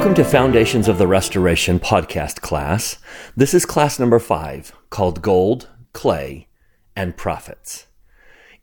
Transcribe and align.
Welcome 0.00 0.14
to 0.14 0.24
Foundations 0.24 0.88
of 0.88 0.96
the 0.96 1.06
Restoration 1.06 1.78
podcast 1.78 2.40
class. 2.40 2.96
This 3.36 3.52
is 3.52 3.66
class 3.66 3.98
number 3.98 4.18
five 4.18 4.72
called 4.88 5.20
Gold, 5.20 5.68
Clay, 5.92 6.48
and 6.96 7.18
Prophets. 7.18 7.86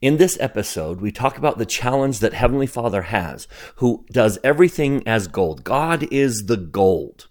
In 0.00 0.16
this 0.16 0.36
episode, 0.40 1.00
we 1.00 1.12
talk 1.12 1.38
about 1.38 1.56
the 1.56 1.64
challenge 1.64 2.18
that 2.18 2.32
Heavenly 2.32 2.66
Father 2.66 3.02
has, 3.02 3.46
who 3.76 4.04
does 4.10 4.40
everything 4.42 5.06
as 5.06 5.28
gold. 5.28 5.62
God 5.62 6.12
is 6.12 6.46
the 6.46 6.56
gold, 6.56 7.28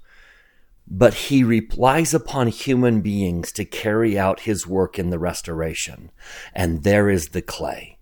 but 0.88 1.14
He 1.14 1.44
relies 1.44 2.14
upon 2.14 2.48
human 2.48 3.02
beings 3.02 3.52
to 3.52 3.66
carry 3.66 4.18
out 4.18 4.40
His 4.40 4.66
work 4.66 4.98
in 4.98 5.10
the 5.10 5.20
restoration. 5.20 6.12
And 6.54 6.84
there 6.84 7.10
is 7.10 7.26
the 7.32 7.42
clay. 7.42 7.98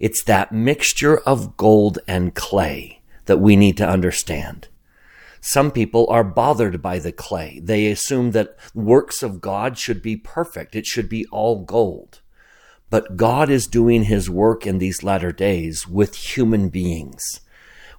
It's 0.00 0.24
that 0.24 0.50
mixture 0.50 1.18
of 1.18 1.56
gold 1.56 2.00
and 2.08 2.34
clay 2.34 3.00
that 3.26 3.38
we 3.38 3.54
need 3.54 3.76
to 3.76 3.88
understand. 3.88 4.66
Some 5.40 5.70
people 5.70 6.06
are 6.08 6.24
bothered 6.24 6.82
by 6.82 6.98
the 6.98 7.12
clay. 7.12 7.60
They 7.62 7.86
assume 7.86 8.32
that 8.32 8.56
works 8.74 9.22
of 9.22 9.40
God 9.40 9.78
should 9.78 10.02
be 10.02 10.16
perfect. 10.16 10.74
It 10.74 10.86
should 10.86 11.08
be 11.08 11.26
all 11.26 11.64
gold. 11.64 12.20
But 12.90 13.16
God 13.16 13.50
is 13.50 13.66
doing 13.66 14.04
his 14.04 14.30
work 14.30 14.66
in 14.66 14.78
these 14.78 15.02
latter 15.02 15.32
days 15.32 15.88
with 15.88 16.14
human 16.14 16.68
beings, 16.68 17.40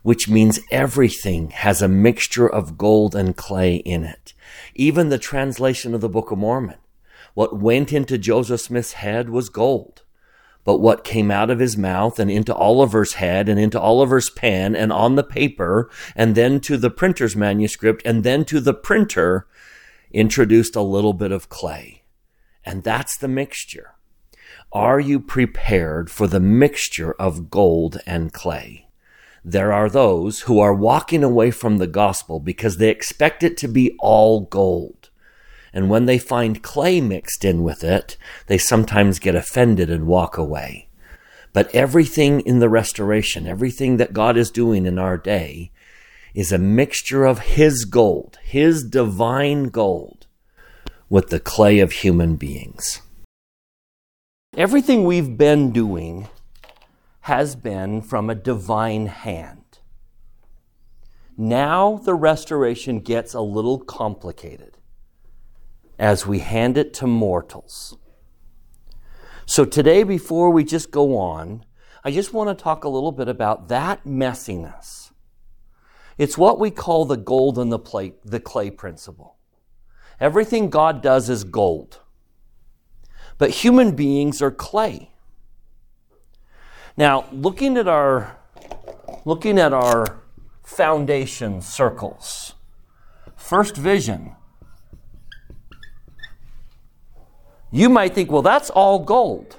which 0.02 0.30
means 0.30 0.60
everything 0.72 1.50
has 1.50 1.82
a 1.82 1.88
mixture 1.88 2.48
of 2.48 2.78
gold 2.78 3.16
and 3.16 3.36
clay 3.36 3.76
in 3.76 4.04
it. 4.04 4.34
Even 4.76 5.10
the 5.10 5.18
translation 5.18 5.94
of 5.94 6.02
the 6.02 6.10
Book 6.10 6.32
of 6.32 6.38
Mormon. 6.38 6.78
What 7.34 7.60
went 7.60 7.94
into 7.94 8.18
Joseph 8.18 8.62
Smith's 8.62 8.94
head 8.94 9.30
was 9.30 9.50
gold 9.50 10.04
but 10.68 10.82
what 10.82 11.06
came 11.06 11.32
out 11.32 11.50
of 11.50 11.60
his 11.60 11.78
mouth 11.78 12.20
and 12.20 12.30
into 12.30 12.54
Oliver's 12.54 13.14
head 13.14 13.48
and 13.48 13.58
into 13.58 13.80
Oliver's 13.80 14.30
pen 14.30 14.76
and 14.76 14.92
on 14.92 15.16
the 15.16 15.24
paper 15.24 15.90
and 16.14 16.36
then 16.36 16.60
to 16.60 16.76
the 16.76 16.90
printer's 16.90 17.38
manuscript 17.38 18.02
and 18.04 18.26
then 18.26 18.44
to 18.44 18.60
the 18.60 18.74
printer 18.74 19.48
introduced 20.12 20.76
a 20.76 20.82
little 20.82 21.14
bit 21.14 21.32
of 21.32 21.48
clay. 21.48 22.04
And 22.66 22.84
that's 22.84 23.18
the 23.18 23.30
mixture. 23.30 23.96
Are 24.74 25.00
you 25.00 25.22
prepared 25.22 26.12
for 26.12 26.28
the 26.28 26.42
mixture 26.42 27.14
of 27.14 27.50
gold 27.50 28.02
and 28.06 28.34
clay? 28.34 28.90
There 29.46 29.72
are 29.72 29.90
those 29.90 30.42
who 30.42 30.60
are 30.60 30.74
walking 30.74 31.24
away 31.24 31.52
from 31.52 31.78
the 31.78 31.88
gospel 31.88 32.42
because 32.42 32.76
they 32.76 32.90
expect 32.90 33.42
it 33.42 33.56
to 33.60 33.70
be 33.70 33.96
all 34.00 34.42
gold. 34.42 34.97
And 35.74 35.90
when 35.90 36.06
they 36.06 36.18
find 36.18 36.64
clay 36.64 37.02
mixed 37.02 37.44
in 37.44 37.64
with 37.64 37.84
it, 37.84 38.18
they 38.48 38.58
sometimes 38.58 39.20
get 39.20 39.36
offended 39.36 39.90
and 39.90 40.08
walk 40.08 40.38
away. 40.38 40.88
But 41.54 41.74
everything 41.74 42.42
in 42.42 42.60
the 42.60 42.70
restoration, 42.70 43.48
everything 43.48 43.98
that 43.98 44.14
God 44.14 44.38
is 44.38 44.52
doing 44.52 44.86
in 44.86 45.00
our 45.00 45.18
day, 45.18 45.72
is 46.34 46.52
a 46.52 46.58
mixture 46.58 47.26
of 47.26 47.40
His 47.40 47.86
gold, 47.86 48.38
His 48.44 48.84
divine 48.84 49.70
gold, 49.70 50.28
with 51.10 51.30
the 51.30 51.40
clay 51.40 51.80
of 51.80 51.92
human 51.92 52.36
beings. 52.36 53.02
Everything 54.56 55.04
we've 55.04 55.38
been 55.38 55.72
doing 55.72 56.28
has 57.22 57.56
been 57.56 58.02
from 58.02 58.30
a 58.30 58.36
divine 58.36 59.08
hand. 59.08 59.80
Now 61.36 61.98
the 61.98 62.14
restoration 62.14 63.00
gets 63.00 63.34
a 63.34 63.42
little 63.42 63.80
complicated 63.80 64.77
as 66.00 66.28
we 66.28 66.40
hand 66.40 66.78
it 66.78 66.94
to 66.96 67.08
mortals. 67.08 67.98
So, 69.46 69.66
today, 69.66 70.04
before 70.04 70.50
we 70.50 70.64
just 70.64 70.92
go 70.92 71.18
on, 71.18 71.66
I 72.04 72.12
just 72.12 72.34
want 72.34 72.56
to 72.56 72.64
talk 72.64 72.84
a 72.84 72.90
little 72.90 73.12
bit 73.12 73.28
about 73.28 73.70
that 73.70 74.06
messiness. 74.06 75.12
It's 76.18 76.38
what 76.38 76.60
we 76.60 76.72
call 76.72 77.06
the 77.06 77.18
gold 77.18 77.58
and 77.58 77.72
the, 77.72 77.80
plate, 77.80 78.16
the 78.26 78.40
clay 78.40 78.72
principle. 78.72 79.38
Everything 80.20 80.70
God 80.70 81.02
does 81.02 81.30
is 81.30 81.44
gold, 81.44 82.02
but 83.38 83.52
human 83.52 83.96
beings 83.96 84.42
are 84.42 84.52
clay. 84.52 85.12
Now, 86.98 87.26
looking 87.32 87.78
at 87.78 87.88
our 87.88 88.38
looking 89.26 89.60
at 89.60 89.74
our 89.74 90.20
foundation 90.64 91.62
circles, 91.62 92.56
first 93.36 93.78
vision 93.78 94.36
You 97.72 97.90
might 97.90 98.14
think, 98.14 98.32
well, 98.32 98.42
that's 98.42 98.70
all 98.70 99.00
gold. 99.00 99.58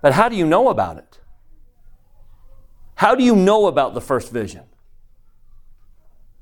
But 0.00 0.14
how 0.14 0.28
do 0.28 0.36
you 0.36 0.46
know 0.46 0.68
about 0.68 0.96
it? 0.96 1.18
How 2.94 3.14
do 3.14 3.22
you 3.22 3.36
know 3.36 3.66
about 3.66 3.94
the 3.94 4.00
first 4.00 4.32
vision? 4.32 4.64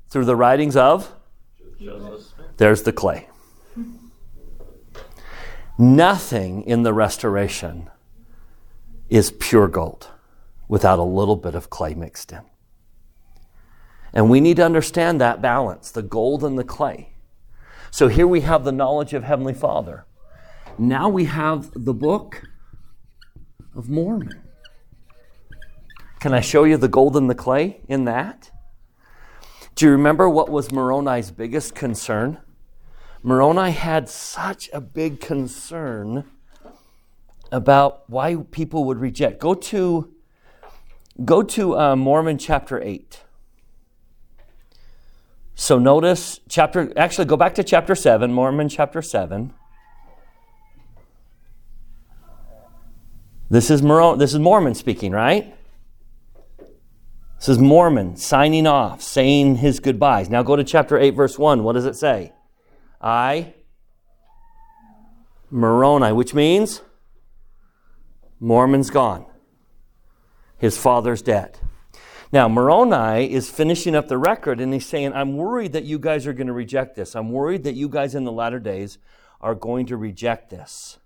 Through 0.09 0.25
the 0.25 0.35
writings 0.35 0.75
of? 0.75 1.13
There's 2.57 2.83
the 2.83 2.91
clay. 2.93 3.27
Nothing 5.77 6.63
in 6.63 6.83
the 6.83 6.93
restoration 6.93 7.89
is 9.09 9.31
pure 9.31 9.67
gold 9.67 10.09
without 10.67 10.99
a 10.99 11.03
little 11.03 11.37
bit 11.37 11.55
of 11.55 11.69
clay 11.69 11.93
mixed 11.93 12.31
in. 12.31 12.41
And 14.13 14.29
we 14.29 14.41
need 14.41 14.57
to 14.57 14.65
understand 14.65 15.21
that 15.21 15.41
balance, 15.41 15.91
the 15.91 16.01
gold 16.01 16.43
and 16.43 16.57
the 16.57 16.63
clay. 16.63 17.13
So 17.91 18.07
here 18.07 18.27
we 18.27 18.41
have 18.41 18.63
the 18.63 18.71
knowledge 18.71 19.13
of 19.13 19.23
Heavenly 19.23 19.53
Father. 19.53 20.05
Now 20.79 21.09
we 21.09 21.25
have 21.25 21.71
the 21.73 21.93
book 21.93 22.43
of 23.75 23.89
Mormon. 23.89 24.41
Can 26.21 26.33
I 26.33 26.39
show 26.39 26.63
you 26.63 26.77
the 26.77 26.87
gold 26.87 27.17
and 27.17 27.29
the 27.29 27.35
clay 27.35 27.81
in 27.89 28.05
that? 28.05 28.49
Do 29.75 29.85
you 29.85 29.91
remember 29.91 30.29
what 30.29 30.49
was 30.49 30.71
Moroni's 30.71 31.31
biggest 31.31 31.75
concern? 31.75 32.37
Moroni 33.21 33.71
had 33.71 34.07
such 34.07 34.69
a 34.71 34.79
big 34.79 35.19
concern 35.19 36.23
about 37.51 38.09
why 38.09 38.37
people 38.49 38.85
would 38.85 38.99
reject. 38.99 39.41
Go 39.41 39.55
to 39.55 40.13
go 41.25 41.43
to 41.43 41.77
uh, 41.77 41.95
Mormon 41.97 42.37
chapter 42.37 42.81
eight. 42.81 43.25
So 45.55 45.77
notice 45.77 46.39
chapter. 46.47 46.93
Actually, 46.95 47.25
go 47.25 47.35
back 47.35 47.53
to 47.55 47.65
chapter 47.65 47.95
seven. 47.95 48.31
Mormon 48.31 48.69
chapter 48.69 49.01
seven. 49.01 49.53
This 53.51 53.71
is, 53.71 53.81
Mormon, 53.81 54.19
this 54.19 54.33
is 54.33 54.39
Mormon 54.39 54.75
speaking, 54.75 55.11
right? 55.11 55.55
This 57.39 57.49
is 57.49 57.57
Mormon 57.57 58.15
signing 58.15 58.67
off, 58.67 59.01
saying 59.01 59.55
his 59.55 59.79
goodbyes. 59.79 60.29
Now 60.29 60.43
go 60.43 60.55
to 60.55 60.63
chapter 60.63 60.99
8, 60.99 61.11
verse 61.11 61.39
1. 61.39 61.63
What 61.63 61.73
does 61.73 61.85
it 61.85 61.95
say? 61.95 62.33
I, 63.01 63.53
Moroni, 65.49 66.11
which 66.11 66.33
means 66.35 66.81
Mormon's 68.39 68.91
gone. 68.91 69.25
His 70.57 70.77
father's 70.77 71.21
dead. 71.21 71.57
Now, 72.31 72.47
Moroni 72.47 73.31
is 73.31 73.49
finishing 73.49 73.95
up 73.95 74.07
the 74.09 74.17
record 74.17 74.59
and 74.59 74.71
he's 74.73 74.85
saying, 74.85 75.13
I'm 75.13 75.37
worried 75.37 75.73
that 75.73 75.85
you 75.85 75.97
guys 75.97 76.27
are 76.27 76.33
going 76.33 76.47
to 76.47 76.53
reject 76.53 76.95
this. 76.95 77.15
I'm 77.15 77.31
worried 77.31 77.63
that 77.63 77.73
you 77.73 77.89
guys 77.89 78.13
in 78.13 78.25
the 78.25 78.31
latter 78.31 78.59
days 78.59 78.99
are 79.41 79.55
going 79.55 79.87
to 79.87 79.97
reject 79.97 80.51
this. 80.51 80.99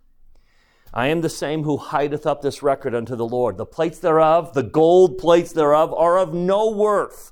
I 0.93 1.07
am 1.07 1.21
the 1.21 1.29
same 1.29 1.63
who 1.63 1.77
hideth 1.77 2.27
up 2.27 2.41
this 2.41 2.61
record 2.61 2.93
unto 2.93 3.15
the 3.15 3.25
Lord. 3.25 3.57
The 3.57 3.65
plates 3.65 3.97
thereof, 3.97 4.53
the 4.53 4.61
gold 4.61 5.17
plates 5.17 5.51
thereof, 5.51 5.91
are 5.93 6.19
of 6.19 6.35
no 6.35 6.69
worth 6.69 7.31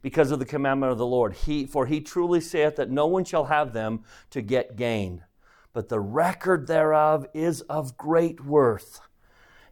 because 0.00 0.30
of 0.30 0.38
the 0.38 0.44
commandment 0.44 0.92
of 0.92 0.98
the 0.98 1.06
Lord. 1.06 1.34
He, 1.34 1.66
for 1.66 1.86
he 1.86 2.00
truly 2.00 2.40
saith 2.40 2.76
that 2.76 2.90
no 2.90 3.06
one 3.06 3.24
shall 3.24 3.46
have 3.46 3.72
them 3.72 4.04
to 4.30 4.40
get 4.40 4.76
gain. 4.76 5.24
But 5.72 5.88
the 5.88 5.98
record 5.98 6.68
thereof 6.68 7.26
is 7.34 7.62
of 7.62 7.96
great 7.96 8.44
worth. 8.44 9.00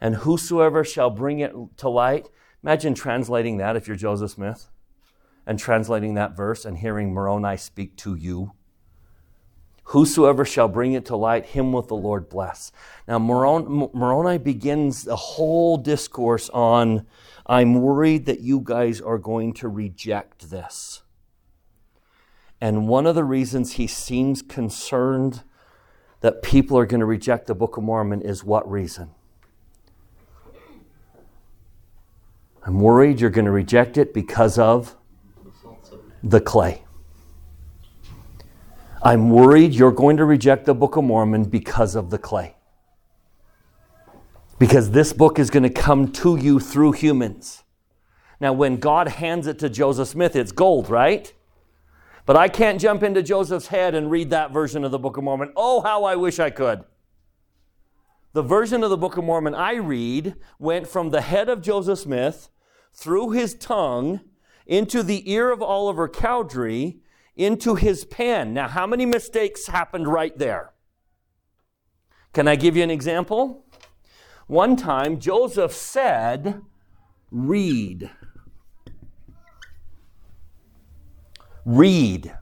And 0.00 0.16
whosoever 0.16 0.82
shall 0.82 1.10
bring 1.10 1.38
it 1.38 1.54
to 1.76 1.88
light, 1.88 2.28
imagine 2.64 2.94
translating 2.94 3.58
that 3.58 3.76
if 3.76 3.86
you're 3.86 3.96
Joseph 3.96 4.32
Smith 4.32 4.68
and 5.46 5.60
translating 5.60 6.14
that 6.14 6.36
verse 6.36 6.64
and 6.64 6.78
hearing 6.78 7.14
Moroni 7.14 7.56
speak 7.56 7.96
to 7.98 8.16
you. 8.16 8.52
Whosoever 9.90 10.44
shall 10.44 10.66
bring 10.66 10.94
it 10.94 11.04
to 11.06 11.16
light, 11.16 11.46
him 11.46 11.72
will 11.72 11.82
the 11.82 11.94
Lord 11.94 12.28
bless. 12.28 12.72
Now, 13.06 13.20
Moroni 13.20 14.38
begins 14.38 15.04
the 15.04 15.14
whole 15.14 15.76
discourse 15.76 16.50
on 16.50 17.06
I'm 17.46 17.80
worried 17.80 18.26
that 18.26 18.40
you 18.40 18.60
guys 18.60 19.00
are 19.00 19.18
going 19.18 19.52
to 19.54 19.68
reject 19.68 20.50
this. 20.50 21.02
And 22.60 22.88
one 22.88 23.06
of 23.06 23.14
the 23.14 23.22
reasons 23.22 23.74
he 23.74 23.86
seems 23.86 24.42
concerned 24.42 25.44
that 26.20 26.42
people 26.42 26.76
are 26.76 26.86
going 26.86 26.98
to 26.98 27.06
reject 27.06 27.46
the 27.46 27.54
Book 27.54 27.76
of 27.76 27.84
Mormon 27.84 28.22
is 28.22 28.42
what 28.42 28.68
reason? 28.68 29.10
I'm 32.64 32.80
worried 32.80 33.20
you're 33.20 33.30
going 33.30 33.44
to 33.44 33.52
reject 33.52 33.96
it 33.96 34.12
because 34.12 34.58
of 34.58 34.96
the 36.24 36.40
clay. 36.40 36.85
I'm 39.02 39.30
worried 39.30 39.74
you're 39.74 39.92
going 39.92 40.16
to 40.16 40.24
reject 40.24 40.64
the 40.64 40.74
Book 40.74 40.96
of 40.96 41.04
Mormon 41.04 41.44
because 41.44 41.94
of 41.94 42.10
the 42.10 42.18
clay. 42.18 42.56
Because 44.58 44.90
this 44.90 45.12
book 45.12 45.38
is 45.38 45.50
going 45.50 45.64
to 45.64 45.70
come 45.70 46.10
to 46.12 46.36
you 46.36 46.58
through 46.58 46.92
humans. 46.92 47.62
Now, 48.40 48.52
when 48.52 48.76
God 48.78 49.08
hands 49.08 49.46
it 49.46 49.58
to 49.58 49.68
Joseph 49.68 50.08
Smith, 50.08 50.34
it's 50.34 50.52
gold, 50.52 50.88
right? 50.88 51.32
But 52.24 52.36
I 52.36 52.48
can't 52.48 52.80
jump 52.80 53.02
into 53.02 53.22
Joseph's 53.22 53.68
head 53.68 53.94
and 53.94 54.10
read 54.10 54.30
that 54.30 54.50
version 54.50 54.82
of 54.82 54.90
the 54.90 54.98
Book 54.98 55.16
of 55.16 55.24
Mormon. 55.24 55.52
Oh, 55.56 55.82
how 55.82 56.04
I 56.04 56.16
wish 56.16 56.38
I 56.38 56.50
could. 56.50 56.84
The 58.32 58.42
version 58.42 58.82
of 58.82 58.90
the 58.90 58.96
Book 58.96 59.16
of 59.16 59.24
Mormon 59.24 59.54
I 59.54 59.74
read 59.74 60.34
went 60.58 60.86
from 60.86 61.10
the 61.10 61.20
head 61.20 61.48
of 61.48 61.62
Joseph 61.62 61.98
Smith 61.98 62.48
through 62.92 63.30
his 63.30 63.54
tongue 63.54 64.20
into 64.66 65.02
the 65.02 65.30
ear 65.30 65.50
of 65.50 65.62
Oliver 65.62 66.08
Cowdery 66.08 67.00
into 67.36 67.74
his 67.74 68.04
pen. 68.04 68.54
Now, 68.54 68.68
how 68.68 68.86
many 68.86 69.06
mistakes 69.06 69.66
happened 69.66 70.08
right 70.08 70.36
there? 70.36 70.72
Can 72.32 72.48
I 72.48 72.56
give 72.56 72.76
you 72.76 72.82
an 72.82 72.90
example? 72.90 73.64
One 74.46 74.76
time, 74.76 75.20
Joseph 75.20 75.72
said, 75.72 76.62
Read. 77.30 78.10
Reed 81.64 82.32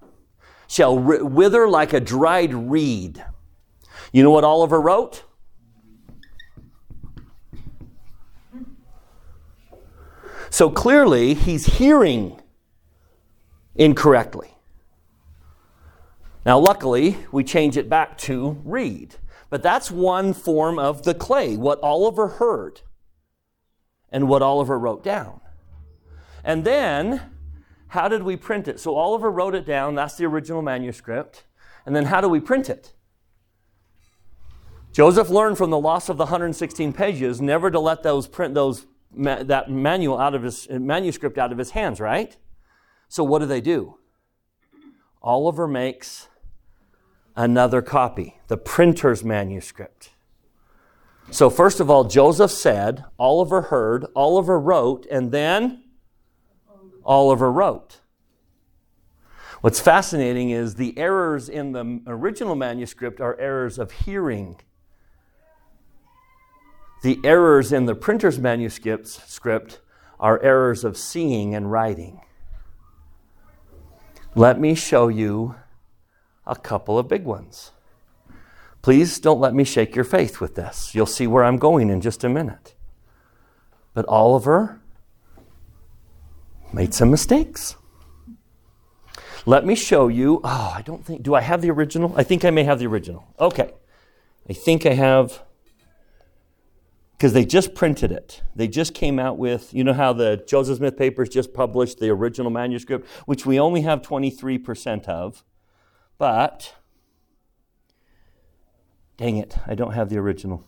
shall 0.69 0.99
wither 0.99 1.69
like 1.69 1.93
a 1.93 2.01
dried 2.01 2.53
reed. 2.53 3.25
You 4.13 4.23
know 4.23 4.31
what 4.31 4.45
Oliver 4.45 4.81
wrote? 4.81 5.25
So 10.51 10.71
clearly, 10.71 11.35
he's 11.35 11.67
hearing 11.79 12.41
incorrectly. 13.75 14.55
Now, 16.45 16.59
luckily, 16.59 17.17
we 17.33 17.43
change 17.45 17.77
it 17.77 17.89
back 17.89 18.19
to 18.19 18.61
read. 18.65 19.17
But 19.51 19.63
that's 19.63 19.91
one 19.91 20.33
form 20.33 20.79
of 20.79 21.05
the 21.05 21.15
clay, 21.15 21.57
what 21.57 21.81
Oliver 21.83 22.27
heard 22.27 22.81
and 24.11 24.29
what 24.29 24.43
Oliver 24.43 24.79
wrote 24.79 25.05
down. 25.05 25.41
And 26.43 26.65
then 26.65 27.23
how 27.89 28.09
did 28.09 28.23
we 28.25 28.37
print 28.37 28.67
it? 28.69 28.81
So 28.81 28.97
Oliver 28.97 29.31
wrote 29.31 29.55
it 29.55 29.65
down. 29.65 29.95
That's 29.95 30.17
the 30.17 30.25
original 30.25 30.61
manuscript. 30.61 31.45
And 31.87 31.95
then 31.95 32.07
how 32.07 32.21
do 32.21 32.29
we 32.29 32.41
print 32.41 32.69
it? 32.69 32.95
Joseph 34.93 35.31
learned 35.31 35.59
from 35.59 35.71
the 35.71 35.79
loss 35.79 36.09
of 36.09 36.17
the 36.17 36.25
116 36.25 36.93
pages 36.93 37.41
never 37.41 37.71
to 37.71 37.81
let 37.81 38.03
those 38.03 38.27
print 38.27 38.55
those 38.55 38.87
that 39.17 39.71
manual 39.71 40.19
out 40.19 40.35
of 40.35 40.43
his 40.43 40.69
manuscript 40.69 41.39
out 41.39 41.53
of 41.53 41.59
his 41.59 41.71
hands, 41.71 42.01
right? 42.01 42.37
So 43.09 43.23
what 43.23 43.39
do 43.39 43.47
they 43.47 43.61
do? 43.61 43.99
Oliver 45.23 45.69
makes 45.69 46.29
another 47.37 47.83
copy, 47.83 48.41
the 48.49 48.57
printer's 48.57 49.25
manuscript. 49.25 50.11
So 51.31 51.51
first 51.51 51.81
of 51.81 51.91
all, 51.91 52.05
Joseph 52.05 52.51
said, 52.51 53.05
Oliver 53.19 53.63
heard, 53.63 54.07
Oliver 54.15 54.59
wrote, 54.59 55.07
and 55.11 55.33
then 55.33 55.83
Oliver 57.05 57.51
wrote. 57.51 58.01
What's 59.61 59.81
fascinating 59.81 60.51
is 60.51 60.75
the 60.75 60.97
errors 60.99 61.49
in 61.49 61.73
the 61.73 62.03
original 62.07 62.55
manuscript 62.55 63.21
are 63.21 63.39
errors 63.41 63.79
of 63.79 63.91
hearing. 63.93 64.61
The 67.03 67.19
errors 67.25 67.73
in 67.73 67.87
the 67.87 67.95
printer's 67.95 68.39
manuscript 68.39 69.07
script 69.07 69.81
are 70.21 70.43
errors 70.43 70.85
of 70.85 70.97
seeing 70.97 71.55
and 71.55 71.73
writing. 71.73 72.21
Let 74.35 74.61
me 74.61 74.75
show 74.75 75.09
you 75.09 75.55
a 76.47 76.57
couple 76.57 76.99
of 76.99 77.09
big 77.09 77.25
ones. 77.25 77.73
Please 78.83 79.19
don't 79.19 79.41
let 79.41 79.55
me 79.55 79.65
shake 79.65 79.97
your 79.97 80.05
faith 80.05 80.41
with 80.41 80.57
this. 80.57 80.95
You'll 80.95 81.07
see 81.07 81.27
where 81.27 81.45
I'm 81.45 81.57
going 81.57 81.89
in 81.89 82.01
just 82.03 82.23
a 82.23 82.29
minute. 82.29 82.75
But 83.95 84.07
Oliver 84.09 84.81
made 86.73 86.93
some 86.93 87.11
mistakes. 87.11 87.77
Let 89.47 89.65
me 89.65 89.75
show 89.75 90.09
you. 90.09 90.41
Oh, 90.43 90.73
I 90.75 90.83
don't 90.83 91.05
think. 91.05 91.23
Do 91.23 91.35
I 91.35 91.41
have 91.41 91.63
the 91.63 91.71
original? 91.71 92.13
I 92.17 92.25
think 92.25 92.45
I 92.45 92.51
may 92.51 92.65
have 92.65 92.79
the 92.79 92.87
original. 92.87 93.27
Okay. 93.39 93.73
I 94.49 94.53
think 94.53 94.85
I 94.85 94.95
have. 94.95 95.43
Because 97.13 97.33
they 97.33 97.45
just 97.45 97.75
printed 97.75 98.11
it. 98.11 98.43
They 98.55 98.69
just 98.69 98.93
came 98.93 99.19
out 99.19 99.39
with, 99.39 99.73
you 99.73 99.85
know 99.85 99.93
how 99.93 100.13
the 100.13 100.45
Joseph 100.47 100.79
Smith 100.79 100.99
papers 100.99 101.29
just 101.29 101.55
published 101.55 102.01
the 102.01 102.11
original 102.11 102.51
manuscript, 102.51 103.07
which 103.25 103.47
we 103.47 103.59
only 103.59 103.83
have 103.83 104.03
23% 104.03 105.09
of. 105.09 105.45
But, 106.19 106.75
dang 109.17 109.37
it, 109.37 109.57
I 109.67 109.75
don't 109.75 109.93
have 109.93 110.11
the 110.11 110.19
original. 110.19 110.65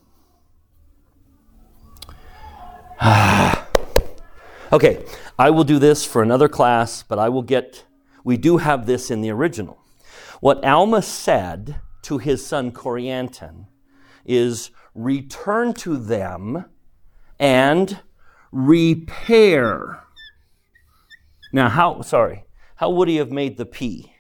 okay, 4.73 5.05
I 5.39 5.51
will 5.51 5.65
do 5.65 5.79
this 5.79 6.05
for 6.05 6.23
another 6.23 6.49
class, 6.49 7.03
but 7.03 7.19
I 7.19 7.29
will 7.29 7.43
get, 7.43 7.85
we 8.25 8.37
do 8.37 8.57
have 8.57 8.87
this 8.87 9.11
in 9.11 9.21
the 9.21 9.31
original. 9.31 9.79
What 10.41 10.65
Alma 10.65 11.03
said 11.03 11.77
to 12.03 12.19
his 12.19 12.45
son 12.45 12.73
Corianton 12.73 13.67
is 14.25 14.71
return 14.95 15.75
to 15.75 15.97
them 15.97 16.65
and 17.39 18.01
repair. 18.51 20.03
Now, 21.53 21.69
how, 21.69 22.01
sorry, 22.03 22.45
how 22.77 22.91
would 22.91 23.09
he 23.09 23.17
have 23.17 23.31
made 23.31 23.57
the 23.57 23.67
P? 23.67 24.13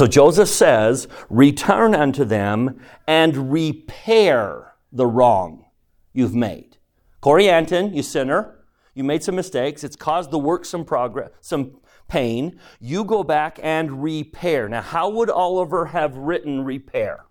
So 0.00 0.06
Joseph 0.06 0.48
says, 0.48 1.08
Return 1.28 1.94
unto 1.94 2.24
them 2.24 2.80
and 3.06 3.52
repair 3.52 4.72
the 4.90 5.06
wrong 5.06 5.66
you've 6.14 6.34
made. 6.34 6.78
Corianton, 7.22 7.94
you 7.94 8.02
sinner, 8.02 8.64
you 8.94 9.04
made 9.04 9.22
some 9.22 9.36
mistakes. 9.36 9.84
It's 9.84 9.96
caused 9.96 10.30
the 10.30 10.38
work 10.38 10.64
some 10.64 10.86
progress, 10.86 11.32
some 11.42 11.82
pain. 12.08 12.58
You 12.80 13.04
go 13.04 13.22
back 13.22 13.60
and 13.62 14.02
repair. 14.02 14.70
Now, 14.70 14.80
how 14.80 15.10
would 15.10 15.28
Oliver 15.28 15.84
have 15.84 16.16
written 16.16 16.64
repair? 16.64 17.26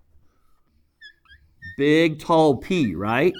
Big, 1.75 2.19
tall 2.19 2.57
P, 2.57 2.93
right? 2.93 3.33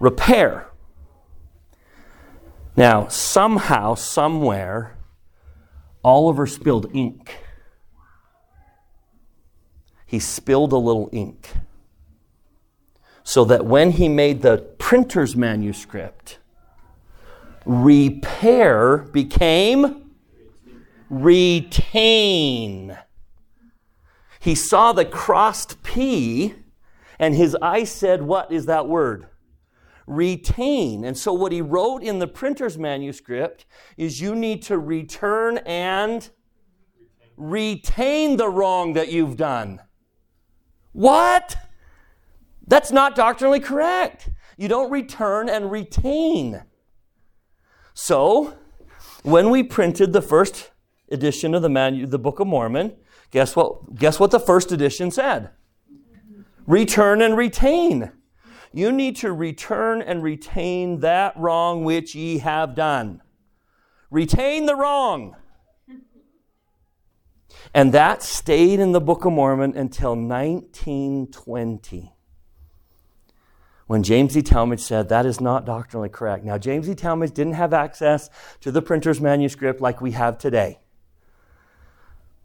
Repair. 0.00 0.66
Now, 2.74 3.06
somehow, 3.06 3.94
somewhere, 3.94 4.96
Oliver 6.02 6.46
spilled 6.46 6.86
ink. 6.94 7.38
He 10.06 10.18
spilled 10.18 10.72
a 10.72 10.76
little 10.76 11.08
ink. 11.12 11.50
So 13.22 13.44
that 13.44 13.64
when 13.64 13.92
he 13.92 14.08
made 14.08 14.42
the 14.42 14.58
printer's 14.78 15.36
manuscript, 15.36 16.38
repair 17.64 18.98
became 18.98 20.10
retain. 21.10 22.96
He 24.38 24.54
saw 24.54 24.92
the 24.92 25.04
crossed 25.04 25.82
P, 25.82 26.54
and 27.18 27.34
his 27.34 27.56
eye 27.60 27.84
said, 27.84 28.22
What 28.22 28.50
is 28.50 28.66
that 28.66 28.88
word? 28.88 29.26
Retain. 30.10 31.04
And 31.04 31.16
so, 31.16 31.32
what 31.32 31.52
he 31.52 31.62
wrote 31.62 32.02
in 32.02 32.18
the 32.18 32.26
printer's 32.26 32.76
manuscript 32.76 33.64
is 33.96 34.20
you 34.20 34.34
need 34.34 34.62
to 34.62 34.78
return 34.78 35.58
and 35.58 36.28
retain 37.36 38.36
the 38.36 38.48
wrong 38.48 38.94
that 38.94 39.10
you've 39.10 39.36
done. 39.36 39.80
What? 40.92 41.56
That's 42.66 42.90
not 42.90 43.14
doctrinally 43.14 43.60
correct. 43.60 44.30
You 44.56 44.68
don't 44.68 44.90
return 44.90 45.48
and 45.48 45.70
retain. 45.70 46.64
So, 47.94 48.58
when 49.22 49.48
we 49.50 49.62
printed 49.62 50.12
the 50.12 50.22
first 50.22 50.70
edition 51.10 51.54
of 51.54 51.62
the, 51.62 51.68
manu- 51.68 52.06
the 52.06 52.18
Book 52.18 52.40
of 52.40 52.48
Mormon, 52.48 52.96
guess 53.30 53.54
what, 53.54 53.94
guess 53.94 54.18
what 54.18 54.32
the 54.32 54.40
first 54.40 54.72
edition 54.72 55.10
said? 55.10 55.50
Return 56.66 57.22
and 57.22 57.36
retain. 57.36 58.12
You 58.72 58.92
need 58.92 59.16
to 59.16 59.32
return 59.32 60.00
and 60.02 60.22
retain 60.22 61.00
that 61.00 61.36
wrong 61.36 61.82
which 61.84 62.14
ye 62.14 62.38
have 62.38 62.74
done. 62.74 63.20
Retain 64.10 64.66
the 64.66 64.76
wrong. 64.76 65.36
And 67.74 67.92
that 67.92 68.22
stayed 68.22 68.80
in 68.80 68.92
the 68.92 69.00
Book 69.00 69.24
of 69.24 69.32
Mormon 69.32 69.76
until 69.76 70.16
1920 70.16 72.14
when 73.90 74.04
James 74.04 74.36
E. 74.36 74.40
Talmage 74.40 74.78
said 74.78 75.08
that 75.08 75.26
is 75.26 75.40
not 75.40 75.66
doctrinally 75.66 76.08
correct. 76.08 76.44
Now, 76.44 76.58
James 76.58 76.88
E. 76.88 76.94
Talmage 76.94 77.34
didn't 77.34 77.54
have 77.54 77.72
access 77.72 78.30
to 78.60 78.70
the 78.70 78.80
printer's 78.80 79.20
manuscript 79.20 79.80
like 79.80 80.00
we 80.00 80.12
have 80.12 80.38
today. 80.38 80.78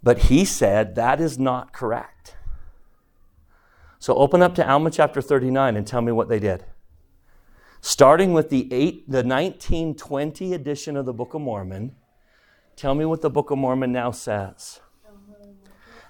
But 0.02 0.18
he 0.18 0.44
said 0.44 0.96
that 0.96 1.22
is 1.22 1.38
not 1.38 1.72
correct. 1.72 2.36
So 4.06 4.14
open 4.18 4.44
up 4.44 4.54
to 4.54 4.70
Alma 4.70 4.92
chapter 4.92 5.20
39 5.20 5.76
and 5.76 5.88
tell 5.88 6.00
me 6.00 6.12
what 6.12 6.30
they 6.30 6.38
did. 6.38 6.64
Starting 7.82 8.34
with 8.34 8.52
the, 8.52 8.72
eight, 8.72 9.10
the 9.10 9.24
1920 9.24 10.54
edition 10.54 10.96
of 10.96 11.08
the 11.08 11.12
Book 11.12 11.34
of 11.34 11.42
Mormon, 11.42 11.96
tell 12.76 12.94
me 12.94 13.04
what 13.06 13.24
the 13.24 13.32
Book 13.32 13.50
of 13.50 13.58
Mormon 13.58 13.92
now 13.92 14.12
says. 14.12 14.80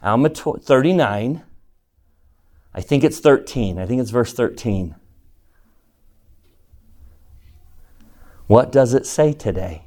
Alma 0.03 0.27
39. 0.27 1.43
I 2.73 2.81
think 2.81 3.05
it's 3.05 3.21
13. 3.21 3.79
I 3.79 3.85
think 3.85 4.01
it's 4.01 4.11
verse 4.11 4.33
13. 4.33 4.95
What 8.47 8.73
does 8.73 8.93
it 8.93 9.05
say 9.05 9.31
today? 9.31 9.83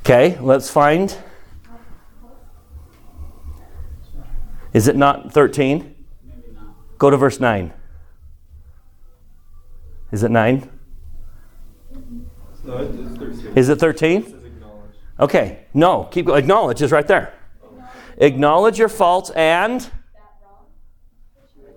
Okay, 0.00 0.36
let's 0.40 0.68
find. 0.68 1.16
Is 4.72 4.88
it 4.88 4.96
not 4.96 5.32
13? 5.32 5.94
Go 6.98 7.10
to 7.10 7.16
verse 7.16 7.40
9. 7.40 7.72
Is 10.12 10.22
it 10.22 10.30
9? 10.30 10.70
No, 12.64 12.78
it- 12.78 12.90
13. 13.18 13.52
Is 13.56 13.68
it 13.68 13.78
13? 13.78 14.36
Okay, 15.18 15.66
no, 15.74 16.04
keep 16.04 16.26
going. 16.26 16.38
Acknowledge 16.38 16.80
is 16.82 16.92
right 16.92 17.06
there. 17.06 17.34
Acknowledge 18.16 18.78
your 18.78 18.88
faults 18.88 19.30
and 19.30 19.90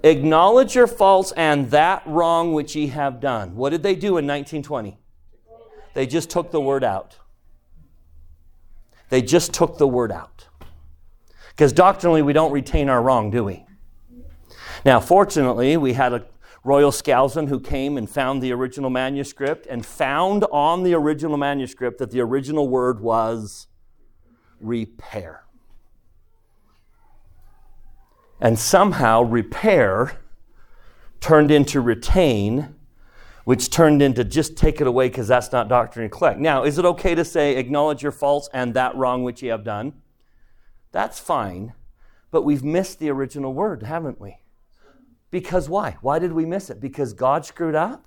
acknowledge 0.03 0.75
your 0.75 0.87
faults 0.87 1.31
and 1.37 1.71
that 1.71 2.03
wrong 2.05 2.53
which 2.53 2.75
ye 2.75 2.87
have 2.87 3.19
done. 3.19 3.55
What 3.55 3.69
did 3.69 3.83
they 3.83 3.95
do 3.95 4.17
in 4.17 4.27
1920? 4.27 4.97
They 5.93 6.05
just 6.05 6.29
took 6.29 6.51
the 6.51 6.59
word 6.59 6.83
out. 6.83 7.17
They 9.09 9.21
just 9.21 9.53
took 9.53 9.77
the 9.77 9.87
word 9.87 10.11
out. 10.11 10.32
Because 11.55 11.73
doctrinally, 11.73 12.21
we 12.21 12.33
don't 12.33 12.51
retain 12.51 12.89
our 12.89 13.01
wrong, 13.01 13.29
do 13.29 13.43
we? 13.43 13.65
Now, 14.85 14.99
fortunately, 14.99 15.77
we 15.77 15.93
had 15.93 16.13
a 16.13 16.25
Royal 16.63 16.91
Skousen 16.91 17.49
who 17.49 17.59
came 17.59 17.97
and 17.97 18.09
found 18.09 18.41
the 18.41 18.51
original 18.53 18.89
manuscript 18.89 19.67
and 19.67 19.85
found 19.85 20.45
on 20.51 20.83
the 20.83 20.93
original 20.93 21.37
manuscript 21.37 21.99
that 21.99 22.11
the 22.11 22.21
original 22.21 22.67
word 22.69 23.01
was 23.01 23.67
repair. 24.59 25.43
And 28.39 28.57
somehow, 28.57 29.21
repair 29.21 30.19
turned 31.19 31.51
into 31.51 31.79
retain, 31.79 32.75
which 33.43 33.69
turned 33.69 34.01
into 34.01 34.23
just 34.23 34.57
take 34.57 34.81
it 34.81 34.87
away 34.87 35.07
because 35.07 35.27
that's 35.27 35.51
not 35.51 35.69
doctrine 35.69 36.03
and 36.03 36.11
collect. 36.11 36.39
Now, 36.39 36.63
is 36.63 36.77
it 36.77 36.85
okay 36.85 37.13
to 37.13 37.23
say, 37.23 37.57
acknowledge 37.57 38.01
your 38.01 38.11
faults 38.11 38.49
and 38.53 38.73
that 38.73 38.95
wrong 38.95 39.23
which 39.23 39.43
ye 39.43 39.49
have 39.49 39.63
done? 39.63 39.93
That's 40.93 41.19
fine, 41.19 41.73
but 42.31 42.43
we've 42.43 42.63
missed 42.63 42.99
the 42.99 43.09
original 43.09 43.53
word, 43.53 43.83
haven't 43.83 44.21
we? 44.21 44.37
Because 45.31 45.67
why? 45.67 45.97
Why 46.01 46.19
did 46.19 46.31
we 46.31 46.45
miss 46.45 46.69
it? 46.69 46.79
Because 46.79 47.13
God 47.13 47.45
screwed 47.45 47.75
up? 47.75 48.05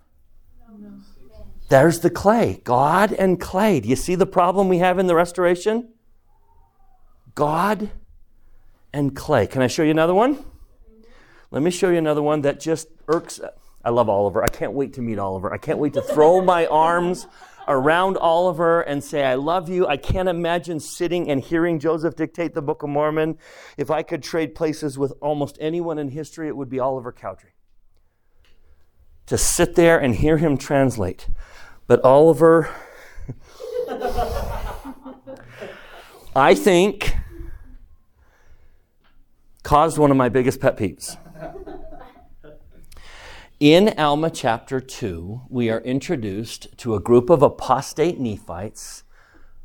There's 1.68 1.98
the 1.98 2.10
clay. 2.10 2.60
God 2.62 3.12
and 3.12 3.40
clay. 3.40 3.80
Do 3.80 3.88
you 3.88 3.96
see 3.96 4.14
the 4.14 4.24
problem 4.24 4.68
we 4.68 4.78
have 4.78 5.00
in 5.00 5.08
the 5.08 5.16
restoration? 5.16 5.88
God 7.34 7.90
and 8.92 9.16
clay. 9.16 9.48
Can 9.48 9.62
I 9.62 9.66
show 9.66 9.82
you 9.82 9.90
another 9.90 10.14
one? 10.14 10.44
Let 11.50 11.64
me 11.64 11.72
show 11.72 11.90
you 11.90 11.98
another 11.98 12.22
one 12.22 12.42
that 12.42 12.60
just 12.60 12.86
irks. 13.08 13.40
I 13.84 13.90
love 13.90 14.08
Oliver. 14.08 14.44
I 14.44 14.48
can't 14.48 14.74
wait 14.74 14.92
to 14.94 15.02
meet 15.02 15.18
Oliver. 15.18 15.52
I 15.52 15.58
can't 15.58 15.80
wait 15.80 15.94
to 15.94 16.02
throw 16.02 16.40
my 16.40 16.66
arms 16.66 17.26
around 17.68 18.16
Oliver 18.16 18.80
and 18.80 19.02
say, 19.02 19.24
I 19.24 19.34
love 19.34 19.68
you. 19.68 19.86
I 19.86 19.96
can't 19.96 20.28
imagine 20.28 20.80
sitting 20.80 21.30
and 21.30 21.40
hearing 21.40 21.78
Joseph 21.78 22.14
dictate 22.16 22.54
the 22.54 22.62
Book 22.62 22.82
of 22.82 22.90
Mormon. 22.90 23.38
If 23.76 23.90
I 23.90 24.02
could 24.02 24.22
trade 24.22 24.54
places 24.54 24.98
with 24.98 25.12
almost 25.20 25.58
anyone 25.60 25.98
in 25.98 26.08
history, 26.08 26.48
it 26.48 26.56
would 26.56 26.70
be 26.70 26.78
Oliver 26.78 27.12
Cowdery. 27.12 27.50
To 29.26 29.36
sit 29.36 29.74
there 29.74 29.98
and 29.98 30.14
hear 30.14 30.38
him 30.38 30.56
translate. 30.56 31.28
But 31.86 32.04
Oliver, 32.04 32.70
I 36.36 36.54
think, 36.54 37.16
caused 39.62 39.98
one 39.98 40.10
of 40.12 40.16
my 40.16 40.28
biggest 40.28 40.60
pet 40.60 40.76
peeves. 40.76 41.16
In 43.58 43.94
Alma 43.98 44.28
chapter 44.28 44.80
2, 44.82 45.46
we 45.48 45.70
are 45.70 45.80
introduced 45.80 46.76
to 46.76 46.94
a 46.94 47.00
group 47.00 47.30
of 47.30 47.40
apostate 47.40 48.20
Nephites 48.20 49.02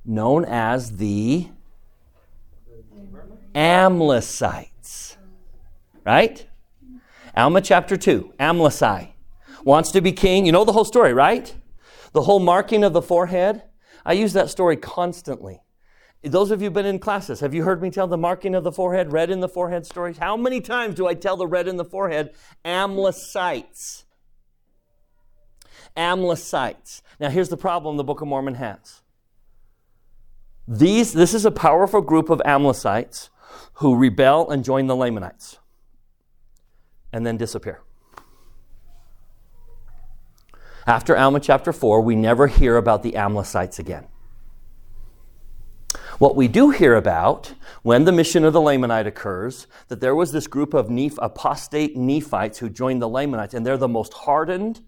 known 0.05 0.45
as 0.45 0.95
the 0.95 1.50
Amlicites. 3.53 5.17
Right? 6.05 6.48
Alma 7.36 7.60
chapter 7.60 7.98
2, 7.98 8.36
Amlici 8.39 9.10
wants 9.65 9.91
to 9.91 10.00
be 10.00 10.13
king. 10.13 10.45
You 10.45 10.53
know 10.53 10.63
the 10.63 10.71
whole 10.71 10.86
story, 10.86 11.13
right? 11.13 11.53
The 12.13 12.21
whole 12.21 12.39
marking 12.39 12.86
of 12.86 12.93
the 12.93 13.01
forehead. 13.01 13.62
I 14.05 14.13
use 14.13 14.31
that 14.31 14.50
story 14.50 14.77
constantly. 14.77 15.63
Those 16.23 16.51
of 16.51 16.61
you 16.61 16.69
been 16.69 16.85
in 16.85 16.99
classes, 16.99 17.39
have 17.39 17.55
you 17.55 17.63
heard 17.63 17.81
me 17.81 17.89
tell 17.89 18.05
the 18.05 18.17
marking 18.17 18.53
of 18.53 18.63
the 18.63 18.71
forehead, 18.71 19.11
red 19.11 19.31
in 19.31 19.39
the 19.39 19.49
forehead 19.49 19.87
stories? 19.87 20.19
How 20.19 20.37
many 20.37 20.61
times 20.61 20.93
do 20.95 21.07
I 21.07 21.15
tell 21.15 21.35
the 21.35 21.47
red 21.47 21.67
in 21.67 21.77
the 21.77 21.85
forehead? 21.85 22.33
Amlicites. 22.63 24.03
Amlicites. 25.97 27.01
Now, 27.19 27.29
here's 27.29 27.49
the 27.49 27.57
problem 27.57 27.97
the 27.97 28.03
Book 28.03 28.21
of 28.21 28.27
Mormon 28.27 28.55
has. 28.55 29.01
These, 30.67 31.13
this 31.13 31.33
is 31.33 31.43
a 31.43 31.51
powerful 31.51 32.01
group 32.01 32.29
of 32.29 32.39
Amlicites 32.45 33.29
who 33.75 33.95
rebel 33.95 34.49
and 34.51 34.63
join 34.63 34.85
the 34.85 34.95
Lamanites 34.95 35.57
and 37.11 37.25
then 37.25 37.35
disappear. 37.35 37.81
After 40.85 41.17
Alma 41.17 41.39
chapter 41.39 41.73
4, 41.73 42.01
we 42.01 42.15
never 42.15 42.47
hear 42.47 42.77
about 42.77 43.01
the 43.01 43.13
Amlicites 43.13 43.79
again. 43.79 44.07
What 46.21 46.35
we 46.35 46.47
do 46.47 46.69
hear 46.69 46.93
about 46.93 47.55
when 47.81 48.05
the 48.05 48.11
mission 48.11 48.45
of 48.45 48.53
the 48.53 48.61
Lamanite 48.61 49.07
occurs, 49.07 49.65
that 49.87 50.01
there 50.01 50.13
was 50.13 50.31
this 50.31 50.45
group 50.45 50.75
of 50.75 50.85
Neph- 50.85 51.17
apostate 51.19 51.97
Nephites 51.97 52.59
who 52.59 52.69
joined 52.69 53.01
the 53.01 53.09
Lamanites, 53.09 53.55
and 53.55 53.65
they're 53.65 53.75
the 53.75 53.87
most 53.87 54.13
hardened, 54.13 54.81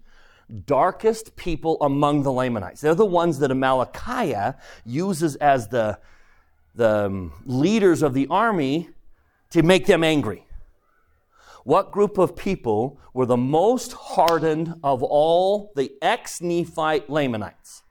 darkest 0.64 1.34
people 1.34 1.76
among 1.80 2.22
the 2.22 2.30
Lamanites. 2.30 2.80
They're 2.80 2.94
the 2.94 3.04
ones 3.04 3.40
that 3.40 3.50
Amalickiah 3.50 4.54
uses 4.86 5.34
as 5.34 5.66
the, 5.66 5.98
the 6.76 7.06
um, 7.06 7.32
leaders 7.44 8.02
of 8.04 8.14
the 8.14 8.28
army 8.30 8.90
to 9.50 9.64
make 9.64 9.86
them 9.86 10.04
angry. 10.04 10.46
What 11.64 11.90
group 11.90 12.16
of 12.16 12.36
people 12.36 13.00
were 13.12 13.26
the 13.26 13.36
most 13.36 13.92
hardened 13.92 14.76
of 14.84 15.02
all 15.02 15.72
the 15.74 15.90
ex 16.00 16.40
Nephite 16.40 17.10
Lamanites? 17.10 17.82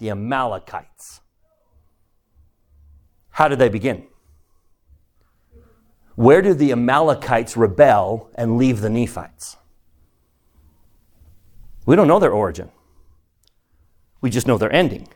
The 0.00 0.10
Amalekites. 0.10 1.21
How 3.42 3.48
did 3.48 3.58
they 3.58 3.68
begin? 3.68 4.06
Where 6.14 6.42
did 6.42 6.60
the 6.60 6.70
Amalekites 6.70 7.56
rebel 7.56 8.30
and 8.36 8.56
leave 8.56 8.80
the 8.80 8.88
Nephites? 8.88 9.56
We 11.84 11.96
don't 11.96 12.06
know 12.06 12.20
their 12.20 12.30
origin. 12.30 12.70
We 14.20 14.30
just 14.30 14.46
know 14.46 14.58
their 14.58 14.72
ending. 14.72 15.08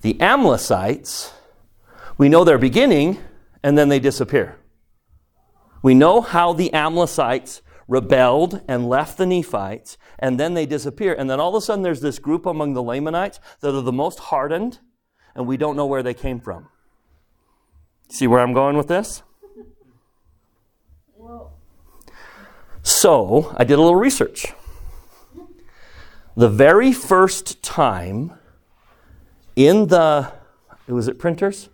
The 0.00 0.14
Amlicites, 0.14 1.30
we 2.16 2.28
know 2.28 2.42
their 2.42 2.58
beginning, 2.58 3.18
and 3.62 3.78
then 3.78 3.88
they 3.88 4.00
disappear. 4.00 4.58
We 5.80 5.94
know 5.94 6.20
how 6.20 6.54
the 6.54 6.70
Amlicites 6.74 7.60
rebelled 7.86 8.62
and 8.66 8.88
left 8.88 9.16
the 9.16 9.26
Nephites, 9.26 9.96
and 10.18 10.40
then 10.40 10.54
they 10.54 10.66
disappear. 10.66 11.14
And 11.14 11.30
then 11.30 11.38
all 11.38 11.50
of 11.50 11.62
a 11.62 11.64
sudden, 11.64 11.84
there's 11.84 12.00
this 12.00 12.18
group 12.18 12.46
among 12.46 12.74
the 12.74 12.82
Lamanites 12.82 13.38
that 13.60 13.76
are 13.76 13.80
the 13.80 13.92
most 13.92 14.18
hardened, 14.18 14.80
and 15.38 15.46
we 15.46 15.56
don't 15.56 15.76
know 15.76 15.86
where 15.86 16.02
they 16.02 16.14
came 16.14 16.40
from. 16.40 16.68
See 18.08 18.26
where 18.26 18.40
I'm 18.40 18.52
going 18.52 18.76
with 18.76 18.88
this? 18.88 19.22
So, 22.82 23.54
I 23.56 23.62
did 23.62 23.74
a 23.74 23.80
little 23.80 23.94
research. 23.94 24.52
The 26.36 26.48
very 26.48 26.92
first 26.92 27.62
time 27.62 28.32
in 29.54 29.86
the, 29.86 30.32
was 30.88 31.06
it 31.06 31.20
printers? 31.20 31.68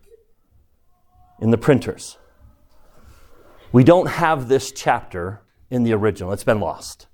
In 1.40 1.50
the 1.50 1.58
printers. 1.58 2.18
We 3.72 3.82
don't 3.82 4.08
have 4.08 4.48
this 4.48 4.72
chapter 4.72 5.40
in 5.70 5.84
the 5.84 5.94
original, 5.94 6.32
it's 6.32 6.44
been 6.44 6.60
lost. 6.60 7.06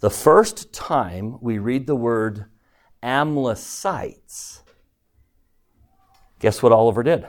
The 0.00 0.10
first 0.10 0.74
time 0.74 1.38
we 1.40 1.56
read 1.56 1.86
the 1.86 1.96
word 1.96 2.44
Amlicites, 3.02 4.63
guess 6.44 6.62
what 6.62 6.72
Oliver 6.72 7.02
did? 7.02 7.26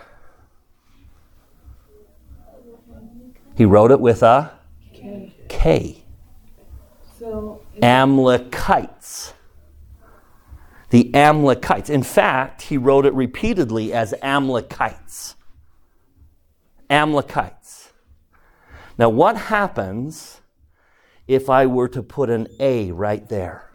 He 3.56 3.64
wrote 3.64 3.92
it 3.92 4.02
with 4.02 4.22
a 4.22 4.52
Okay. 5.46 6.04
So, 7.18 7.62
Amalekites. 7.82 9.34
The 10.90 11.16
Amalekites. 11.16 11.90
In 11.90 12.04
fact, 12.04 12.64
he 12.64 12.78
wrote 12.78 13.06
it 13.06 13.14
repeatedly 13.14 13.94
as 13.94 14.14
Amalekites. 14.22 15.36
Amalekites. 16.90 17.94
Now, 18.98 19.08
what 19.08 19.38
happens 19.38 20.42
if 21.26 21.50
I 21.50 21.66
were 21.66 21.88
to 21.88 22.04
put 22.04 22.30
an 22.30 22.48
A 22.60 22.92
right 22.92 23.28
there? 23.30 23.72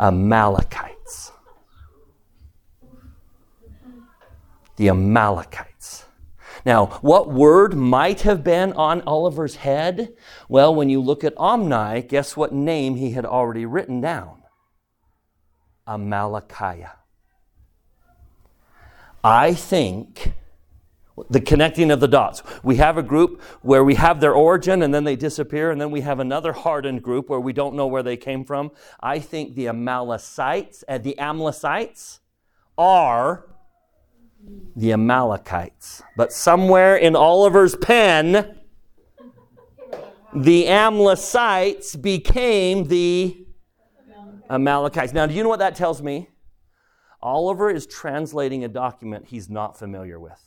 Amalekites. 0.00 0.93
The 4.76 4.88
Amalekites. 4.88 6.04
Now, 6.66 6.86
what 7.02 7.30
word 7.30 7.74
might 7.74 8.22
have 8.22 8.42
been 8.42 8.72
on 8.72 9.02
Oliver's 9.02 9.56
head? 9.56 10.14
Well, 10.48 10.74
when 10.74 10.88
you 10.88 11.00
look 11.00 11.22
at 11.22 11.34
Omni, 11.36 12.02
guess 12.02 12.36
what 12.36 12.52
name 12.52 12.96
he 12.96 13.10
had 13.10 13.26
already 13.26 13.66
written 13.66 14.00
down? 14.00 14.42
Amalekiah. 15.86 16.92
I 19.22 19.54
think 19.54 20.32
the 21.30 21.40
connecting 21.40 21.90
of 21.90 22.00
the 22.00 22.08
dots. 22.08 22.42
We 22.62 22.76
have 22.76 22.98
a 22.98 23.02
group 23.02 23.40
where 23.62 23.84
we 23.84 23.94
have 23.94 24.20
their 24.20 24.32
origin 24.32 24.82
and 24.82 24.92
then 24.92 25.04
they 25.04 25.16
disappear, 25.16 25.70
and 25.70 25.80
then 25.80 25.90
we 25.90 26.00
have 26.00 26.18
another 26.18 26.52
hardened 26.52 27.02
group 27.02 27.28
where 27.28 27.40
we 27.40 27.52
don't 27.52 27.74
know 27.74 27.86
where 27.86 28.02
they 28.02 28.16
came 28.16 28.44
from. 28.44 28.70
I 29.00 29.18
think 29.18 29.54
the 29.54 29.68
Amalekites, 29.68 30.82
uh, 30.88 30.98
the 30.98 31.18
Amalekites 31.18 32.20
are 32.76 33.46
the 34.76 34.92
Amalekites. 34.92 36.02
But 36.16 36.32
somewhere 36.32 36.96
in 36.96 37.14
Oliver's 37.16 37.76
pen, 37.76 38.58
the 40.34 40.64
Amlicites 40.64 42.00
became 42.00 42.88
the 42.88 43.46
Amalekites. 44.50 45.12
Now, 45.12 45.26
do 45.26 45.34
you 45.34 45.42
know 45.42 45.48
what 45.48 45.60
that 45.60 45.76
tells 45.76 46.02
me? 46.02 46.28
Oliver 47.22 47.70
is 47.70 47.86
translating 47.86 48.64
a 48.64 48.68
document 48.68 49.26
he's 49.26 49.48
not 49.48 49.78
familiar 49.78 50.20
with. 50.20 50.40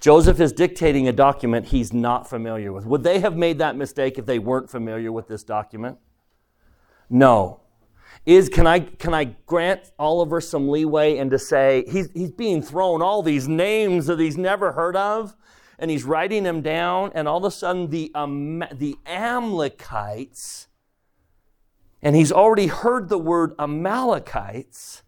Joseph 0.00 0.40
is 0.40 0.52
dictating 0.52 1.06
a 1.06 1.12
document 1.12 1.66
he's 1.66 1.92
not 1.92 2.28
familiar 2.28 2.72
with. 2.72 2.86
Would 2.86 3.02
they 3.02 3.20
have 3.20 3.36
made 3.36 3.58
that 3.58 3.76
mistake 3.76 4.18
if 4.18 4.24
they 4.24 4.38
weren't 4.38 4.70
familiar 4.70 5.12
with 5.12 5.28
this 5.28 5.44
document? 5.44 5.98
No. 7.10 7.60
Is 8.26 8.48
can 8.48 8.66
I 8.66 8.80
can 8.80 9.14
I 9.14 9.24
grant 9.46 9.92
Oliver 9.98 10.40
some 10.40 10.68
leeway 10.68 11.16
and 11.16 11.30
to 11.30 11.38
say 11.38 11.84
he's 11.90 12.10
he's 12.12 12.30
being 12.30 12.62
thrown 12.62 13.00
all 13.02 13.22
these 13.22 13.48
names 13.48 14.06
that 14.06 14.20
he's 14.20 14.36
never 14.36 14.72
heard 14.72 14.94
of, 14.94 15.34
and 15.78 15.90
he's 15.90 16.04
writing 16.04 16.42
them 16.42 16.60
down, 16.60 17.12
and 17.14 17.26
all 17.26 17.38
of 17.38 17.44
a 17.44 17.50
sudden 17.50 17.88
the 17.88 18.12
um, 18.14 18.62
the 18.72 18.96
Amalekites, 19.06 20.68
and 22.02 22.14
he's 22.14 22.30
already 22.30 22.66
heard 22.66 23.08
the 23.08 23.18
word 23.18 23.54
Amalekites. 23.58 25.02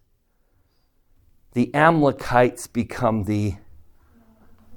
The 1.53 1.69
Amlicites 1.75 2.71
become 2.71 3.25
the 3.25 3.55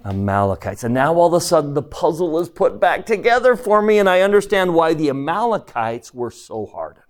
Amalekites. 0.04 0.84
And 0.84 0.92
now 0.92 1.14
all 1.14 1.28
of 1.28 1.32
a 1.32 1.40
sudden 1.40 1.72
the 1.72 1.82
puzzle 1.82 2.38
is 2.38 2.50
put 2.50 2.78
back 2.78 3.06
together 3.06 3.56
for 3.56 3.80
me, 3.80 3.98
and 3.98 4.08
I 4.08 4.20
understand 4.20 4.74
why 4.74 4.92
the 4.92 5.08
Amalekites 5.08 6.12
were 6.12 6.30
so 6.30 6.66
hardened. 6.66 7.05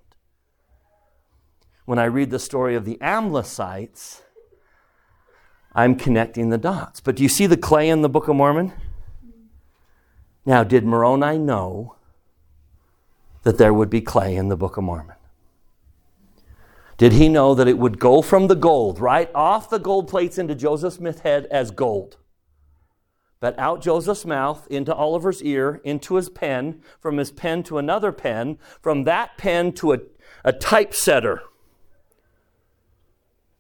When 1.87 1.99
I 1.99 2.05
read 2.05 2.31
the 2.31 2.39
story 2.39 2.75
of 2.75 2.85
the 2.85 2.99
Amlicites, 3.01 4.21
I'm 5.73 5.95
connecting 5.95 6.51
the 6.51 6.59
dots. 6.59 7.01
But 7.01 7.17
do 7.17 7.23
you 7.23 7.29
see 7.29 7.47
the 7.47 7.57
clay 7.57 7.89
in 7.89 8.03
the 8.03 8.09
Book 8.09 8.29
of 8.29 8.37
Mormon? 8.37 8.73
Now, 10.45 10.63
did 10.63 10.85
Moroni 10.85 11.39
know 11.39 11.97
that 13.43 13.57
there 13.57 13.73
would 13.73 13.89
be 13.89 14.03
clay 14.03 14.37
in 14.37 14.49
the 14.49 14.57
Book 14.57 14.77
of 14.77 14.85
Mormon? 14.85 15.17
Did 16.99 17.15
he 17.15 17.29
know 17.29 17.55
that 17.55 17.69
it 17.69 17.79
would 17.79 17.99
go 17.99 18.21
from 18.21 18.49
the 18.49 18.55
gold, 18.55 19.01
right 19.01 19.31
off 19.35 19.71
the 19.71 19.79
gold 19.79 20.09
plates 20.09 20.37
into 20.37 20.55
Joseph 20.55 20.95
Smith's 20.95 21.21
head 21.21 21.47
as 21.51 21.71
gold? 21.71 22.19
but 23.47 23.59
out 23.59 23.83
Joseph's 23.83 24.25
mouth, 24.25 24.67
into 24.71 24.95
Oliver's 24.95 25.43
ear, 25.43 25.81
into 25.85 26.17
his 26.17 26.29
pen, 26.29 26.81
from 27.01 27.19
his 27.19 27.31
pen 27.31 27.63
to 27.65 27.79
another 27.79 28.13
pen, 28.13 28.59
from 28.81 29.05
that 29.05 29.37
pen 29.37 29.73
to 29.75 29.93
a, 29.93 29.99
a 30.45 30.53
typesetter. 30.53 31.41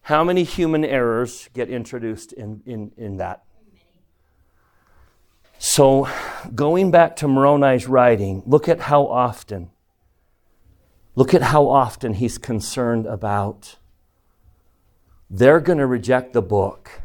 How 0.07 0.23
many 0.23 0.45
human 0.45 0.85
errors 0.85 1.49
get 1.53 1.69
introduced 1.69 2.33
in, 2.33 2.63
in, 2.65 2.93
in 2.97 3.17
that? 3.17 3.43
So, 5.59 6.09
going 6.55 6.93
back 6.93 7.17
to 7.17 7.27
Moroni's 7.27 7.89
writing, 7.89 8.45
look 8.47 8.69
at 8.69 8.83
how 8.83 9.09
often, 9.09 9.73
look 11.17 11.35
at 11.35 11.43
how 11.43 11.67
often 11.67 12.15
he's 12.15 12.39
concerned 12.39 13.07
about 13.07 13.79
they're 15.29 15.59
going 15.59 15.79
to 15.79 15.89
reject 15.89 16.35
the 16.35 16.43
book 16.43 17.03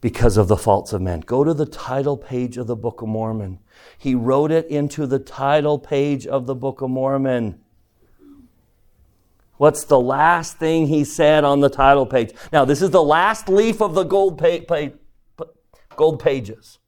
because 0.00 0.36
of 0.36 0.46
the 0.46 0.56
faults 0.56 0.92
of 0.92 1.02
men. 1.02 1.18
Go 1.18 1.42
to 1.42 1.52
the 1.52 1.66
title 1.66 2.16
page 2.16 2.56
of 2.56 2.68
the 2.68 2.76
Book 2.76 3.02
of 3.02 3.08
Mormon. 3.08 3.58
He 3.98 4.14
wrote 4.14 4.52
it 4.52 4.68
into 4.68 5.04
the 5.04 5.18
title 5.18 5.80
page 5.80 6.28
of 6.28 6.46
the 6.46 6.54
Book 6.54 6.80
of 6.80 6.90
Mormon. 6.90 7.63
What's 9.56 9.84
the 9.84 10.00
last 10.00 10.58
thing 10.58 10.88
he 10.88 11.04
said 11.04 11.44
on 11.44 11.60
the 11.60 11.70
title 11.70 12.06
page? 12.06 12.32
Now, 12.52 12.64
this 12.64 12.82
is 12.82 12.90
the 12.90 13.02
last 13.02 13.48
leaf 13.48 13.80
of 13.80 13.94
the 13.94 14.02
gold, 14.02 14.38
pa- 14.38 14.64
pa- 14.66 15.44
gold 15.96 16.20
pages. 16.20 16.78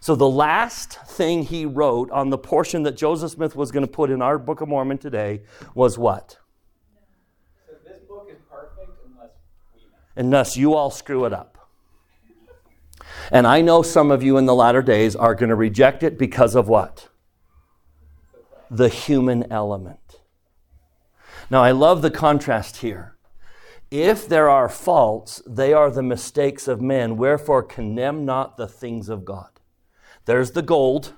So, 0.00 0.14
the 0.14 0.28
last 0.28 1.00
thing 1.06 1.42
he 1.42 1.64
wrote 1.64 2.10
on 2.10 2.30
the 2.30 2.38
portion 2.38 2.82
that 2.82 2.96
Joseph 2.96 3.32
Smith 3.32 3.56
was 3.56 3.72
going 3.72 3.84
to 3.84 3.90
put 3.90 4.10
in 4.10 4.20
our 4.20 4.38
Book 4.38 4.60
of 4.60 4.68
Mormon 4.68 4.98
today 4.98 5.42
was 5.74 5.98
what? 5.98 6.36
So 7.66 7.74
this 7.84 8.00
book 8.06 8.28
is 8.30 8.38
perfect 8.50 8.90
unless. 9.06 9.30
Unless 10.14 10.56
you 10.56 10.74
all 10.74 10.90
screw 10.90 11.24
it 11.24 11.32
up. 11.32 11.56
And 13.32 13.46
I 13.46 13.62
know 13.62 13.82
some 13.82 14.10
of 14.10 14.22
you 14.22 14.36
in 14.36 14.46
the 14.46 14.54
latter 14.54 14.82
days 14.82 15.16
are 15.16 15.34
going 15.34 15.48
to 15.48 15.56
reject 15.56 16.02
it 16.02 16.18
because 16.18 16.54
of 16.54 16.68
what? 16.68 17.08
The 18.70 18.88
human 18.88 19.50
element. 19.50 20.05
Now, 21.50 21.62
I 21.62 21.70
love 21.70 22.02
the 22.02 22.10
contrast 22.10 22.78
here. 22.78 23.16
If 23.90 24.28
there 24.28 24.48
are 24.48 24.68
faults, 24.68 25.40
they 25.46 25.72
are 25.72 25.90
the 25.90 26.02
mistakes 26.02 26.66
of 26.66 26.80
men. 26.80 27.16
Wherefore, 27.16 27.62
condemn 27.62 28.24
not 28.24 28.56
the 28.56 28.66
things 28.66 29.08
of 29.08 29.24
God. 29.24 29.50
There's 30.24 30.52
the 30.52 30.62
gold, 30.62 31.14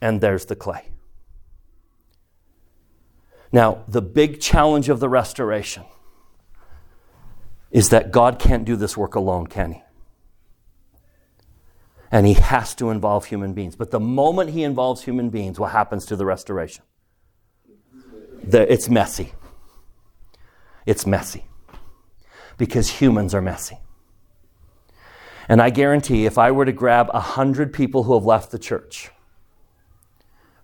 and 0.00 0.20
there's 0.20 0.46
the 0.46 0.56
clay. 0.56 0.88
Now, 3.52 3.84
the 3.86 4.02
big 4.02 4.40
challenge 4.40 4.88
of 4.88 5.00
the 5.00 5.08
restoration 5.08 5.84
is 7.70 7.90
that 7.90 8.10
God 8.10 8.38
can't 8.40 8.64
do 8.64 8.74
this 8.74 8.96
work 8.96 9.14
alone, 9.14 9.46
can 9.46 9.72
He? 9.72 9.82
and 12.10 12.26
he 12.26 12.34
has 12.34 12.74
to 12.76 12.90
involve 12.90 13.26
human 13.26 13.54
beings. 13.54 13.76
But 13.76 13.90
the 13.90 14.00
moment 14.00 14.50
he 14.50 14.64
involves 14.64 15.02
human 15.02 15.30
beings, 15.30 15.60
what 15.60 15.72
happens 15.72 16.04
to 16.06 16.16
the 16.16 16.26
restoration? 16.26 16.84
The, 18.42 18.70
it's 18.72 18.88
messy. 18.88 19.32
It's 20.86 21.06
messy. 21.06 21.44
Because 22.56 22.88
humans 22.88 23.34
are 23.34 23.42
messy. 23.42 23.78
And 25.48 25.60
I 25.60 25.70
guarantee 25.70 26.26
if 26.26 26.38
I 26.38 26.50
were 26.50 26.64
to 26.64 26.72
grab 26.72 27.08
100 27.12 27.72
people 27.72 28.04
who 28.04 28.14
have 28.14 28.24
left 28.24 28.50
the 28.50 28.58
church, 28.58 29.10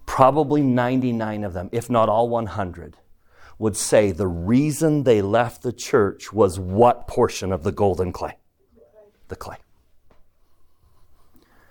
probably 0.06 0.62
99 0.62 1.44
of 1.44 1.52
them, 1.52 1.68
if 1.72 1.90
not 1.90 2.08
all 2.08 2.28
100, 2.28 2.96
would 3.58 3.76
say 3.76 4.12
the 4.12 4.26
reason 4.26 5.02
they 5.02 5.22
left 5.22 5.62
the 5.62 5.72
church 5.72 6.32
was 6.32 6.58
what 6.58 7.06
portion 7.06 7.52
of 7.52 7.62
the 7.62 7.72
golden 7.72 8.12
clay? 8.12 8.36
The 9.28 9.36
clay. 9.36 9.56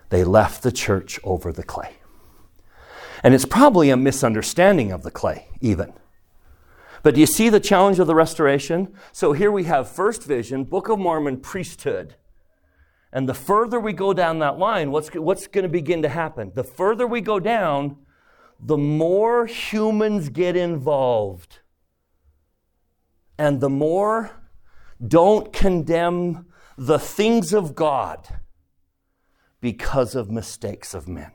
They 0.10 0.24
left 0.24 0.63
the 0.63 0.72
church 0.72 1.20
over 1.24 1.52
the 1.52 1.63
clay. 1.63 1.94
And 3.25 3.33
it's 3.33 3.43
probably 3.43 3.89
a 3.89 3.97
misunderstanding 3.97 4.91
of 4.91 5.01
the 5.01 5.09
clay, 5.09 5.47
even. 5.59 5.93
But 7.01 7.15
do 7.15 7.19
you 7.19 7.25
see 7.25 7.49
the 7.49 7.59
challenge 7.59 7.97
of 7.97 8.05
the 8.05 8.13
restoration? 8.13 8.93
So 9.13 9.33
here 9.33 9.51
we 9.51 9.63
have 9.63 9.89
first 9.89 10.23
vision, 10.23 10.63
Book 10.63 10.89
of 10.89 10.99
Mormon, 10.99 11.39
priesthood. 11.39 12.17
And 13.11 13.27
the 13.27 13.33
further 13.33 13.79
we 13.79 13.93
go 13.93 14.13
down 14.13 14.38
that 14.39 14.59
line, 14.59 14.91
what's, 14.91 15.07
what's 15.07 15.47
going 15.47 15.63
to 15.63 15.69
begin 15.69 16.03
to 16.03 16.09
happen? 16.09 16.51
The 16.53 16.63
further 16.63 17.07
we 17.07 17.19
go 17.19 17.39
down, 17.39 17.97
the 18.59 18.77
more 18.77 19.47
humans 19.47 20.29
get 20.29 20.55
involved. 20.55 21.61
And 23.39 23.59
the 23.59 23.71
more 23.71 24.39
don't 25.03 25.51
condemn 25.51 26.45
the 26.77 26.99
things 26.99 27.53
of 27.53 27.73
God 27.73 28.27
because 29.61 30.13
of 30.13 30.29
mistakes 30.29 30.93
of 30.93 31.07
men. 31.07 31.31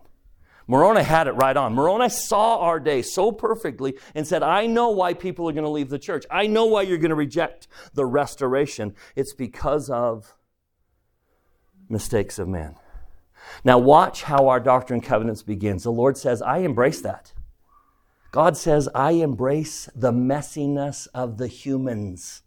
Moroni 0.71 1.03
had 1.03 1.27
it 1.27 1.33
right 1.33 1.57
on. 1.57 1.75
Moroni 1.75 2.09
saw 2.09 2.59
our 2.61 2.79
day 2.79 3.03
so 3.03 3.33
perfectly 3.33 3.97
and 4.15 4.25
said, 4.25 4.45
I 4.45 4.67
know 4.67 4.91
why 4.91 5.15
people 5.15 5.49
are 5.49 5.53
going 5.53 5.65
to 5.65 5.71
leave 5.71 5.91
the 5.91 5.99
church. 5.99 6.25
I 6.31 6.47
know 6.47 6.67
why 6.67 6.83
you're 6.83 6.97
going 6.97 7.11
to 7.11 7.17
reject 7.17 7.67
the 7.93 8.07
restoration. 8.07 8.95
It's 9.17 9.35
because 9.35 9.91
of 9.91 10.37
mistakes 11.89 12.39
of 12.39 12.47
men. 12.47 12.77
Now, 13.65 13.79
watch 13.79 14.23
how 14.23 14.47
our 14.47 14.61
Doctrine 14.61 15.01
and 15.01 15.05
Covenants 15.05 15.43
begins. 15.43 15.83
The 15.83 15.91
Lord 15.91 16.17
says, 16.17 16.41
I 16.41 16.59
embrace 16.59 17.01
that. 17.01 17.33
God 18.31 18.57
says, 18.57 18.89
I 18.95 19.11
embrace 19.13 19.89
the 19.93 20.13
messiness 20.13 21.09
of 21.13 21.39
the 21.39 21.49
humans. 21.49 22.43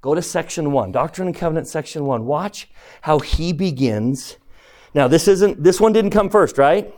Go 0.00 0.14
to 0.14 0.22
section 0.22 0.72
one, 0.72 0.92
Doctrine 0.92 1.28
and 1.28 1.36
Covenants, 1.36 1.70
section 1.70 2.06
one. 2.06 2.24
Watch 2.24 2.70
how 3.02 3.18
he 3.18 3.52
begins 3.52 4.38
now, 4.94 5.08
this 5.08 5.28
isn't, 5.28 5.62
this 5.62 5.80
one 5.80 5.92
didn't 5.92 6.10
come 6.10 6.30
first, 6.30 6.58
right? 6.58 6.94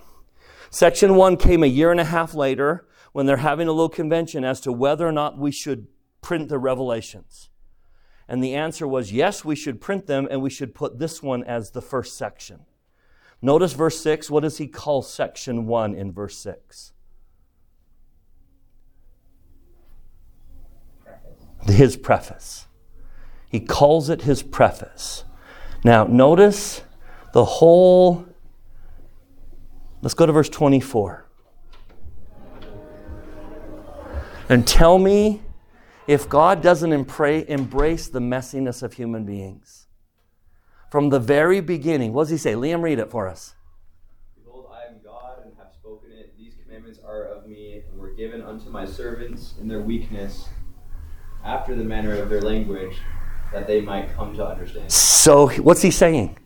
Section 0.71 1.17
one 1.17 1.37
came 1.37 1.65
a 1.65 1.67
year 1.67 1.91
and 1.91 2.01
a 2.01 2.05
half 2.05 2.33
later 2.33 2.87
when 3.13 3.27
they're 3.27 3.39
having 3.39 3.67
a 3.67 3.73
little 3.73 3.89
convention 3.89 4.45
as 4.45 4.61
to 4.61 4.73
whether 4.73 5.07
or 5.07 5.13
not 5.13 5.37
we 5.37 5.51
should 5.51 5.89
print 6.21 6.49
the 6.49 6.59
revelations. 6.59 7.51
And 8.29 8.43
the 8.43 8.55
answer 8.55 8.87
was 8.87 9.13
yes, 9.13 9.45
we 9.45 9.57
should 9.57 9.81
print 9.81 10.07
them 10.07 10.29
and 10.31 10.41
we 10.41 10.51
should 10.51 10.73
put 10.73 11.01
this 11.01 11.21
one 11.21 11.43
as 11.43 11.73
the 11.73 11.83
first 11.83 12.17
section. 12.17 12.61
Notice 13.43 13.73
verse 13.73 13.99
6. 14.01 14.31
What 14.31 14.43
does 14.43 14.59
he 14.59 14.69
call 14.69 15.03
section 15.03 15.67
1 15.67 15.95
in 15.95 16.13
verse 16.13 16.39
6? 16.39 16.93
His 21.67 21.97
preface. 21.97 22.67
He 23.51 23.59
calls 23.59 24.09
it 24.09 24.23
his 24.23 24.45
preface. 24.45 25.25
Now, 25.85 26.05
notice 26.05 26.83
the 27.33 27.45
whole. 27.45 28.27
Let's 30.03 30.15
go 30.15 30.27
to 30.27 30.33
verse 30.33 30.49
24. 30.49 31.27
And 34.49 34.67
tell 34.67 34.99
me 34.99 35.43
if 36.07 36.29
God 36.29 36.61
doesn't 36.61 36.93
embrace 36.93 38.09
the 38.09 38.19
messiness 38.19 38.83
of 38.83 38.95
human 38.95 39.25
beings. 39.25 39.87
From 40.91 41.11
the 41.11 41.21
very 41.21 41.61
beginning, 41.61 42.13
what 42.13 42.25
does 42.25 42.31
he 42.31 42.37
say? 42.37 42.55
Liam, 42.55 42.83
read 42.83 42.99
it 42.99 43.11
for 43.11 43.29
us. 43.29 43.55
Behold, 44.43 44.73
I 44.73 44.93
am 44.93 45.01
God 45.05 45.45
and 45.45 45.53
have 45.57 45.73
spoken 45.73 46.11
it. 46.11 46.37
These 46.37 46.55
commandments 46.65 46.99
are 47.07 47.27
of 47.27 47.47
me 47.47 47.85
and 47.89 47.97
were 47.97 48.13
given 48.15 48.43
unto 48.43 48.71
my 48.71 48.85
servants 48.85 49.55
in 49.61 49.69
their 49.69 49.79
weakness, 49.79 50.49
after 51.45 51.77
the 51.77 51.85
manner 51.85 52.21
of 52.21 52.29
their 52.29 52.41
language, 52.41 52.97
that 53.53 53.69
they 53.69 53.81
might 53.81 54.13
come 54.17 54.35
to 54.35 54.45
understand. 54.45 54.91
So, 54.91 55.47
what's 55.49 55.83
he 55.83 55.93
saying? 55.93 56.40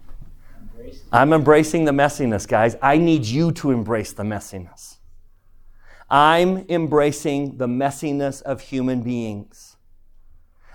I'm 1.13 1.33
embracing 1.33 1.85
the 1.85 1.93
messiness, 1.93 2.47
guys. 2.47 2.77
I 2.83 2.99
need 2.99 3.25
you 3.25 3.53
to 3.53 3.71
embrace 3.71 4.13
the 4.13 4.23
messiness. 4.23 4.99
I'm 6.11 6.67
embracing 6.69 7.57
the 7.57 7.67
messiness 7.67 8.43
of 8.43 8.61
human 8.61 9.03
beings. 9.03 9.77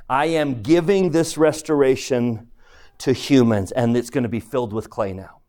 I 0.10 0.26
am 0.26 0.62
giving 0.62 1.12
this 1.12 1.38
restoration 1.38 2.50
to 3.00 3.14
humans, 3.14 3.72
and 3.72 3.96
it's 3.96 4.10
going 4.10 4.24
to 4.24 4.30
be 4.30 4.40
filled 4.40 4.74
with 4.74 4.90
clay 4.90 5.14
now. 5.14 5.40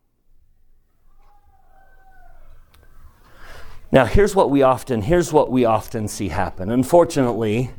Now, 3.91 4.05
here's 4.05 4.35
what 4.35 4.49
we 4.49 4.61
often 4.61 5.01
here's 5.01 5.33
what 5.33 5.51
we 5.51 5.65
often 5.65 6.07
see 6.07 6.29
happen. 6.29 6.71
Unfortunately, 6.71 7.71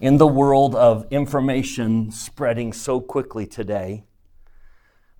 in 0.00 0.16
the 0.16 0.26
world 0.26 0.74
of 0.74 1.06
information 1.12 2.10
spreading 2.10 2.72
so 2.72 3.00
quickly 3.00 3.46
today, 3.46 4.04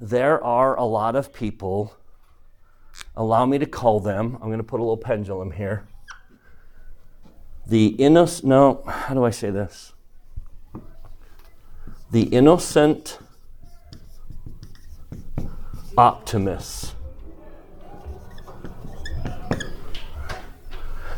there 0.03 0.43
are 0.43 0.77
a 0.77 0.85
lot 0.85 1.15
of 1.15 1.33
people, 1.33 1.95
allow 3.15 3.47
me 3.47 3.57
to 3.57 3.67
call 3.67 4.01
them, 4.01 4.37
I'm 4.43 4.49
going 4.49 4.59
to 4.59 4.65
put 4.65 4.81
a 4.81 4.83
little 4.83 4.97
pendulum 4.97 5.53
here. 5.53 5.87
The 7.69 7.87
innocent, 7.87 8.45
no, 8.45 8.83
how 8.85 9.15
do 9.15 9.23
I 9.23 9.31
say 9.31 9.51
this? 9.51 9.93
The 12.11 12.23
innocent 12.25 13.21
optimists. 15.97 16.97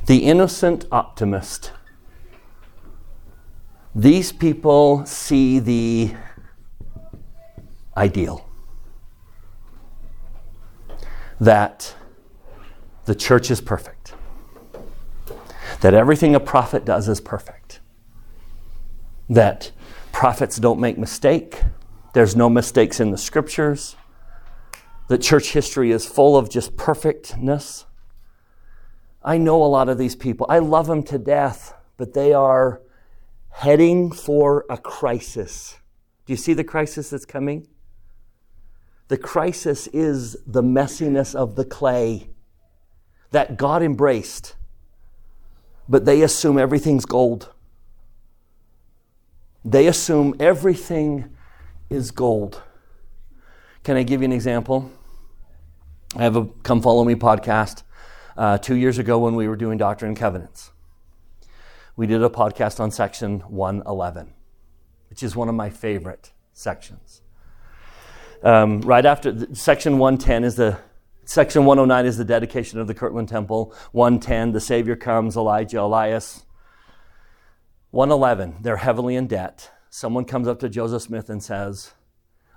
The 0.05 0.19
innocent 0.19 0.85
optimist. 0.93 1.73
These 3.95 4.31
people 4.33 5.07
see 5.07 5.59
the 5.59 6.15
ideal 7.97 8.44
that 11.45 11.95
the 13.05 13.15
church 13.15 13.51
is 13.51 13.61
perfect, 13.61 14.15
that 15.83 15.93
everything 15.93 16.35
a 16.35 16.41
prophet 16.41 16.87
does 16.87 17.07
is 17.07 17.21
perfect, 17.21 17.81
that 19.29 19.71
prophets 20.11 20.57
don't 20.57 20.81
make 20.81 20.97
mistake, 20.97 21.61
there's 22.15 22.35
no 22.35 22.49
mistakes 22.49 22.99
in 22.99 23.11
the 23.11 23.19
scriptures, 23.19 23.97
that 25.09 25.19
church 25.21 25.53
history 25.53 25.91
is 25.91 26.07
full 26.07 26.35
of 26.35 26.49
just 26.49 26.79
perfectness. 26.79 27.85
I 29.23 29.37
know 29.37 29.63
a 29.63 29.67
lot 29.67 29.91
of 29.91 29.99
these 29.99 30.17
people. 30.17 30.47
I 30.49 30.61
love 30.61 30.87
them 30.87 31.03
to 31.05 31.19
death, 31.19 31.75
but 31.99 32.15
they 32.15 32.33
are 32.33 32.81
heading 33.51 34.11
for 34.11 34.65
a 34.71 34.79
crisis. 34.79 35.79
Do 36.25 36.33
you 36.33 36.39
see 36.39 36.55
the 36.55 36.65
crisis 36.65 37.11
that's 37.11 37.27
coming? 37.27 37.67
The 39.09 39.19
crisis 39.19 39.87
is 39.89 40.37
the 40.47 40.63
messiness 40.63 41.35
of 41.35 41.57
the 41.57 41.65
clay 41.65 42.31
that 43.33 43.57
God 43.57 43.83
embraced, 43.83 44.55
but 45.89 46.05
they 46.05 46.23
assume 46.23 46.59
everything's 46.59 47.05
gold. 47.05 47.53
They 49.65 49.87
assume 49.87 50.35
everything 50.41 51.35
is 51.91 52.11
gold. 52.11 52.63
Can 53.83 53.97
I 53.97 54.03
give 54.03 54.23
you 54.23 54.27
an 54.27 54.33
example? 54.33 54.91
I 56.17 56.23
have 56.23 56.37
a 56.37 56.47
Come 56.63 56.81
Follow 56.81 57.05
Me 57.05 57.15
podcast 57.15 57.83
uh, 58.37 58.57
two 58.59 58.77
years 58.77 58.99
ago 58.99 59.19
when 59.19 59.35
we 59.35 59.49
were 59.49 59.57
doing 59.57 59.79
Doctrine 59.79 60.11
and 60.11 60.19
Covenants. 60.19 60.71
We 61.97 62.07
did 62.07 62.23
a 62.23 62.29
podcast 62.29 62.81
on 62.81 62.91
section 62.91 63.41
111, 63.41 64.33
which 65.11 65.23
is 65.23 65.37
one 65.37 65.49
of 65.49 65.55
my 65.55 65.71
favorite 65.71 66.33
sections. 66.53 67.21
Um, 68.45 68.83
right 68.83 69.07
after 69.07 69.55
section 69.55 69.99
110 69.99 70.45
is 70.45 70.57
the 70.57 70.79
section 71.25 71.65
109 71.65 72.05
is 72.05 72.19
the 72.19 72.27
dedication 72.27 72.79
of 72.79 72.87
the 72.87 72.93
Kirtland 72.93 73.31
Temple. 73.31 73.75
110, 73.93 74.53
the 74.53 74.61
Savior 74.61 74.97
comes, 74.97 75.35
Elijah, 75.35 75.81
Elias. 75.81 76.45
111, 77.93 78.57
they're 78.61 78.77
heavily 78.77 79.17
in 79.17 79.27
debt. 79.27 79.71
Someone 79.89 80.27
comes 80.27 80.47
up 80.47 80.61
to 80.61 80.69
Joseph 80.69 81.01
Smith 81.01 81.31
and 81.31 81.43
says, 81.43 81.95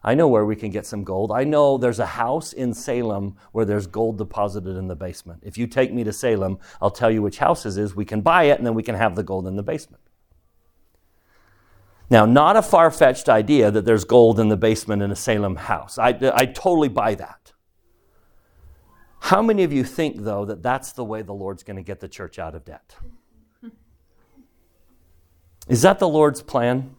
I 0.03 0.13
know 0.13 0.27
where 0.27 0.45
we 0.45 0.57
can 0.57 0.71
get 0.71 0.85
some 0.85 1.05
gold. 1.05 1.31
I 1.31 1.45
know 1.45 1.77
there's 1.77 1.99
a 1.99 2.05
house 2.05 2.51
in 2.51 2.73
Salem 2.73 3.37
where 3.53 3.65
there's 3.65 3.87
gold 3.87 4.17
deposited 4.17 4.75
in 4.75 4.87
the 4.87 4.95
basement. 4.95 5.43
If 5.45 5.57
you 5.57 5.67
take 5.67 5.93
me 5.93 6.03
to 6.03 6.11
Salem, 6.11 6.59
I'll 6.81 6.91
tell 6.91 7.11
you 7.11 7.21
which 7.21 7.37
house 7.37 7.65
it 7.65 7.77
is. 7.77 7.95
We 7.95 8.03
can 8.03 8.19
buy 8.19 8.43
it 8.45 8.57
and 8.57 8.67
then 8.67 8.73
we 8.73 8.83
can 8.83 8.95
have 8.95 9.15
the 9.15 9.23
gold 9.23 9.47
in 9.47 9.55
the 9.55 9.63
basement. 9.63 10.03
Now, 12.09 12.25
not 12.25 12.55
a 12.55 12.61
far 12.61 12.89
fetched 12.89 13.27
idea 13.27 13.69
that 13.69 13.85
there's 13.85 14.05
gold 14.05 14.39
in 14.39 14.49
the 14.49 14.57
basement 14.57 15.01
in 15.01 15.11
a 15.11 15.15
Salem 15.15 15.55
house. 15.55 15.97
I, 15.97 16.17
I 16.33 16.45
totally 16.45 16.87
buy 16.87 17.15
that. 17.15 17.51
How 19.19 19.41
many 19.41 19.63
of 19.63 19.73
you 19.73 19.83
think, 19.83 20.23
though, 20.23 20.45
that 20.45 20.63
that's 20.63 20.93
the 20.93 21.03
way 21.03 21.21
the 21.21 21.33
Lord's 21.33 21.63
going 21.63 21.75
to 21.75 21.83
get 21.83 21.99
the 21.99 22.07
church 22.07 22.39
out 22.39 22.55
of 22.55 22.63
debt? 22.63 22.95
Is 25.67 25.81
that 25.81 25.99
the 25.99 26.07
Lord's 26.07 26.41
plan? 26.41 26.95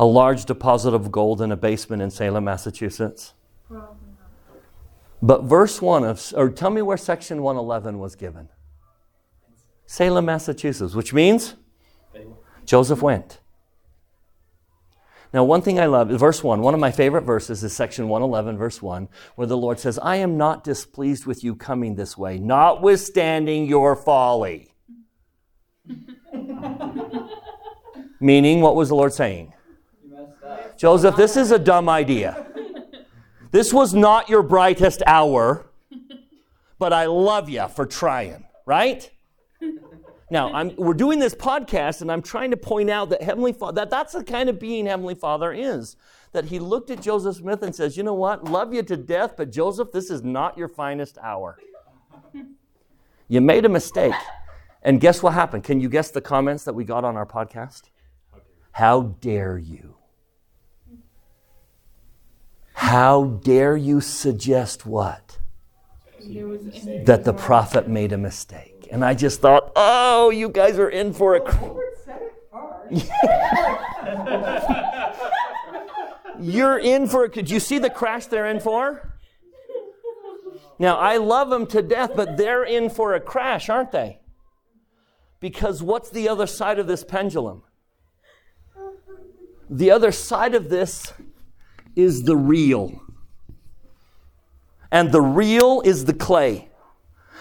a 0.00 0.06
large 0.06 0.46
deposit 0.46 0.94
of 0.94 1.12
gold 1.12 1.42
in 1.42 1.52
a 1.52 1.56
basement 1.56 2.00
in 2.00 2.10
Salem, 2.10 2.44
Massachusetts? 2.44 3.34
But 5.20 5.42
verse 5.42 5.82
1 5.82 6.04
of, 6.04 6.32
or 6.34 6.48
tell 6.48 6.70
me 6.70 6.80
where 6.80 6.96
section 6.96 7.42
111 7.42 7.98
was 7.98 8.16
given. 8.16 8.48
Salem, 9.84 10.24
Massachusetts, 10.24 10.94
which 10.94 11.12
means 11.12 11.54
Joseph 12.64 13.02
went. 13.02 13.39
Now, 15.32 15.44
one 15.44 15.62
thing 15.62 15.78
I 15.78 15.86
love, 15.86 16.08
verse 16.08 16.42
1, 16.42 16.60
one 16.60 16.74
of 16.74 16.80
my 16.80 16.90
favorite 16.90 17.22
verses 17.22 17.62
is 17.62 17.72
section 17.72 18.08
111, 18.08 18.58
verse 18.58 18.82
1, 18.82 19.08
where 19.36 19.46
the 19.46 19.56
Lord 19.56 19.78
says, 19.78 19.96
I 20.00 20.16
am 20.16 20.36
not 20.36 20.64
displeased 20.64 21.24
with 21.24 21.44
you 21.44 21.54
coming 21.54 21.94
this 21.94 22.18
way, 22.18 22.38
notwithstanding 22.38 23.66
your 23.66 23.94
folly. 23.94 24.74
Meaning, 28.20 28.60
what 28.60 28.74
was 28.74 28.88
the 28.88 28.96
Lord 28.96 29.12
saying? 29.12 29.52
Joseph, 30.76 31.14
this 31.14 31.36
is 31.36 31.52
a 31.52 31.58
dumb 31.58 31.88
idea. 31.88 32.46
This 33.52 33.72
was 33.72 33.94
not 33.94 34.28
your 34.28 34.42
brightest 34.42 35.02
hour, 35.06 35.70
but 36.78 36.92
I 36.92 37.06
love 37.06 37.48
you 37.48 37.68
for 37.68 37.86
trying, 37.86 38.46
right? 38.66 39.10
Now, 40.30 40.52
I'm, 40.52 40.74
we're 40.76 40.94
doing 40.94 41.18
this 41.18 41.34
podcast, 41.34 42.02
and 42.02 42.10
I'm 42.10 42.22
trying 42.22 42.52
to 42.52 42.56
point 42.56 42.88
out 42.88 43.10
that 43.10 43.22
Heavenly 43.22 43.52
Father, 43.52 43.80
that 43.80 43.90
that's 43.90 44.12
the 44.12 44.22
kind 44.22 44.48
of 44.48 44.60
being 44.60 44.86
Heavenly 44.86 45.16
Father 45.16 45.52
is. 45.52 45.96
That 46.32 46.44
he 46.44 46.60
looked 46.60 46.90
at 46.90 47.02
Joseph 47.02 47.36
Smith 47.36 47.64
and 47.64 47.74
says, 47.74 47.96
You 47.96 48.04
know 48.04 48.14
what? 48.14 48.44
Love 48.44 48.72
you 48.72 48.84
to 48.84 48.96
death, 48.96 49.34
but 49.36 49.50
Joseph, 49.50 49.90
this 49.90 50.08
is 50.08 50.22
not 50.22 50.56
your 50.56 50.68
finest 50.68 51.18
hour. 51.20 51.58
You 53.26 53.40
made 53.40 53.64
a 53.64 53.68
mistake. 53.68 54.14
And 54.82 55.00
guess 55.00 55.22
what 55.22 55.34
happened? 55.34 55.64
Can 55.64 55.80
you 55.80 55.88
guess 55.88 56.10
the 56.10 56.20
comments 56.20 56.64
that 56.64 56.74
we 56.74 56.84
got 56.84 57.04
on 57.04 57.16
our 57.16 57.26
podcast? 57.26 57.90
How 58.72 59.02
dare 59.20 59.58
you? 59.58 59.96
How 62.74 63.24
dare 63.24 63.76
you 63.76 64.00
suggest 64.00 64.86
what? 64.86 65.38
That 67.04 67.24
the 67.24 67.34
prophet 67.34 67.88
made 67.88 68.12
a 68.12 68.18
mistake. 68.18 68.69
And 68.90 69.04
I 69.04 69.14
just 69.14 69.40
thought, 69.40 69.72
oh, 69.76 70.30
you 70.30 70.48
guys 70.48 70.78
are 70.78 70.88
in 70.88 71.12
for 71.12 71.36
a. 71.36 71.40
Cr- 71.40 71.78
You're 76.40 76.78
in 76.78 77.06
for 77.06 77.24
it. 77.24 77.32
Could 77.32 77.50
you 77.50 77.60
see 77.60 77.78
the 77.78 77.90
crash 77.90 78.26
they're 78.26 78.46
in 78.46 78.60
for? 78.60 79.14
Now, 80.78 80.96
I 80.96 81.18
love 81.18 81.50
them 81.50 81.66
to 81.68 81.82
death, 81.82 82.12
but 82.16 82.38
they're 82.38 82.64
in 82.64 82.88
for 82.88 83.14
a 83.14 83.20
crash, 83.20 83.68
aren't 83.68 83.92
they? 83.92 84.20
Because 85.38 85.82
what's 85.82 86.10
the 86.10 86.28
other 86.28 86.46
side 86.46 86.78
of 86.78 86.86
this 86.86 87.04
pendulum? 87.04 87.62
The 89.68 89.90
other 89.90 90.10
side 90.10 90.54
of 90.54 90.70
this 90.70 91.12
is 91.94 92.24
the 92.24 92.36
real. 92.36 93.02
And 94.90 95.12
the 95.12 95.20
real 95.20 95.82
is 95.82 96.06
the 96.06 96.14
clay. 96.14 96.69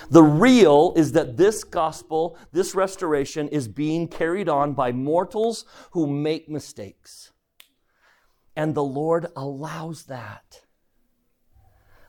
The 0.10 0.24
real 0.24 0.94
is 0.96 1.12
that 1.14 1.38
this 1.38 1.64
gospel, 1.64 2.38
this 2.52 2.76
restoration, 2.76 3.48
is 3.50 3.68
being 3.68 4.08
carried 4.08 4.50
on 4.50 4.74
by 4.74 4.92
mortals 4.92 5.66
who 5.92 6.08
make 6.08 6.50
mistakes. 6.50 7.32
And 8.56 8.76
the 8.76 8.84
Lord 8.84 9.28
allows 9.36 10.04
that. 10.04 10.62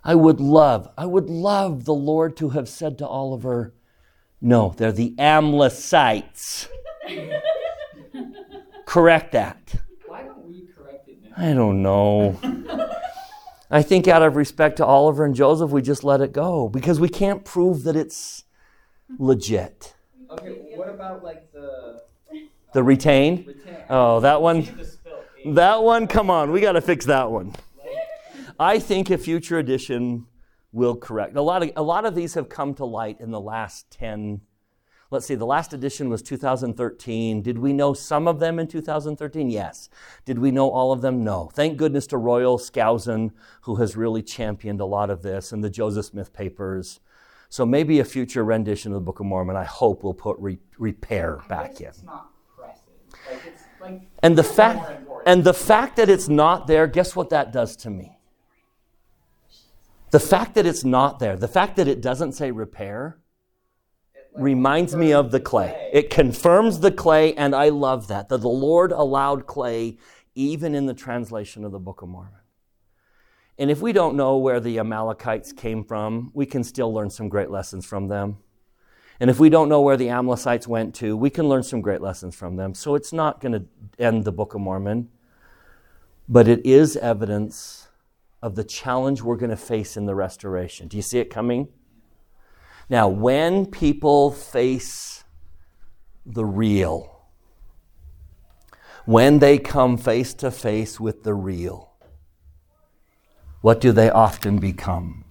I 0.02 0.14
would 0.14 0.40
love, 0.40 0.88
I 0.96 1.06
would 1.06 1.28
love 1.28 1.84
the 1.84 1.94
Lord 1.94 2.36
to 2.38 2.50
have 2.50 2.68
said 2.68 2.98
to 2.98 3.06
Oliver, 3.06 3.74
No, 4.40 4.74
they're 4.76 4.92
the 4.92 5.14
Amlicites. 5.18 6.68
Correct 8.86 9.32
that. 9.32 9.74
Why 10.06 10.22
don't 10.22 10.48
we 10.48 10.66
correct 10.74 11.08
it 11.08 11.18
now? 11.22 11.30
I 11.36 11.54
don't 11.54 11.80
know. 11.80 12.36
I 13.70 13.82
think 13.82 14.08
out 14.08 14.22
of 14.22 14.34
respect 14.36 14.78
to 14.78 14.84
Oliver 14.86 15.24
and 15.24 15.34
Joseph, 15.34 15.70
we 15.70 15.80
just 15.82 16.02
let 16.02 16.20
it 16.20 16.32
go 16.32 16.68
because 16.68 16.98
we 16.98 17.08
can't 17.08 17.44
prove 17.44 17.84
that 17.84 17.94
it's 17.96 18.44
legit. 19.18 19.94
Okay, 20.30 20.50
what 20.74 20.88
about 20.88 21.22
like 21.22 21.52
the 21.52 22.02
The 22.72 22.82
retain? 22.82 23.44
retain? 23.46 23.76
Oh, 23.88 24.20
that 24.20 24.42
one. 24.42 24.64
See 24.64 24.70
the 24.72 24.84
spill. 24.84 25.22
ink. 25.44 25.54
That 25.56 25.82
one, 25.82 26.06
come 26.06 26.30
on, 26.30 26.50
we 26.52 26.60
got 26.60 26.72
to 26.72 26.80
fix 26.80 27.06
that 27.06 27.30
one. 27.30 27.54
I 28.58 28.78
think 28.78 29.08
a 29.10 29.16
future 29.18 29.58
edition 29.58 30.26
will 30.72 30.94
correct. 30.96 31.34
A 31.36 31.42
lot 31.42 31.62
of 31.62 31.70
a 31.76 31.82
lot 31.82 32.04
of 32.04 32.14
these 32.14 32.34
have 32.34 32.48
come 32.48 32.74
to 32.74 32.84
light 32.84 33.20
in 33.20 33.30
the 33.30 33.40
last 33.40 33.90
10 33.92 34.40
Let's 35.10 35.26
see, 35.26 35.34
the 35.34 35.46
last 35.46 35.72
edition 35.72 36.08
was 36.08 36.22
2013. 36.22 37.42
Did 37.42 37.58
we 37.58 37.72
know 37.72 37.94
some 37.94 38.28
of 38.28 38.38
them 38.38 38.60
in 38.60 38.68
2013? 38.68 39.50
Yes. 39.50 39.88
Did 40.24 40.38
we 40.38 40.52
know 40.52 40.70
all 40.70 40.92
of 40.92 41.00
them? 41.00 41.24
No. 41.24 41.50
Thank 41.52 41.76
goodness 41.76 42.06
to 42.08 42.16
Royal 42.16 42.58
Skousen, 42.58 43.32
who 43.62 43.76
has 43.76 43.96
really 43.96 44.22
championed 44.22 44.80
a 44.80 44.84
lot 44.84 45.10
of 45.10 45.22
this, 45.22 45.50
and 45.50 45.64
the 45.64 45.70
Joseph 45.70 46.06
Smith 46.06 46.32
papers. 46.32 47.00
So 47.48 47.66
maybe 47.66 47.98
a 47.98 48.04
future 48.04 48.44
rendition 48.44 48.92
of 48.92 48.94
the 48.94 49.00
Book 49.00 49.18
of 49.18 49.26
Mormon, 49.26 49.56
I 49.56 49.64
hope, 49.64 50.04
will 50.04 50.14
put 50.14 50.38
re- 50.38 50.60
repair 50.78 51.40
back 51.48 51.80
in. 51.80 51.88
It's 51.88 52.04
not. 52.04 52.30
Like 52.56 52.76
like 53.80 54.02
And 54.22 54.38
the 54.38 54.44
fact 54.44 55.00
and 55.26 55.42
the 55.42 55.54
fact 55.54 55.96
that 55.96 56.08
it's 56.08 56.28
not 56.28 56.68
there, 56.68 56.86
guess 56.86 57.16
what 57.16 57.30
that 57.30 57.52
does 57.52 57.74
to 57.76 57.90
me? 57.90 58.16
The 60.12 60.20
fact 60.20 60.54
that 60.54 60.66
it's 60.66 60.84
not 60.84 61.18
there, 61.18 61.36
the 61.36 61.48
fact 61.48 61.76
that 61.76 61.88
it 61.88 62.00
doesn't 62.00 62.32
say 62.32 62.50
repair, 62.50 63.19
reminds 64.36 64.94
me 64.94 65.12
of 65.12 65.30
the 65.30 65.40
clay. 65.40 65.90
It 65.92 66.10
confirms 66.10 66.80
the 66.80 66.92
clay, 66.92 67.34
and 67.34 67.54
I 67.54 67.68
love 67.70 68.08
that. 68.08 68.28
That 68.28 68.40
the 68.40 68.48
Lord 68.48 68.92
allowed 68.92 69.46
clay 69.46 69.98
even 70.34 70.74
in 70.74 70.86
the 70.86 70.94
translation 70.94 71.64
of 71.64 71.72
the 71.72 71.78
Book 71.78 72.02
of 72.02 72.08
Mormon. 72.08 72.34
And 73.58 73.70
if 73.70 73.82
we 73.82 73.92
don't 73.92 74.16
know 74.16 74.38
where 74.38 74.60
the 74.60 74.78
Amalekites 74.78 75.52
came 75.52 75.84
from, 75.84 76.30
we 76.32 76.46
can 76.46 76.64
still 76.64 76.94
learn 76.94 77.10
some 77.10 77.28
great 77.28 77.50
lessons 77.50 77.84
from 77.84 78.08
them. 78.08 78.38
And 79.20 79.28
if 79.28 79.38
we 79.38 79.50
don't 79.50 79.68
know 79.68 79.82
where 79.82 79.98
the 79.98 80.06
Amlicites 80.06 80.66
went 80.66 80.94
to, 80.96 81.14
we 81.14 81.28
can 81.28 81.46
learn 81.46 81.62
some 81.62 81.82
great 81.82 82.00
lessons 82.00 82.34
from 82.34 82.56
them. 82.56 82.72
So 82.72 82.94
it's 82.94 83.12
not 83.12 83.38
going 83.38 83.52
to 83.52 83.64
end 83.98 84.24
the 84.24 84.32
Book 84.32 84.54
of 84.54 84.62
Mormon, 84.62 85.10
but 86.26 86.48
it 86.48 86.64
is 86.64 86.96
evidence 86.96 87.88
of 88.40 88.54
the 88.54 88.64
challenge 88.64 89.20
we're 89.20 89.36
going 89.36 89.50
to 89.50 89.56
face 89.56 89.98
in 89.98 90.06
the 90.06 90.14
restoration. 90.14 90.88
Do 90.88 90.96
you 90.96 91.02
see 91.02 91.18
it 91.18 91.28
coming? 91.28 91.68
Now, 92.90 93.08
when 93.08 93.66
people 93.66 94.32
face 94.32 95.22
the 96.26 96.44
real, 96.44 97.22
when 99.04 99.38
they 99.38 99.58
come 99.58 99.96
face 99.96 100.34
to 100.34 100.50
face 100.50 100.98
with 100.98 101.22
the 101.22 101.32
real, 101.32 101.92
what 103.60 103.80
do 103.80 103.92
they 103.92 104.10
often 104.10 104.58
become? 104.58 105.24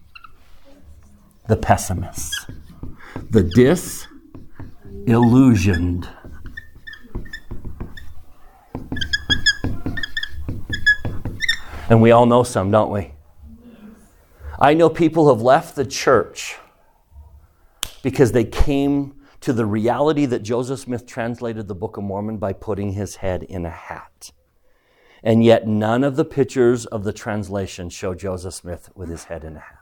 The 1.49 1.57
pessimists, 1.57 2.45
the 3.29 3.43
disillusioned. 5.03 6.07
And 11.89 12.01
we 12.01 12.11
all 12.11 12.25
know 12.25 12.43
some, 12.43 12.71
don't 12.71 12.89
we? 12.89 13.11
I 14.57 14.73
know 14.73 14.87
people 14.87 15.27
have 15.27 15.41
left 15.41 15.75
the 15.75 15.85
church 15.85 16.55
because 18.01 18.31
they 18.31 18.43
came 18.43 19.15
to 19.41 19.53
the 19.53 19.65
reality 19.65 20.25
that 20.25 20.43
Joseph 20.43 20.79
Smith 20.79 21.05
translated 21.05 21.67
the 21.67 21.75
Book 21.75 21.97
of 21.97 22.03
Mormon 22.03 22.37
by 22.37 22.53
putting 22.53 22.93
his 22.93 23.17
head 23.17 23.43
in 23.43 23.65
a 23.65 23.69
hat. 23.69 24.31
And 25.23 25.43
yet, 25.43 25.67
none 25.67 26.03
of 26.03 26.15
the 26.15 26.25
pictures 26.25 26.85
of 26.85 27.03
the 27.03 27.13
translation 27.13 27.89
show 27.89 28.13
Joseph 28.13 28.53
Smith 28.53 28.89
with 28.95 29.09
his 29.09 29.25
head 29.25 29.43
in 29.43 29.57
a 29.57 29.59
hat. 29.59 29.75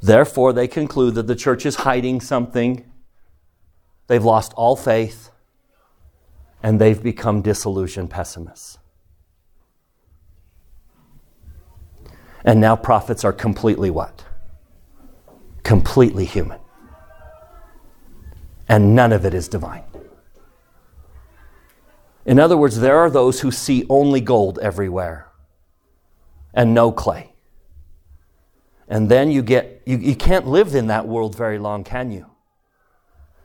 Therefore, 0.00 0.52
they 0.52 0.68
conclude 0.68 1.14
that 1.14 1.26
the 1.26 1.36
church 1.36 1.64
is 1.64 1.76
hiding 1.76 2.20
something, 2.20 2.90
they've 4.08 4.24
lost 4.24 4.52
all 4.54 4.76
faith, 4.76 5.30
and 6.62 6.80
they've 6.80 7.02
become 7.02 7.40
disillusioned 7.40 8.10
pessimists. 8.10 8.78
And 12.44 12.60
now 12.60 12.74
prophets 12.76 13.24
are 13.24 13.32
completely 13.32 13.90
what? 13.90 14.24
Completely 15.62 16.24
human. 16.24 16.60
And 18.68 18.94
none 18.94 19.12
of 19.12 19.24
it 19.24 19.34
is 19.34 19.48
divine. 19.48 19.84
In 22.24 22.38
other 22.38 22.56
words, 22.56 22.78
there 22.78 22.98
are 22.98 23.10
those 23.10 23.40
who 23.40 23.50
see 23.50 23.84
only 23.88 24.20
gold 24.20 24.58
everywhere 24.60 25.28
and 26.54 26.72
no 26.72 26.92
clay. 26.92 27.32
And 28.88 29.08
then 29.08 29.30
you 29.30 29.42
get, 29.42 29.82
you, 29.86 29.96
you 29.98 30.14
can't 30.14 30.46
live 30.46 30.74
in 30.74 30.86
that 30.88 31.06
world 31.08 31.36
very 31.36 31.58
long, 31.58 31.82
can 31.82 32.10
you? 32.10 32.26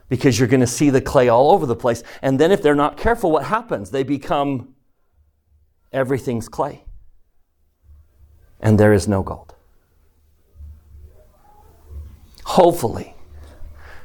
Because 0.08 0.38
you're 0.38 0.48
going 0.48 0.60
to 0.60 0.66
see 0.66 0.90
the 0.90 1.00
clay 1.00 1.28
all 1.28 1.50
over 1.50 1.66
the 1.66 1.76
place. 1.76 2.02
And 2.22 2.38
then 2.38 2.52
if 2.52 2.62
they're 2.62 2.74
not 2.74 2.96
careful, 2.96 3.30
what 3.30 3.44
happens? 3.44 3.90
They 3.90 4.02
become 4.02 4.74
everything's 5.92 6.48
clay. 6.48 6.84
And 8.60 8.78
there 8.78 8.92
is 8.92 9.08
no 9.08 9.22
gold. 9.22 9.54
Hopefully, 12.48 13.14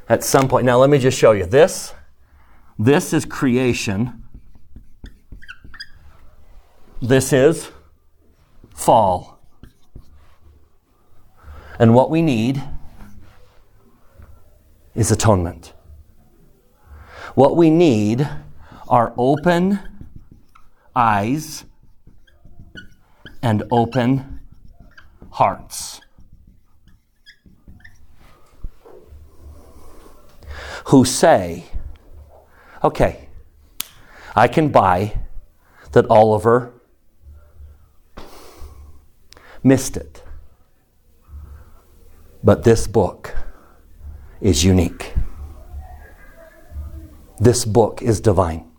at 0.10 0.22
some 0.22 0.50
point. 0.50 0.66
Now, 0.66 0.78
let 0.78 0.90
me 0.90 1.00
just 1.00 1.18
show 1.18 1.32
you 1.32 1.46
this. 1.46 1.94
This 2.78 3.14
is 3.14 3.24
creation. 3.24 4.22
This 7.02 7.32
is 7.32 7.72
fall. 8.76 9.40
And 11.80 11.96
what 11.96 12.10
we 12.10 12.22
need 12.22 12.62
is 14.94 15.10
atonement. 15.10 15.72
What 17.36 17.56
we 17.56 17.70
need 17.70 18.28
are 18.90 19.14
open 19.18 19.80
eyes 20.94 21.64
and 23.42 23.64
open 23.72 24.42
hearts. 25.32 26.02
Who 30.86 31.06
say, 31.06 31.66
okay, 32.84 33.30
I 34.36 34.48
can 34.48 34.70
buy 34.70 35.18
that 35.92 36.06
Oliver 36.10 36.74
missed 39.64 39.96
it. 39.96 40.24
But 42.44 42.64
this 42.64 42.88
book 42.88 43.36
is 44.42 44.64
unique. 44.64 45.14
This 47.40 47.64
book 47.64 48.02
is 48.02 48.20
divine. 48.20 48.70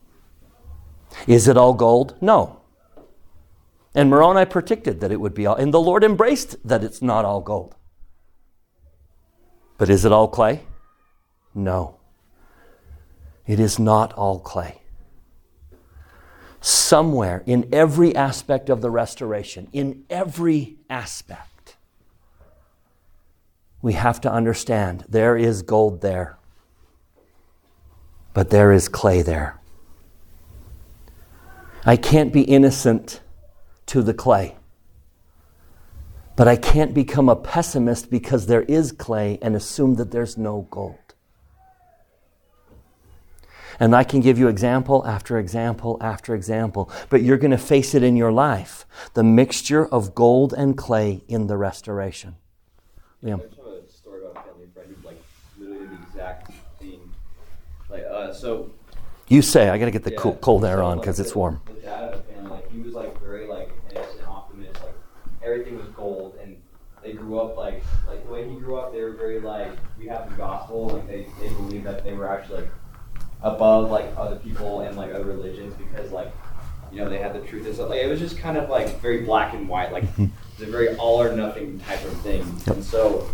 Is 1.27 1.49
it 1.49 1.57
all 1.57 1.73
gold? 1.73 2.17
No. 2.21 2.61
And 3.95 4.11
Moroni 4.11 4.45
predicted 4.45 5.01
that 5.01 5.13
it 5.13 5.21
would 5.21 5.35
be 5.35 5.47
all, 5.47 5.57
and 5.57 5.73
the 5.73 5.81
Lord 5.81 6.05
embraced 6.05 6.57
that 6.67 6.85
it's 6.85 7.01
not 7.01 7.25
all 7.25 7.41
gold. 7.41 7.77
But 9.79 9.89
is 9.89 10.05
it 10.05 10.13
all 10.13 10.29
clay? 10.29 10.65
No. 11.55 11.97
It 13.47 13.61
is 13.61 13.79
not 13.79 14.13
all 14.15 14.41
clay. 14.41 14.83
Somewhere 16.61 17.43
in 17.47 17.69
every 17.73 18.17
aspect 18.17 18.71
of 18.71 18.81
the 18.81 18.91
restoration, 18.91 19.69
in 19.73 20.05
every 20.09 20.77
aspect, 20.89 21.77
we 23.83 23.93
have 23.93 24.21
to 24.23 24.33
understand 24.33 25.05
there 25.09 25.37
is 25.37 25.61
gold 25.61 26.01
there, 26.01 26.39
but 28.33 28.49
there 28.49 28.73
is 28.73 28.89
clay 28.89 29.21
there. 29.21 29.61
I 31.85 31.97
can't 31.97 32.33
be 32.33 32.43
innocent 32.43 33.21
to 33.87 34.03
the 34.03 34.15
clay. 34.15 34.57
But 36.35 36.49
I 36.49 36.57
can't 36.57 36.95
become 36.95 37.29
a 37.29 37.37
pessimist 37.37 38.11
because 38.11 38.47
there 38.47 38.63
is 38.63 38.91
clay 38.91 39.39
and 39.43 39.55
assume 39.55 39.97
that 39.97 40.11
there's 40.11 40.37
no 40.37 40.67
gold. 40.71 41.04
And 43.81 43.95
I 43.95 44.05
can 44.05 44.21
give 44.21 44.39
you 44.39 44.49
example 44.49 45.07
after 45.07 45.39
example 45.39 45.99
after 46.01 46.35
example, 46.35 46.91
but 47.09 47.23
you're 47.23 47.39
going 47.39 47.51
to 47.51 47.59
face 47.59 47.95
it 47.95 48.03
in 48.03 48.17
your 48.17 48.33
life 48.33 48.87
the 49.15 49.25
mixture 49.25 49.87
of 49.87 50.15
gold 50.15 50.53
and 50.53 50.77
clay 50.77 51.23
in 51.29 51.47
the 51.47 51.57
restoration. 51.57 52.37
Yeah. 53.23 53.37
I 53.37 53.89
story 53.89 54.23
about 54.23 54.37
a 54.37 54.49
family 54.51 54.69
friend 54.75 54.95
who 54.95 55.07
like 55.07 55.23
literally 55.59 55.87
the 55.87 56.03
exact 56.03 56.53
thing. 56.79 57.11
Like, 57.89 58.05
uh, 58.05 58.33
so. 58.33 58.71
You 59.29 59.41
say, 59.41 59.71
I 59.71 59.79
got 59.79 59.87
to 59.87 59.91
get 59.91 60.05
the 60.05 60.11
yeah, 60.11 60.19
cool, 60.19 60.35
cold 60.37 60.65
air 60.65 60.79
so, 60.79 60.85
on 60.85 60.99
because 60.99 61.17
the, 61.17 61.25
it's 61.25 61.35
warm. 61.35 61.61
The 61.67 61.73
dad 61.81 62.13
of 62.13 62.27
the 62.27 62.33
family, 62.35 62.51
like, 62.51 62.71
he 62.71 62.81
was 62.81 62.93
like 62.93 63.19
very 63.21 63.47
like 63.47 63.71
innocent, 63.91 64.29
optimist, 64.29 64.75
like 64.83 64.95
everything 65.43 65.79
was 65.79 65.87
gold, 65.89 66.37
and 66.43 66.61
they 67.03 67.15
grew 67.15 67.41
up 67.41 67.57
like 67.57 67.83
like 68.07 68.23
the 68.27 68.31
way 68.31 68.47
he 68.47 68.57
grew 68.57 68.77
up, 68.77 68.93
they 68.93 69.01
were 69.01 69.13
very 69.13 69.41
like 69.41 69.73
we 69.99 70.07
have 70.09 70.29
the 70.29 70.37
gospel, 70.37 70.89
like 70.89 71.07
they 71.07 71.27
they 71.41 71.49
believed 71.55 71.87
that 71.87 72.05
they 72.05 72.13
were 72.13 72.29
actually 72.29 72.63
like 72.63 72.71
above 73.45 73.91
like 73.91 74.07
other 74.17 74.37
people 74.37 74.81
and 74.81 74.97
like 74.97 75.15
other 75.15 75.25
religions 75.25 75.75
because 75.75 76.11
like 76.11 76.33
you 76.91 76.99
know 76.99 77.09
they 77.09 77.19
had 77.19 77.33
the 77.33 77.47
truth. 77.47 77.67
And 77.67 77.77
so 77.77 77.87
like 77.87 78.01
it 78.01 78.09
was 78.09 78.19
just 78.19 78.39
kind 78.39 78.57
of 78.57 78.69
like 78.69 79.01
very 79.01 79.21
black 79.21 79.55
and 79.55 79.69
white, 79.69 79.93
like 79.93 80.05
it's 80.19 80.63
a 80.63 80.67
very 80.67 80.97
all 80.97 81.23
or 81.23 81.37
nothing 81.37 81.79
type 81.81 82.03
of 82.05 82.17
thing. 82.23 82.41
And 82.67 82.83
so 82.83 83.29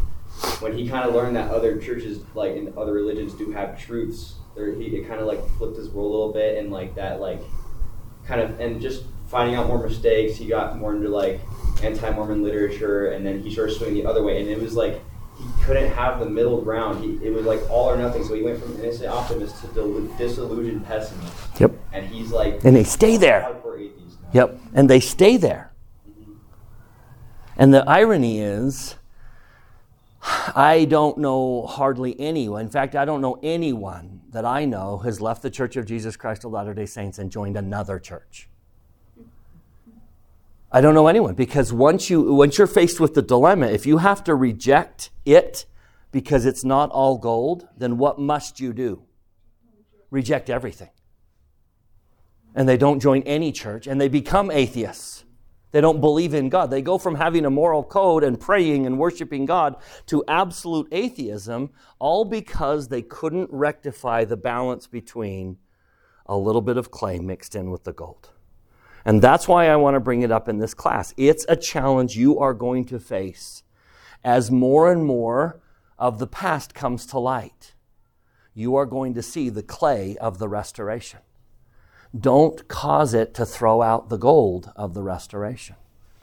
when 0.61 0.77
he 0.77 0.89
kind 0.89 1.09
of 1.09 1.15
learned 1.15 1.37
that 1.37 1.51
other 1.51 1.79
churches 1.79 2.21
like 2.35 2.57
in 2.57 2.75
other 2.77 2.93
religions 2.93 3.33
do 3.35 3.51
have 3.53 3.81
truths, 3.81 4.35
there 4.55 4.75
he 4.75 4.87
it 4.97 5.09
kind 5.09 5.21
of 5.21 5.27
like 5.27 5.47
flipped 5.57 5.77
his 5.77 5.89
world 5.89 6.11
a 6.11 6.15
little 6.17 6.33
bit 6.33 6.59
and 6.59 6.71
like 6.71 6.95
that 6.97 7.21
like 7.21 7.41
kind 8.27 8.41
of 8.41 8.59
and 8.61 8.81
just 8.81 9.05
finding 9.29 9.55
out 9.55 9.69
more 9.69 9.79
mistakes, 9.87 10.37
he 10.37 10.47
got 10.47 10.77
more 10.77 10.95
into 10.95 11.09
like 11.09 11.41
anti-Mormon 11.85 12.43
literature, 12.43 13.13
and 13.13 13.25
then 13.25 13.41
he 13.41 13.51
started 13.51 13.73
swinging 13.73 14.03
the 14.03 14.11
other 14.11 14.25
way, 14.25 14.41
and 14.41 14.51
it 14.51 14.61
was 14.61 14.75
like 14.75 15.01
he 15.41 15.63
couldn't 15.65 15.91
have 15.93 16.21
the 16.21 16.27
middle 16.27 16.61
ground. 16.61 17.03
He, 17.03 17.27
it 17.27 17.33
was 17.33 17.47
like 17.47 17.69
all 17.71 17.89
or 17.89 17.97
nothing. 17.97 18.25
So 18.25 18.35
he 18.35 18.43
went 18.43 18.61
from 18.63 18.79
innocent 18.81 19.09
optimist 19.09 19.61
to 19.63 20.13
disillusioned 20.19 20.87
pessimist. 20.87 21.35
Yep. 21.59 21.73
And 21.93 22.07
he's 22.07 22.31
like, 22.31 22.65
And 22.65 22.77
they 22.77 22.85
stay 22.85 23.17
there. 23.17 23.43
hardcore 23.43 23.81
atheist 23.81 24.21
now. 24.23 24.29
Yep. 24.33 24.61
And 24.75 24.91
they 24.91 25.01
stay 25.01 25.37
there. 25.37 25.73
Mm-hmm. 26.09 26.33
And 27.57 27.73
the 27.75 27.89
irony 27.89 28.41
is, 28.41 28.97
I 30.23 30.87
don't 30.89 31.19
know 31.19 31.67
hardly 31.67 32.19
anyone. 32.21 32.63
In 32.63 32.71
fact, 32.71 32.95
I 32.95 33.05
don't 33.05 33.21
know 33.21 33.39
anyone 33.43 34.21
that 34.31 34.45
I 34.45 34.65
know 34.65 34.99
has 34.99 35.21
left 35.21 35.43
the 35.43 35.51
Church 35.51 35.77
of 35.77 35.87
Jesus 35.87 36.17
Christ 36.17 36.45
of 36.45 36.53
Latter 36.53 36.75
day 36.75 36.87
Saints 36.87 37.19
and 37.19 37.31
joined 37.31 37.57
another 37.57 37.99
church. 37.99 38.49
I 40.73 40.81
don't 40.81 40.95
know 40.95 41.09
anyone 41.09 41.35
because 41.35 41.73
once 41.73 42.11
you 42.11 42.33
once 42.33 42.57
you're 42.57 42.67
faced 42.69 43.01
with 43.01 43.15
the 43.15 43.23
dilemma, 43.23 43.67
if 43.67 43.87
you 43.87 43.99
have 43.99 44.23
to 44.25 44.35
reject 44.37 45.11
it 45.25 45.67
because 46.13 46.47
it's 46.47 46.65
not 46.65 46.91
all 46.91 47.19
gold, 47.19 47.67
then 47.77 47.99
what 47.99 48.21
must 48.21 48.61
you 48.61 48.73
do? 48.73 49.03
Reject 50.11 50.49
everything. 50.49 50.91
And 52.55 52.69
they 52.69 52.77
don't 52.77 53.01
join 53.01 53.23
any 53.23 53.51
church 53.51 53.87
and 53.89 54.01
they 54.01 54.09
become 54.09 54.51
atheists. 54.51 55.25
They 55.73 55.81
don't 55.81 56.01
believe 56.01 56.35
in 56.35 56.49
God. 56.49 56.71
They 56.71 56.83
go 56.83 56.99
from 56.99 57.15
having 57.15 57.45
a 57.45 57.51
moral 57.51 57.85
code 57.85 58.25
and 58.25 58.39
praying 58.39 58.87
and 58.87 58.99
worshiping 58.99 59.47
God 59.47 59.77
to 60.07 60.25
absolute 60.27 60.89
atheism, 60.91 61.71
all 62.01 62.25
because 62.25 62.89
they 62.89 63.03
couldn't 63.03 63.51
rectify 63.53 64.25
the 64.25 64.37
balance 64.37 64.89
between 64.89 65.59
a 66.27 66.37
little 66.37 66.61
bit 66.61 66.77
of 66.77 66.91
clay 66.91 67.21
mixed 67.21 67.55
in 67.55 67.71
with 67.71 67.85
the 67.85 67.93
gold. 67.93 68.31
And 69.05 69.23
that's 69.23 69.49
why 69.49 69.69
I 69.69 69.77
want 69.77 69.95
to 69.95 70.01
bring 70.01 70.23
it 70.23 70.31
up 70.31 70.49
in 70.49 70.59
this 70.59 70.75
class. 70.75 71.15
It's 71.17 71.47
a 71.49 71.57
challenge 71.57 72.17
you 72.17 72.39
are 72.39 72.55
going 72.55 72.85
to 72.87 72.99
face 72.99 73.63
as 74.23 74.51
more 74.51 74.91
and 74.91 75.05
more 75.05 75.61
of 75.99 76.19
the 76.19 76.27
past 76.27 76.75
comes 76.75 77.07
to 77.07 77.19
light. 77.19 77.75
You 78.55 78.75
are 78.77 78.87
going 78.87 79.15
to 79.15 79.23
see 79.23 79.49
the 79.49 79.63
clay 79.63 80.17
of 80.19 80.39
the 80.39 80.49
restoration. 80.49 81.21
Don't 82.19 82.67
cause 82.69 83.15
it 83.15 83.35
to 83.35 83.47
throw 83.47 83.83
out 83.83 84.09
the 84.09 84.17
gold 84.17 84.73
of 84.75 84.95
the 84.95 85.03
restoration. 85.03 85.77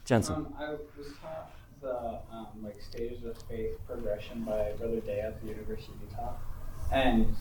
Jensen. 0.04 0.36
Um, 0.36 0.54
I 0.58 0.70
was 0.70 0.78
taught 1.20 1.50
the 1.80 2.18
um, 2.32 2.46
like 2.62 2.80
stages 2.80 3.24
of 3.24 3.36
faith 3.48 3.78
progression 3.86 4.42
by 4.42 4.72
Brother 4.78 5.00
Day 5.00 5.20
at 5.20 5.40
the 5.40 5.48
University 5.48 5.92
of 5.92 6.10
Utah, 6.10 6.34
and 6.92 7.34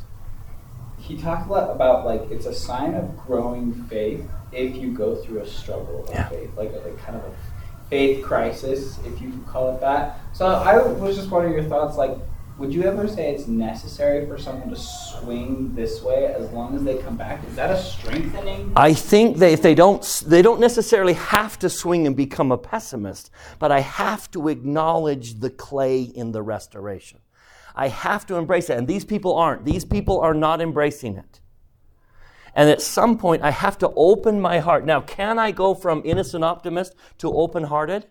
he 1.07 1.17
talked 1.17 1.47
a 1.47 1.51
lot 1.51 1.69
about 1.69 2.05
like 2.05 2.29
it's 2.31 2.45
a 2.45 2.53
sign 2.53 2.93
of 2.93 3.17
growing 3.17 3.73
faith 3.85 4.23
if 4.51 4.75
you 4.75 4.91
go 4.91 5.15
through 5.15 5.39
a 5.39 5.47
struggle 5.47 6.03
of 6.05 6.09
Yeah. 6.09 6.29
faith, 6.29 6.49
like 6.57 6.71
a, 6.73 6.79
like 6.87 6.97
kind 6.99 7.17
of 7.17 7.23
a 7.23 7.31
faith 7.89 8.23
crisis, 8.23 8.97
if 9.05 9.21
you 9.21 9.29
could 9.29 9.45
call 9.47 9.73
it 9.73 9.81
that. 9.81 10.19
So 10.33 10.45
I 10.45 10.77
was 10.77 11.15
just 11.15 11.29
wondering 11.29 11.53
your 11.53 11.63
thoughts, 11.63 11.97
like. 11.97 12.17
Would 12.59 12.73
you 12.73 12.81
ever 12.85 13.07
say 13.07 13.35
it's 13.35 13.45
necessary 13.45 14.25
for 14.25 14.35
someone 14.39 14.71
to 14.71 14.75
swing 14.75 15.75
this 15.75 16.01
way 16.01 16.25
as 16.25 16.49
long 16.49 16.75
as 16.75 16.83
they 16.83 16.97
come 16.97 17.15
back? 17.15 17.39
Is 17.47 17.55
that 17.55 17.69
a 17.69 17.79
strengthening? 17.79 18.73
I 18.75 18.95
think 18.95 19.37
that 19.37 19.51
if 19.51 19.61
they 19.61 19.75
don't, 19.75 20.01
they 20.25 20.41
don't 20.41 20.59
necessarily 20.59 21.13
have 21.13 21.59
to 21.59 21.69
swing 21.69 22.07
and 22.07 22.15
become 22.15 22.51
a 22.51 22.57
pessimist, 22.57 23.29
but 23.59 23.71
I 23.71 23.81
have 23.81 24.31
to 24.31 24.47
acknowledge 24.47 25.39
the 25.39 25.51
clay 25.51 26.01
in 26.01 26.31
the 26.31 26.41
restoration. 26.41 27.19
I 27.77 27.89
have 27.89 28.25
to 28.25 28.35
embrace 28.35 28.71
it. 28.71 28.77
And 28.77 28.87
these 28.87 29.05
people 29.05 29.35
aren't. 29.35 29.63
These 29.63 29.85
people 29.85 30.19
are 30.19 30.33
not 30.33 30.59
embracing 30.59 31.15
it. 31.15 31.39
And 32.55 32.71
at 32.71 32.81
some 32.81 33.19
point, 33.19 33.43
I 33.43 33.51
have 33.51 33.77
to 33.77 33.93
open 33.95 34.41
my 34.41 34.57
heart. 34.57 34.83
Now, 34.83 34.99
can 34.99 35.37
I 35.37 35.51
go 35.51 35.75
from 35.75 36.01
innocent 36.03 36.43
optimist 36.43 36.95
to 37.19 37.31
open 37.31 37.65
hearted? 37.65 38.07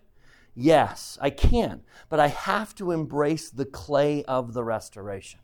Yes, 0.55 1.17
I 1.21 1.31
can. 1.31 1.81
But 2.07 2.21
I 2.21 2.27
have 2.27 2.73
to 2.75 2.91
embrace 2.91 3.49
the 3.49 3.65
clay 3.65 4.23
of 4.23 4.53
the 4.53 4.63
restoration. 4.63 5.41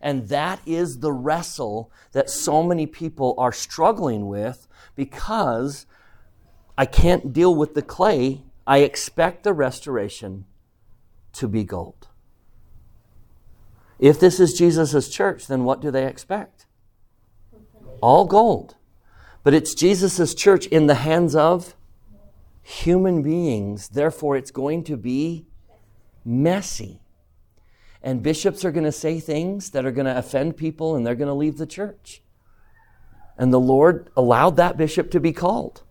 And 0.00 0.28
that 0.28 0.60
is 0.66 0.98
the 0.98 1.12
wrestle 1.12 1.92
that 2.10 2.28
so 2.28 2.64
many 2.64 2.86
people 2.86 3.36
are 3.38 3.52
struggling 3.52 4.26
with 4.26 4.66
because 4.96 5.86
I 6.76 6.86
can't 6.86 7.32
deal 7.32 7.54
with 7.54 7.74
the 7.74 7.82
clay. 7.82 8.42
I 8.66 8.78
expect 8.78 9.44
the 9.44 9.52
restoration 9.52 10.44
to 11.34 11.46
be 11.46 11.62
gold. 11.62 12.08
If 13.98 14.18
this 14.18 14.40
is 14.40 14.54
Jesus' 14.54 15.08
church, 15.08 15.46
then 15.46 15.64
what 15.64 15.80
do 15.80 15.90
they 15.90 16.06
expect? 16.06 16.66
All 18.00 18.24
gold. 18.24 18.76
But 19.42 19.54
it's 19.54 19.74
Jesus' 19.74 20.34
church 20.34 20.66
in 20.66 20.86
the 20.86 20.96
hands 20.96 21.36
of 21.36 21.74
human 22.62 23.22
beings. 23.22 23.88
Therefore, 23.88 24.36
it's 24.36 24.50
going 24.50 24.84
to 24.84 24.96
be 24.96 25.46
messy. 26.24 27.02
And 28.02 28.22
bishops 28.22 28.64
are 28.64 28.72
going 28.72 28.84
to 28.84 28.92
say 28.92 29.20
things 29.20 29.70
that 29.70 29.86
are 29.86 29.92
going 29.92 30.06
to 30.06 30.16
offend 30.16 30.56
people 30.56 30.96
and 30.96 31.06
they're 31.06 31.14
going 31.14 31.28
to 31.28 31.34
leave 31.34 31.58
the 31.58 31.66
church. 31.66 32.22
And 33.36 33.52
the 33.52 33.60
Lord 33.60 34.10
allowed 34.16 34.56
that 34.56 34.76
bishop 34.76 35.10
to 35.12 35.20
be 35.20 35.32
called. 35.32 35.82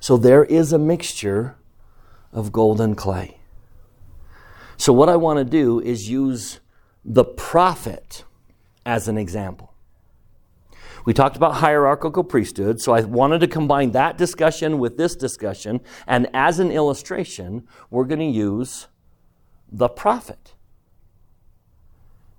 So 0.00 0.16
there 0.16 0.44
is 0.44 0.72
a 0.72 0.78
mixture 0.78 1.56
of 2.32 2.52
gold 2.52 2.80
and 2.80 2.96
clay. 2.96 3.40
So, 4.78 4.92
what 4.92 5.08
I 5.08 5.16
want 5.16 5.38
to 5.38 5.44
do 5.44 5.80
is 5.80 6.08
use 6.08 6.60
the 7.04 7.24
prophet 7.24 8.24
as 8.86 9.08
an 9.08 9.18
example. 9.18 9.74
We 11.04 11.12
talked 11.12 11.36
about 11.36 11.54
hierarchical 11.54 12.22
priesthood, 12.22 12.80
so 12.80 12.92
I 12.92 13.00
wanted 13.00 13.40
to 13.40 13.48
combine 13.48 13.90
that 13.92 14.16
discussion 14.16 14.78
with 14.78 14.96
this 14.96 15.16
discussion. 15.16 15.80
And 16.06 16.28
as 16.32 16.60
an 16.60 16.70
illustration, 16.70 17.66
we're 17.90 18.04
going 18.04 18.20
to 18.20 18.26
use 18.26 18.86
the 19.70 19.88
prophet. 19.88 20.54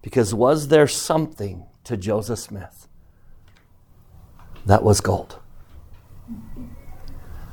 Because 0.01 0.33
was 0.33 0.69
there 0.69 0.87
something 0.87 1.65
to 1.83 1.97
Joseph 1.97 2.39
Smith 2.39 2.87
that 4.65 4.83
was 4.83 5.01
gold? 5.01 5.39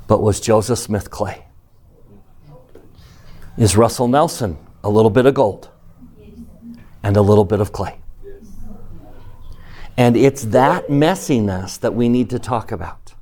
But 0.07 0.23
was 0.23 0.39
Joseph 0.39 0.79
Smith 0.79 1.11
clay? 1.11 1.47
Is 3.57 3.77
Russell 3.77 4.07
Nelson 4.07 4.59
a 4.87 4.91
little 4.91 5.11
bit 5.11 5.27
of 5.27 5.35
gold 5.35 5.69
and 7.03 7.17
a 7.17 7.23
little 7.23 7.45
bit 7.45 7.61
of 7.61 7.73
clay? 7.73 7.99
And 9.97 10.17
it's 10.17 10.43
that 10.45 10.89
messiness 10.89 11.81
that 11.81 11.95
we 11.95 12.09
need 12.09 12.31
to 12.31 12.39
talk 12.39 12.71
about. 12.71 13.15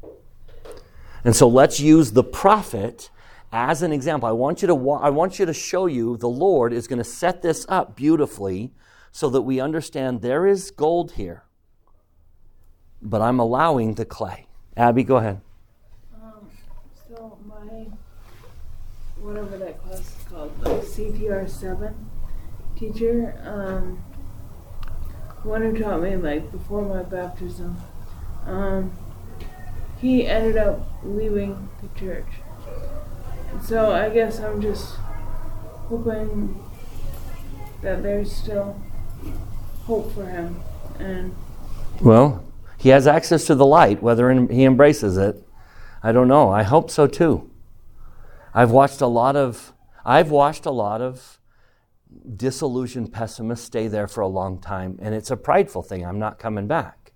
And 1.24 1.34
so 1.34 1.48
let's 1.48 1.80
use 1.80 2.12
the 2.12 2.24
prophet 2.24 3.10
as 3.50 3.82
an 3.82 3.92
example. 3.92 4.28
I 4.28 4.32
want 4.32 4.60
you 4.60 4.68
to 4.68 4.74
wa- 4.74 5.00
I 5.00 5.10
want 5.10 5.38
you 5.38 5.46
to 5.46 5.54
show 5.54 5.86
you 5.86 6.16
the 6.18 6.28
Lord 6.28 6.72
is 6.72 6.86
going 6.86 6.98
to 6.98 7.04
set 7.04 7.40
this 7.40 7.64
up 7.68 7.96
beautifully 7.96 8.72
so 9.10 9.30
that 9.30 9.42
we 9.42 9.60
understand 9.60 10.20
there 10.20 10.46
is 10.46 10.70
gold 10.70 11.12
here. 11.12 11.44
But 13.00 13.22
I'm 13.22 13.38
allowing 13.38 13.94
the 13.94 14.04
clay. 14.04 14.48
Abby, 14.76 15.04
go 15.04 15.16
ahead. 15.16 15.40
Um, 16.20 16.50
so 17.08 17.38
my 17.46 17.86
whatever 19.20 19.56
that 19.56 19.82
class 19.82 20.23
called, 20.34 20.62
like 20.62 20.82
CPR 20.82 21.48
seven 21.48 22.10
teacher, 22.76 23.40
um, 23.44 24.02
one 25.44 25.62
who 25.62 25.78
taught 25.78 26.02
me 26.02 26.16
like 26.16 26.50
before 26.50 26.82
my 26.82 27.02
baptism, 27.02 27.76
um, 28.46 28.92
he 30.00 30.26
ended 30.26 30.56
up 30.56 30.86
leaving 31.04 31.68
the 31.80 32.00
church. 32.00 32.26
So 33.62 33.92
I 33.92 34.08
guess 34.08 34.40
I'm 34.40 34.60
just 34.60 34.96
hoping 35.88 36.60
that 37.82 38.02
there's 38.02 38.32
still 38.34 38.80
hope 39.84 40.12
for 40.14 40.24
him 40.24 40.60
and 40.98 41.34
Well, 42.00 42.42
he 42.78 42.88
has 42.88 43.06
access 43.06 43.44
to 43.46 43.54
the 43.54 43.66
light, 43.66 44.02
whether 44.02 44.32
he 44.32 44.64
embraces 44.64 45.16
it. 45.16 45.46
I 46.02 46.10
don't 46.12 46.28
know. 46.28 46.50
I 46.50 46.64
hope 46.64 46.90
so 46.90 47.06
too. 47.06 47.48
I've 48.52 48.70
watched 48.70 49.00
a 49.00 49.06
lot 49.06 49.36
of 49.36 49.73
I've 50.04 50.30
watched 50.30 50.66
a 50.66 50.70
lot 50.70 51.00
of 51.00 51.40
disillusioned 52.36 53.12
pessimists 53.12 53.66
stay 53.66 53.88
there 53.88 54.06
for 54.06 54.20
a 54.20 54.28
long 54.28 54.58
time, 54.58 54.98
and 55.00 55.14
it's 55.14 55.30
a 55.30 55.36
prideful 55.36 55.82
thing. 55.82 56.04
I'm 56.04 56.18
not 56.18 56.38
coming 56.38 56.66
back. 56.66 57.12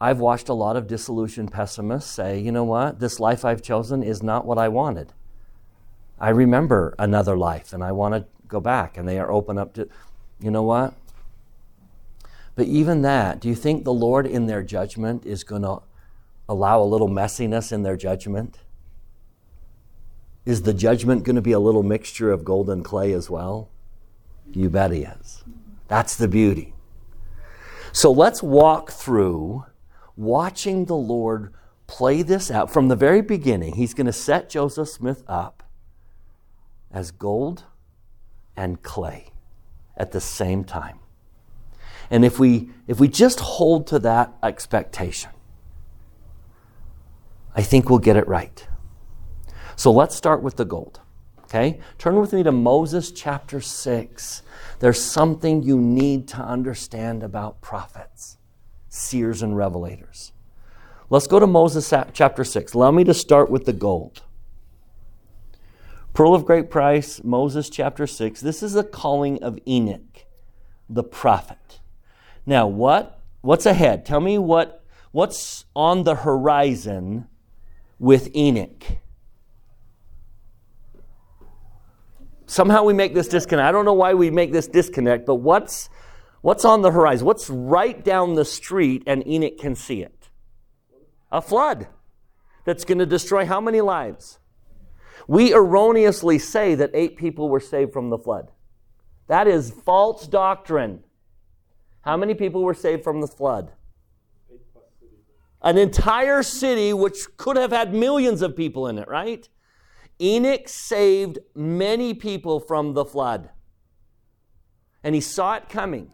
I've 0.00 0.18
watched 0.18 0.48
a 0.48 0.54
lot 0.54 0.76
of 0.76 0.86
disillusioned 0.86 1.52
pessimists 1.52 2.10
say, 2.10 2.38
you 2.38 2.50
know 2.50 2.64
what, 2.64 2.98
this 2.98 3.20
life 3.20 3.44
I've 3.44 3.62
chosen 3.62 4.02
is 4.02 4.22
not 4.22 4.46
what 4.46 4.58
I 4.58 4.68
wanted. 4.68 5.12
I 6.18 6.30
remember 6.30 6.94
another 6.98 7.36
life 7.36 7.72
and 7.72 7.82
I 7.82 7.92
want 7.92 8.14
to 8.14 8.26
go 8.48 8.60
back, 8.60 8.96
and 8.96 9.08
they 9.08 9.18
are 9.18 9.30
open 9.30 9.58
up 9.58 9.74
to, 9.74 9.88
you 10.40 10.50
know 10.50 10.62
what? 10.62 10.94
But 12.54 12.66
even 12.66 13.02
that, 13.02 13.40
do 13.40 13.48
you 13.48 13.54
think 13.54 13.84
the 13.84 13.92
Lord 13.92 14.26
in 14.26 14.46
their 14.46 14.62
judgment 14.62 15.24
is 15.24 15.42
going 15.42 15.62
to 15.62 15.82
allow 16.48 16.82
a 16.82 16.84
little 16.84 17.08
messiness 17.08 17.72
in 17.72 17.82
their 17.82 17.96
judgment? 17.96 18.58
Is 20.44 20.62
the 20.62 20.74
judgment 20.74 21.24
going 21.24 21.36
to 21.36 21.42
be 21.42 21.52
a 21.52 21.60
little 21.60 21.82
mixture 21.82 22.30
of 22.30 22.44
gold 22.44 22.68
and 22.68 22.84
clay 22.84 23.12
as 23.12 23.30
well? 23.30 23.70
You 24.52 24.68
bet 24.68 24.90
he 24.90 25.02
is. 25.02 25.44
That's 25.88 26.16
the 26.16 26.28
beauty. 26.28 26.74
So 27.92 28.10
let's 28.10 28.42
walk 28.42 28.90
through 28.90 29.66
watching 30.16 30.86
the 30.86 30.96
Lord 30.96 31.52
play 31.86 32.22
this 32.22 32.50
out 32.50 32.72
from 32.72 32.88
the 32.88 32.96
very 32.96 33.20
beginning. 33.20 33.74
He's 33.74 33.94
going 33.94 34.06
to 34.06 34.12
set 34.12 34.48
Joseph 34.48 34.88
Smith 34.88 35.22
up 35.28 35.62
as 36.90 37.10
gold 37.10 37.64
and 38.56 38.82
clay 38.82 39.32
at 39.96 40.12
the 40.12 40.20
same 40.20 40.64
time. 40.64 40.98
And 42.10 42.24
if 42.24 42.38
we 42.38 42.70
if 42.86 43.00
we 43.00 43.08
just 43.08 43.40
hold 43.40 43.86
to 43.88 43.98
that 44.00 44.32
expectation, 44.42 45.30
I 47.54 47.62
think 47.62 47.88
we'll 47.88 47.98
get 47.98 48.16
it 48.16 48.26
right. 48.28 48.66
So 49.82 49.90
let's 49.90 50.14
start 50.14 50.44
with 50.44 50.54
the 50.54 50.64
gold. 50.64 51.00
Okay? 51.42 51.80
Turn 51.98 52.14
with 52.20 52.32
me 52.32 52.44
to 52.44 52.52
Moses 52.52 53.10
chapter 53.10 53.60
6. 53.60 54.42
There's 54.78 55.00
something 55.02 55.64
you 55.64 55.76
need 55.76 56.28
to 56.28 56.36
understand 56.36 57.24
about 57.24 57.60
prophets, 57.60 58.38
seers, 58.88 59.42
and 59.42 59.54
revelators. 59.54 60.30
Let's 61.10 61.26
go 61.26 61.40
to 61.40 61.48
Moses 61.48 61.92
chapter 62.12 62.44
6. 62.44 62.74
Allow 62.74 62.92
me 62.92 63.02
to 63.02 63.12
start 63.12 63.50
with 63.50 63.64
the 63.64 63.72
gold. 63.72 64.22
Pearl 66.12 66.32
of 66.32 66.46
Great 66.46 66.70
Price, 66.70 67.24
Moses 67.24 67.68
chapter 67.68 68.06
6. 68.06 68.40
This 68.40 68.62
is 68.62 68.74
the 68.74 68.84
calling 68.84 69.42
of 69.42 69.58
Enoch, 69.66 70.26
the 70.88 71.02
prophet. 71.02 71.80
Now, 72.46 72.68
what 72.68 73.18
what's 73.40 73.66
ahead? 73.66 74.06
Tell 74.06 74.20
me 74.20 74.38
what 74.38 74.84
what's 75.10 75.64
on 75.74 76.04
the 76.04 76.14
horizon 76.14 77.26
with 77.98 78.32
Enoch. 78.36 79.01
Somehow 82.52 82.84
we 82.84 82.92
make 82.92 83.14
this 83.14 83.28
disconnect. 83.28 83.66
I 83.66 83.72
don't 83.72 83.86
know 83.86 83.94
why 83.94 84.12
we 84.12 84.30
make 84.30 84.52
this 84.52 84.68
disconnect, 84.68 85.24
but 85.24 85.36
what's 85.36 85.88
what's 86.42 86.66
on 86.66 86.82
the 86.82 86.90
horizon? 86.90 87.26
What's 87.26 87.48
right 87.48 88.04
down 88.04 88.34
the 88.34 88.44
street 88.44 89.02
and 89.06 89.26
Enoch 89.26 89.56
can 89.58 89.74
see 89.74 90.02
it? 90.02 90.28
A 91.30 91.40
flood 91.40 91.86
that's 92.66 92.84
going 92.84 92.98
to 92.98 93.06
destroy 93.06 93.46
how 93.46 93.58
many 93.58 93.80
lives? 93.80 94.38
We 95.26 95.54
erroneously 95.54 96.38
say 96.38 96.74
that 96.74 96.90
eight 96.92 97.16
people 97.16 97.48
were 97.48 97.58
saved 97.58 97.94
from 97.94 98.10
the 98.10 98.18
flood. 98.18 98.50
That 99.28 99.48
is 99.48 99.70
false 99.70 100.26
doctrine. 100.26 101.04
How 102.02 102.18
many 102.18 102.34
people 102.34 102.62
were 102.64 102.74
saved 102.74 103.02
from 103.02 103.22
the 103.22 103.28
flood? 103.28 103.72
An 105.62 105.78
entire 105.78 106.42
city 106.42 106.92
which 106.92 107.34
could 107.38 107.56
have 107.56 107.72
had 107.72 107.94
millions 107.94 108.42
of 108.42 108.54
people 108.54 108.88
in 108.88 108.98
it, 108.98 109.08
right? 109.08 109.48
Enoch 110.22 110.68
saved 110.68 111.38
many 111.54 112.14
people 112.14 112.60
from 112.60 112.94
the 112.94 113.04
flood. 113.04 113.50
And 115.02 115.14
he 115.14 115.20
saw 115.20 115.56
it 115.56 115.68
coming. 115.68 116.12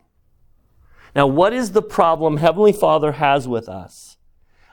Now, 1.15 1.27
what 1.27 1.53
is 1.53 1.73
the 1.73 1.83
problem 1.83 2.39
Heavenly 2.39 2.73
Father 2.73 3.13
has 3.13 3.47
with 3.47 3.69
us? 3.69 4.17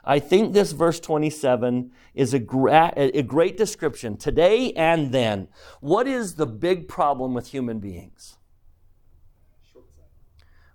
I 0.06 0.20
think 0.20 0.54
this 0.54 0.72
verse 0.72 1.00
27 1.00 1.92
is 2.14 2.34
a, 2.34 2.40
gra- 2.40 2.94
a 2.96 3.24
great 3.24 3.58
description 3.58 4.18
today 4.18 4.72
and 4.74 5.12
then. 5.12 5.48
What 5.82 6.08
is 6.08 6.36
the 6.36 6.46
big 6.46 6.88
problem 6.88 7.34
with 7.34 7.48
human 7.48 7.80
beings? 7.80 8.38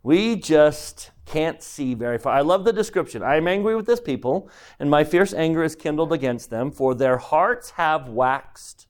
We 0.03 0.36
just 0.36 1.11
can't 1.26 1.62
see 1.62 1.94
very 1.94 2.18
far. 2.18 2.34
I 2.34 2.40
love 2.40 2.64
the 2.64 2.72
description. 2.72 3.22
I 3.22 3.36
am 3.36 3.46
angry 3.46 3.76
with 3.76 3.86
this 3.86 4.01
people, 4.01 4.51
and 4.78 4.90
my 4.90 5.05
fierce 5.05 5.34
anger 5.34 5.62
is 5.62 5.76
kindled 5.76 6.12
against 6.12 6.51
them, 6.51 6.70
for 6.70 6.94
their 6.94 7.18
hearts 7.18 7.70
have 7.70 8.09
waxed 8.09 8.86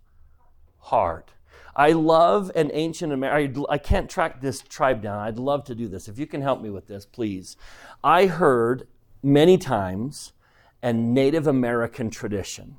hard. 0.78 1.24
I 1.74 1.92
love 1.92 2.50
an 2.54 2.70
ancient 2.72 3.12
American. 3.12 3.64
I 3.68 3.78
can't 3.78 4.10
track 4.10 4.40
this 4.40 4.60
tribe 4.60 5.02
down. 5.02 5.18
I'd 5.18 5.38
love 5.38 5.64
to 5.64 5.74
do 5.74 5.88
this. 5.88 6.08
If 6.08 6.18
you 6.18 6.26
can 6.26 6.42
help 6.42 6.60
me 6.60 6.70
with 6.70 6.86
this, 6.86 7.06
please. 7.06 7.56
I 8.02 8.26
heard 8.26 8.86
many 9.22 9.58
times 9.58 10.32
a 10.82 10.92
Native 10.92 11.46
American 11.46 12.10
tradition 12.10 12.76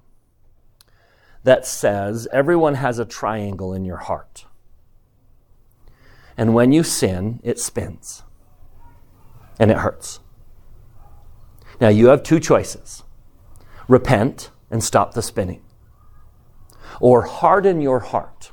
that 1.44 1.66
says 1.66 2.28
everyone 2.32 2.76
has 2.76 3.00
a 3.00 3.06
triangle 3.06 3.74
in 3.74 3.86
your 3.86 3.98
heart. 3.98 4.46
And 6.38 6.54
when 6.54 6.72
you 6.72 6.84
sin, 6.84 7.40
it 7.44 7.60
spins 7.60 8.24
and 9.60 9.70
it 9.70 9.78
hurts. 9.78 10.20
Now 11.80 11.90
you 11.90 12.08
have 12.08 12.24
two 12.24 12.40
choices 12.40 13.04
repent 13.88 14.52
and 14.70 14.84
stop 14.84 15.14
the 15.14 15.22
spinning, 15.22 15.62
or 17.02 17.24
harden 17.24 17.82
your 17.82 18.00
heart. 18.00 18.52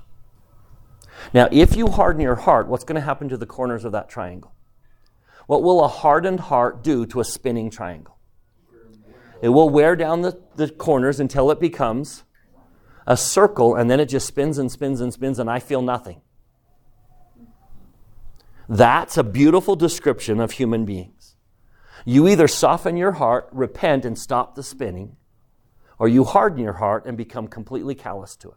Now, 1.33 1.49
if 1.53 1.77
you 1.77 1.89
harden 1.89 2.21
your 2.21 2.35
heart, 2.35 2.69
what's 2.69 2.85
going 2.85 2.97
to 2.97 3.05
happen 3.05 3.29
to 3.29 3.37
the 3.37 3.47
corners 3.47 3.85
of 3.85 3.93
that 3.93 4.09
triangle? 4.09 4.55
What 5.47 5.63
will 5.63 5.85
a 5.85 5.89
hardened 5.89 6.41
heart 6.41 6.83
do 6.83 7.07
to 7.07 7.21
a 7.21 7.25
spinning 7.25 7.71
triangle? 7.71 8.19
It 9.41 9.51
will 9.51 9.69
wear 9.69 9.95
down 9.95 10.23
the, 10.23 10.41
the 10.57 10.69
corners 10.69 11.21
until 11.21 11.51
it 11.51 11.61
becomes 11.61 12.25
a 13.07 13.17
circle, 13.17 13.77
and 13.77 13.91
then 13.91 14.01
it 14.01 14.07
just 14.07 14.27
spins 14.27 14.59
and 14.59 14.71
spins 14.71 15.01
and 15.01 15.13
spins, 15.13 15.39
and 15.39 15.49
I 15.49 15.61
feel 15.61 15.83
nothing. 15.83 16.21
That's 18.69 19.17
a 19.17 19.25
beautiful 19.25 19.77
description 19.77 20.41
of 20.41 20.53
human 20.53 20.85
beings. 20.85 21.37
You 22.05 22.29
either 22.29 22.47
soften 22.47 22.97
your 22.97 23.13
heart, 23.13 23.49
repent, 23.51 24.05
and 24.05 24.19
stop 24.19 24.55
the 24.55 24.63
spinning, 24.63 25.17
or 25.99 26.07
you 26.07 26.25
harden 26.25 26.63
your 26.63 26.75
heart 26.75 27.07
and 27.07 27.17
become 27.17 27.49
completely 27.49 27.95
callous 27.95 28.37
to 28.37 28.49
it. 28.51 28.57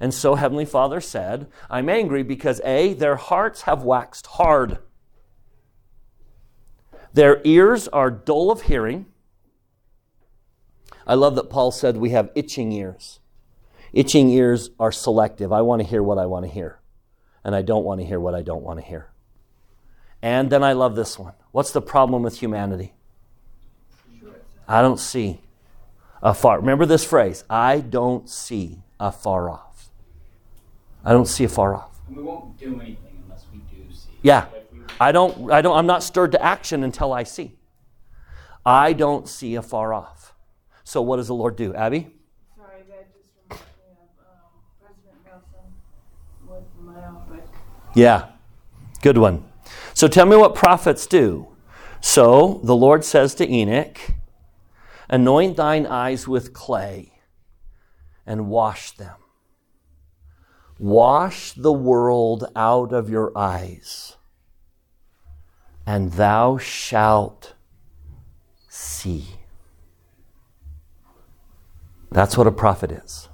And 0.00 0.12
so 0.12 0.34
Heavenly 0.34 0.64
Father 0.64 1.00
said, 1.00 1.48
I'm 1.70 1.88
angry 1.88 2.22
because 2.22 2.60
A, 2.64 2.94
their 2.94 3.16
hearts 3.16 3.62
have 3.62 3.82
waxed 3.82 4.26
hard. 4.26 4.78
Their 7.12 7.40
ears 7.44 7.88
are 7.88 8.10
dull 8.10 8.50
of 8.50 8.62
hearing. 8.62 9.06
I 11.06 11.14
love 11.14 11.36
that 11.36 11.50
Paul 11.50 11.70
said 11.70 11.98
we 11.98 12.10
have 12.10 12.30
itching 12.34 12.72
ears. 12.72 13.20
Itching 13.92 14.30
ears 14.30 14.70
are 14.80 14.92
selective. 14.92 15.52
I 15.52 15.60
want 15.60 15.82
to 15.82 15.88
hear 15.88 16.02
what 16.02 16.18
I 16.18 16.26
want 16.26 16.46
to 16.46 16.50
hear 16.50 16.81
and 17.44 17.54
I 17.54 17.62
don't 17.62 17.84
want 17.84 18.00
to 18.00 18.06
hear 18.06 18.20
what 18.20 18.34
I 18.34 18.42
don't 18.42 18.62
want 18.62 18.78
to 18.80 18.84
hear. 18.84 19.08
And 20.20 20.50
then 20.50 20.62
I 20.62 20.72
love 20.72 20.94
this 20.94 21.18
one. 21.18 21.34
What's 21.50 21.72
the 21.72 21.82
problem 21.82 22.22
with 22.22 22.38
humanity? 22.38 22.94
I 24.68 24.80
don't 24.80 25.00
see 25.00 25.40
afar. 26.22 26.60
Remember 26.60 26.86
this 26.86 27.04
phrase 27.04 27.44
I 27.50 27.80
don't 27.80 28.28
see 28.28 28.82
afar 29.00 29.50
off. 29.50 29.90
I 31.04 31.12
don't 31.12 31.26
see 31.26 31.44
afar 31.44 31.74
off. 31.74 32.00
we 32.08 32.22
won't 32.22 32.56
do 32.58 32.80
anything 32.80 33.22
unless 33.24 33.44
we 33.52 33.58
do 33.58 33.92
see. 33.92 34.10
Yeah. 34.22 34.46
I 35.00 35.10
don't, 35.10 35.50
I 35.50 35.62
don't, 35.62 35.76
I'm 35.76 35.86
not 35.86 36.04
stirred 36.04 36.32
to 36.32 36.42
action 36.42 36.84
until 36.84 37.12
I 37.12 37.24
see. 37.24 37.56
I 38.64 38.92
don't 38.92 39.28
see 39.28 39.56
afar 39.56 39.92
off. 39.92 40.34
So 40.84 41.02
what 41.02 41.16
does 41.16 41.26
the 41.26 41.34
Lord 41.34 41.56
do? 41.56 41.74
Abby? 41.74 42.14
Yeah, 47.94 48.28
good 49.02 49.18
one. 49.18 49.44
So 49.94 50.08
tell 50.08 50.26
me 50.26 50.36
what 50.36 50.54
prophets 50.54 51.06
do. 51.06 51.48
So 52.00 52.60
the 52.64 52.74
Lord 52.74 53.04
says 53.04 53.34
to 53.36 53.48
Enoch, 53.48 53.98
Anoint 55.08 55.56
thine 55.56 55.86
eyes 55.86 56.26
with 56.26 56.52
clay 56.52 57.12
and 58.26 58.48
wash 58.48 58.92
them. 58.92 59.16
Wash 60.78 61.52
the 61.52 61.72
world 61.72 62.50
out 62.56 62.92
of 62.92 63.10
your 63.10 63.36
eyes, 63.36 64.16
and 65.86 66.12
thou 66.12 66.56
shalt 66.58 67.54
see. 68.68 69.26
That's 72.10 72.36
what 72.36 72.46
a 72.46 72.52
prophet 72.52 72.90
is. 72.90 73.28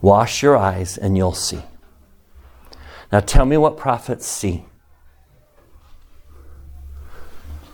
Wash 0.00 0.42
your 0.42 0.56
eyes, 0.56 0.96
and 0.96 1.16
you'll 1.16 1.32
see. 1.32 1.62
Now 3.14 3.20
tell 3.20 3.46
me 3.46 3.56
what 3.56 3.76
prophets 3.76 4.26
see. 4.26 4.64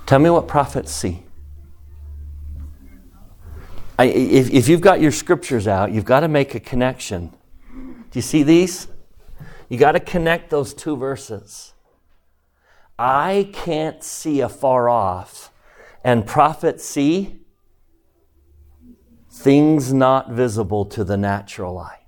Tell 0.05 0.19
me 0.19 0.29
what 0.29 0.47
prophets 0.47 0.93
see. 0.93 1.23
I, 3.99 4.05
if, 4.05 4.51
if 4.51 4.69
you've 4.69 4.83
got 4.83 5.01
your 5.01 5.13
scriptures 5.13 5.67
out, 5.67 5.93
you've 5.93 6.05
got 6.05 6.21
to 6.21 6.29
make 6.29 6.55
a 6.55 6.61
connection. 6.61 7.33
Do 7.73 8.19
you 8.19 8.21
see 8.21 8.43
these? 8.43 8.89
You 9.71 9.79
got 9.79 9.93
to 9.93 10.01
connect 10.01 10.51
those 10.51 10.75
two 10.75 10.95
verses. 10.95 11.73
I 12.99 13.49
can't 13.55 14.05
see 14.05 14.43
afar 14.43 14.91
off, 14.91 15.51
and 16.05 16.27
prophets 16.27 16.85
see 16.85 17.41
things 19.31 19.91
not 19.91 20.33
visible 20.33 20.85
to 20.85 21.03
the 21.03 21.17
natural 21.17 21.79
eye. 21.79 22.00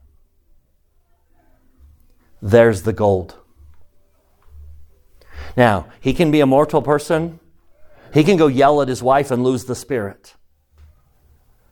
There's 2.42 2.82
the 2.82 2.92
gold. 2.92 3.36
Now, 5.56 5.86
he 6.00 6.12
can 6.12 6.32
be 6.32 6.40
a 6.40 6.46
mortal 6.46 6.82
person. 6.82 7.38
He 8.12 8.24
can 8.24 8.36
go 8.36 8.48
yell 8.48 8.82
at 8.82 8.88
his 8.88 9.02
wife 9.02 9.30
and 9.30 9.44
lose 9.44 9.64
the 9.64 9.76
spirit. 9.76 10.34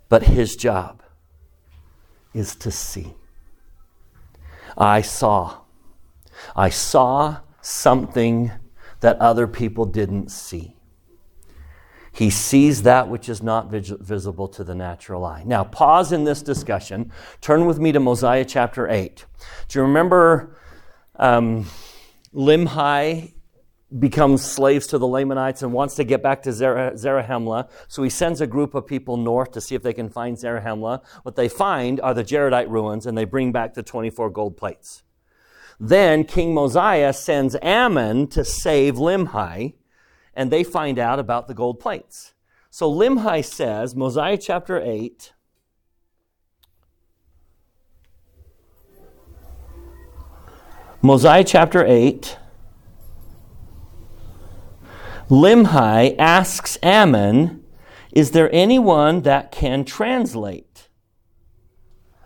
But 0.09 0.23
his 0.23 0.55
job 0.55 1.03
is 2.33 2.55
to 2.57 2.71
see. 2.71 3.15
I 4.79 5.01
saw. 5.03 5.63
I 6.55 6.69
saw 6.69 7.41
something 7.61 8.53
that 9.01 9.19
other 9.19 9.47
people 9.47 9.87
didn't 9.87 10.31
see. 10.31 10.77
He 12.21 12.29
sees 12.29 12.83
that 12.83 13.09
which 13.09 13.31
is 13.31 13.43
not 13.43 13.71
visible 13.71 14.47
to 14.49 14.63
the 14.63 14.75
natural 14.75 15.25
eye. 15.25 15.43
Now, 15.47 15.65
pause 15.65 16.13
in 16.13 16.25
this 16.25 16.43
discussion. 16.43 17.13
Turn 17.41 17.65
with 17.65 17.79
me 17.79 17.93
to 17.93 17.99
Mosiah 17.99 18.45
chapter 18.45 18.87
8. 18.87 19.25
Do 19.69 19.79
you 19.79 19.87
remember 19.87 20.55
um, 21.17 21.65
Limhi 22.35 23.33
becomes 23.99 24.45
slaves 24.45 24.87
to 24.89 24.99
the 24.99 25.07
Lamanites 25.07 25.63
and 25.63 25.73
wants 25.73 25.95
to 25.95 26.05
get 26.05 26.23
back 26.23 26.43
to 26.43 26.51
Zarahemla. 26.51 27.71
So 27.89 28.03
he 28.03 28.11
sends 28.11 28.43
a 28.43 28.47
group 28.47 28.75
of 28.75 28.87
people 28.87 29.17
north 29.17 29.53
to 29.53 29.61
see 29.63 29.75
if 29.75 29.83
they 29.83 29.95
can 29.95 30.11
find 30.11 30.37
Zarahemla. 30.37 31.03
What 31.23 31.37
they 31.37 31.49
find 31.49 32.03
are 32.03 32.13
the 32.13 32.23
Jaredite 32.23 32.69
ruins, 32.69 33.07
and 33.07 33.17
they 33.17 33.25
bring 33.25 33.51
back 33.51 33.73
the 33.73 33.83
24 33.83 34.29
gold 34.29 34.59
plates. 34.59 35.05
Then 35.81 36.25
King 36.25 36.53
Mosiah 36.53 37.15
sends 37.15 37.57
Ammon 37.63 38.27
to 38.27 38.45
save 38.45 38.97
Limhi, 38.97 39.73
and 40.35 40.51
they 40.51 40.65
find 40.65 40.99
out 40.99 41.19
about 41.19 41.49
the 41.49 41.55
gold 41.55 41.81
plates. 41.81 42.35
So 42.71 42.91
Limhi 42.91 43.45
says, 43.45 43.97
Mosiah 43.97 44.39
chapter 44.39 44.81
8, 44.81 45.33
Mosiah 51.03 51.45
chapter 51.45 51.85
8, 51.85 52.37
Limhi 55.31 56.15
asks 56.19 56.77
Ammon, 56.83 57.65
Is 58.13 58.33
there 58.33 58.51
anyone 58.53 59.23
that 59.23 59.51
can 59.51 59.85
translate? 59.85 60.89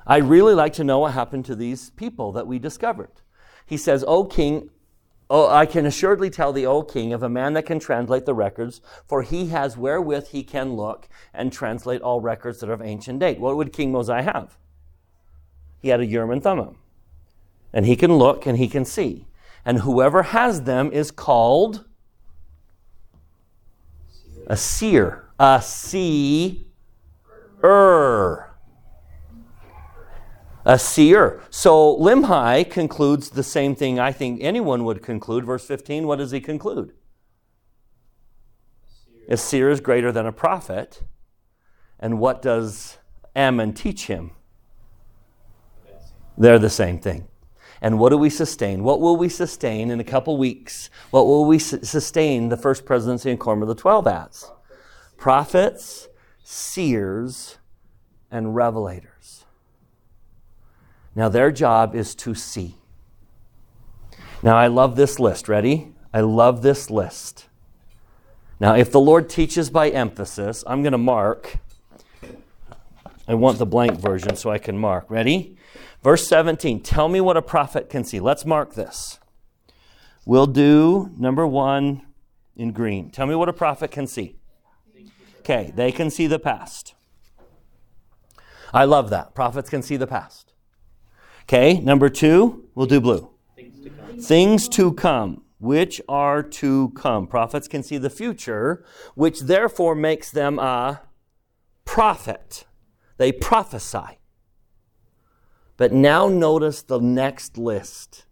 I 0.07 0.19
really 0.19 0.55
like 0.55 0.73
to 0.75 0.85
know 0.85 0.99
what 0.99 1.13
happened 1.13 1.45
to 1.47 1.55
these 1.55 1.91
people 1.91 2.33
that 2.33 2.47
we 2.47 2.59
discovered. 2.59 3.13
He 3.65 3.77
says, 3.77 4.05
O 4.07 4.25
king, 4.25 4.71
oh, 5.31 5.49
I 5.49 5.67
can 5.67 5.87
assuredly 5.87 6.31
tell 6.31 6.53
thee, 6.53 6.67
O 6.67 6.83
king, 6.83 7.13
of 7.13 7.23
a 7.23 7.29
man 7.29 7.55
that 7.55 7.67
can 7.67 7.79
translate 7.79 8.27
the 8.27 8.35
records, 8.35 8.81
for 9.07 9.23
he 9.23 9.47
has 9.47 9.77
wherewith 9.77 10.29
he 10.29 10.43
can 10.43 10.75
look 10.75 11.09
and 11.33 11.53
translate 11.53 12.03
all 12.03 12.21
records 12.21 12.61
that 12.61 12.71
are 12.71 12.75
of 12.75 12.83
ancient 12.83 13.19
date. 13.19 13.41
What 13.41 13.57
would 13.57 13.73
King 13.73 13.93
Mosiah 13.93 14.23
have? 14.23 14.57
He 15.81 15.89
had 15.89 16.01
a 16.01 16.07
Urim 16.07 16.31
and 16.31 16.43
Thummim. 16.43 16.77
And 17.73 17.87
he 17.87 17.97
can 17.97 18.15
look 18.15 18.47
and 18.47 18.59
he 18.59 18.69
can 18.69 18.85
see. 18.85 19.27
And 19.65 19.81
whoever 19.81 20.23
has 20.23 20.63
them 20.63 20.93
is 20.93 21.11
called 21.11 21.85
a 24.47 24.57
seer. 24.57 25.25
A 25.39 25.61
seer. 25.63 26.57
A 30.65 30.79
seer. 30.79 31.43
So 31.51 31.97
Limhi 31.99 32.71
concludes 32.71 33.31
the 33.31 33.43
same 33.43 33.75
thing 33.75 33.99
I 33.99 34.13
think 34.13 34.41
anyone 34.43 34.85
would 34.85 35.03
conclude. 35.03 35.45
Verse 35.45 35.65
15, 35.67 36.07
what 36.07 36.17
does 36.17 36.31
he 36.31 36.41
conclude? 36.41 36.93
A 39.29 39.37
seer 39.37 39.71
is 39.71 39.81
greater 39.81 40.11
than 40.11 40.27
a 40.27 40.33
prophet. 40.33 41.03
And 41.99 42.19
what 42.19 42.43
does 42.43 42.99
Ammon 43.37 43.73
teach 43.73 44.07
him? 44.07 44.33
They're 46.37 46.59
the 46.59 46.71
same 46.71 46.99
thing. 46.99 47.29
And 47.81 47.99
what 47.99 48.11
do 48.11 48.19
we 48.19 48.31
sustain? 48.31 48.83
What 48.83 49.01
will 49.01 49.17
we 49.17 49.29
sustain 49.29 49.91
in 49.91 50.01
a 50.01 50.05
couple 50.05 50.37
weeks? 50.39 50.89
What 51.11 51.27
will 51.27 51.45
we 51.45 51.59
su- 51.59 51.83
sustain 51.83 52.49
the 52.49 52.57
first 52.57 52.87
presidency 52.87 53.31
and 53.31 53.39
quorum 53.39 53.63
of 53.63 53.69
the 53.69 53.75
12 53.75 54.07
as? 54.07 54.51
Prophets, 55.17 56.09
seers, 56.43 57.59
and 58.31 58.49
revelators. 58.49 59.14
Now, 61.15 61.29
their 61.29 61.53
job 61.53 61.95
is 61.95 62.15
to 62.17 62.35
see. 62.35 62.77
Now, 64.43 64.57
I 64.57 64.67
love 64.67 64.97
this 64.97 65.19
list. 65.19 65.49
Ready? 65.49 65.93
I 66.13 66.21
love 66.21 66.63
this 66.63 66.91
list. 66.91 67.49
Now, 68.61 68.75
if 68.75 68.91
the 68.91 69.01
Lord 69.01 69.29
teaches 69.29 69.71
by 69.71 69.91
emphasis, 69.91 70.65
I'm 70.67 70.83
going 70.83 70.93
to 70.93 70.99
mark. 70.99 71.59
I 73.27 73.35
want 73.35 73.59
the 73.59 73.67
blank 73.67 73.99
version 73.99 74.37
so 74.37 74.51
I 74.51 74.59
can 74.59 74.79
mark. 74.79 75.11
Ready? 75.11 75.57
Verse 76.03 76.27
17, 76.29 76.81
tell 76.81 77.09
me 77.09 77.21
what 77.21 77.37
a 77.37 77.43
prophet 77.43 77.89
can 77.89 78.05
see. 78.05 78.21
Let's 78.21 78.45
mark 78.45 78.75
this. 78.75 79.19
We'll 80.27 80.47
do 80.47 81.11
number 81.19 81.47
one 81.47 82.03
in 82.57 82.73
green. 82.73 83.11
Tell 83.11 83.27
me 83.27 83.35
what 83.35 83.49
a 83.49 83.53
prophet 83.53 83.91
can 83.91 84.07
see. 84.07 84.37
Okay, 85.41 85.73
they 85.75 85.93
can 85.93 86.11
see 86.11 86.27
the 86.27 86.39
past. 86.39 86.95
I 88.73 88.85
love 88.85 89.11
that. 89.11 89.35
Prophets 89.35 89.69
can 89.69 89.83
see 89.83 89.97
the 89.97 90.07
past. 90.07 90.54
Okay, 91.45 91.79
number 91.81 92.09
two, 92.09 92.69
we'll 92.75 92.87
do 92.87 93.01
blue. 93.01 93.31
Things 93.55 93.81
to 93.83 93.91
come, 93.91 94.19
Things 94.21 94.69
to 94.71 94.93
come 94.93 95.45
which 95.65 96.01
are 96.09 96.43
to 96.43 96.91
come. 96.91 97.27
Prophets 97.27 97.69
can 97.69 97.83
see 97.83 97.97
the 97.97 98.11
future, 98.11 98.85
which 99.15 99.41
therefore 99.41 99.95
makes 99.95 100.31
them 100.31 100.59
a 100.59 101.01
prophet. 101.87 102.67
They 103.17 103.33
prophesy. 103.33 104.19
But 105.79 105.93
now 105.93 106.29
notice 106.29 106.83
the 106.83 107.01
next 107.01 107.57
list. 107.57 108.27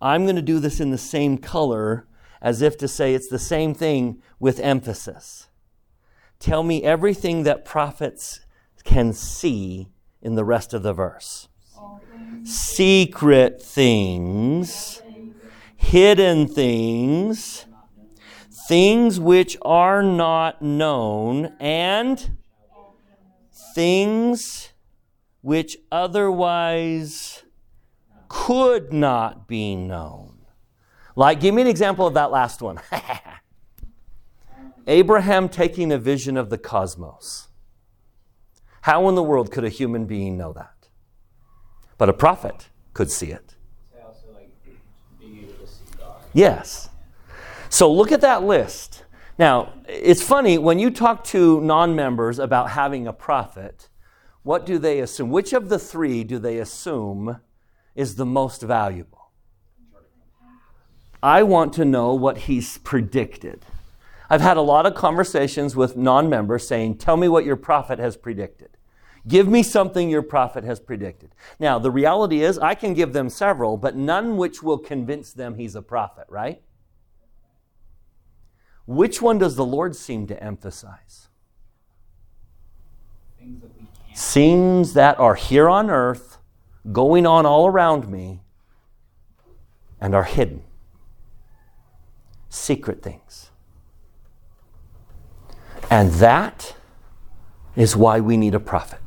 I'm 0.00 0.24
going 0.24 0.36
to 0.36 0.42
do 0.42 0.58
this 0.58 0.80
in 0.80 0.90
the 0.90 0.98
same 0.98 1.36
color 1.36 2.08
as 2.40 2.62
if 2.62 2.78
to 2.78 2.88
say 2.88 3.14
it's 3.14 3.28
the 3.28 3.38
same 3.38 3.74
thing 3.74 4.22
with 4.38 4.58
emphasis. 4.60 5.48
Tell 6.38 6.62
me 6.62 6.82
everything 6.82 7.42
that 7.42 7.64
prophets 7.64 8.40
can 8.84 9.12
see 9.12 9.88
in 10.22 10.34
the 10.34 10.44
rest 10.44 10.72
of 10.72 10.82
the 10.82 10.92
verse. 10.92 11.48
Secret 12.44 13.62
things, 13.62 15.02
hidden 15.76 16.46
things, 16.46 17.64
things 18.68 19.18
which 19.18 19.56
are 19.62 20.02
not 20.02 20.60
known, 20.60 21.54
and 21.58 22.36
things 23.74 24.72
which 25.40 25.76
otherwise 25.90 27.44
could 28.28 28.92
not 28.92 29.48
be 29.48 29.74
known. 29.74 30.44
Like, 31.16 31.40
give 31.40 31.54
me 31.54 31.62
an 31.62 31.68
example 31.68 32.06
of 32.06 32.14
that 32.14 32.30
last 32.30 32.60
one. 32.60 32.78
Abraham 34.86 35.48
taking 35.48 35.90
a 35.92 35.98
vision 35.98 36.36
of 36.36 36.50
the 36.50 36.58
cosmos. 36.58 37.48
How 38.82 39.08
in 39.08 39.14
the 39.14 39.22
world 39.22 39.50
could 39.50 39.64
a 39.64 39.70
human 39.70 40.04
being 40.04 40.36
know 40.36 40.52
that? 40.52 40.73
But 41.98 42.08
a 42.08 42.12
prophet 42.12 42.68
could 42.92 43.10
see 43.10 43.30
it. 43.30 43.54
Yes. 46.32 46.88
So 47.68 47.90
look 47.92 48.12
at 48.12 48.20
that 48.20 48.42
list. 48.42 49.04
Now, 49.38 49.72
it's 49.88 50.22
funny 50.22 50.58
when 50.58 50.78
you 50.78 50.90
talk 50.90 51.24
to 51.24 51.60
non 51.60 51.96
members 51.96 52.38
about 52.38 52.70
having 52.70 53.06
a 53.06 53.12
prophet, 53.12 53.88
what 54.42 54.66
do 54.66 54.78
they 54.78 55.00
assume? 55.00 55.30
Which 55.30 55.52
of 55.52 55.68
the 55.68 55.78
three 55.78 56.22
do 56.24 56.38
they 56.38 56.58
assume 56.58 57.40
is 57.94 58.16
the 58.16 58.26
most 58.26 58.62
valuable? 58.62 59.30
I 61.22 61.42
want 61.42 61.72
to 61.74 61.84
know 61.84 62.14
what 62.14 62.36
he's 62.38 62.78
predicted. 62.78 63.64
I've 64.28 64.42
had 64.42 64.56
a 64.56 64.62
lot 64.62 64.86
of 64.86 64.94
conversations 64.94 65.74
with 65.74 65.96
non 65.96 66.28
members 66.28 66.66
saying, 66.66 66.98
Tell 66.98 67.16
me 67.16 67.28
what 67.28 67.44
your 67.44 67.56
prophet 67.56 67.98
has 67.98 68.16
predicted. 68.16 68.76
Give 69.26 69.48
me 69.48 69.62
something 69.62 70.10
your 70.10 70.22
prophet 70.22 70.64
has 70.64 70.80
predicted. 70.80 71.34
Now, 71.58 71.78
the 71.78 71.90
reality 71.90 72.42
is, 72.42 72.58
I 72.58 72.74
can 72.74 72.92
give 72.92 73.14
them 73.14 73.30
several, 73.30 73.76
but 73.78 73.96
none 73.96 74.36
which 74.36 74.62
will 74.62 74.78
convince 74.78 75.32
them 75.32 75.54
he's 75.54 75.74
a 75.74 75.82
prophet, 75.82 76.26
right? 76.28 76.62
Which 78.86 79.22
one 79.22 79.38
does 79.38 79.56
the 79.56 79.64
Lord 79.64 79.96
seem 79.96 80.26
to 80.26 80.42
emphasize? 80.42 81.28
Things 83.38 83.62
that 83.62 83.70
we 83.78 83.86
can't 84.04 84.18
Scenes 84.18 84.92
that 84.92 85.18
are 85.18 85.36
here 85.36 85.70
on 85.70 85.88
earth, 85.88 86.36
going 86.92 87.26
on 87.26 87.46
all 87.46 87.66
around 87.66 88.10
me, 88.10 88.42
and 90.02 90.14
are 90.14 90.24
hidden. 90.24 90.62
Secret 92.50 93.02
things. 93.02 93.50
And 95.90 96.12
that 96.12 96.76
is 97.74 97.96
why 97.96 98.20
we 98.20 98.36
need 98.36 98.54
a 98.54 98.60
prophet. 98.60 99.03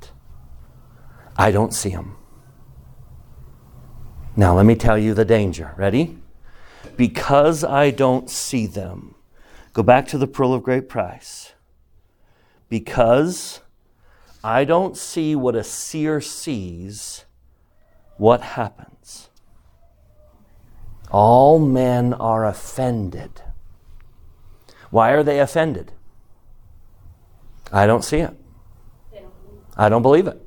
I 1.38 1.52
don't 1.52 1.74
see 1.74 1.90
them. 1.90 2.16
Now, 4.36 4.56
let 4.56 4.66
me 4.66 4.76
tell 4.76 4.98
you 4.98 5.14
the 5.14 5.26
danger. 5.26 5.74
Ready? 5.78 6.18
Because 6.96 7.64
I 7.64 7.92
don't 7.92 8.30
see 8.30 8.66
them. 8.66 9.16
Go 9.74 9.84
back 9.84 10.08
to 10.08 10.18
the 10.18 10.28
pearl 10.28 10.54
of 10.54 10.64
great 10.64 10.90
price. 10.90 11.54
Because 12.70 13.62
I 14.44 14.64
don't 14.64 14.98
see 14.98 15.36
what 15.36 15.56
a 15.56 15.64
seer 15.64 16.22
sees, 16.22 17.26
what 18.18 18.42
happens? 18.42 19.30
All 21.12 21.60
men 21.60 22.14
are 22.14 22.46
offended. 22.46 23.42
Why 24.90 25.12
are 25.12 25.24
they 25.24 25.40
offended? 25.40 25.92
I 27.72 27.86
don't 27.86 28.04
see 28.04 28.20
it. 28.20 28.34
I 29.76 29.90
don't 29.90 30.02
believe 30.02 30.28
it. 30.28 30.47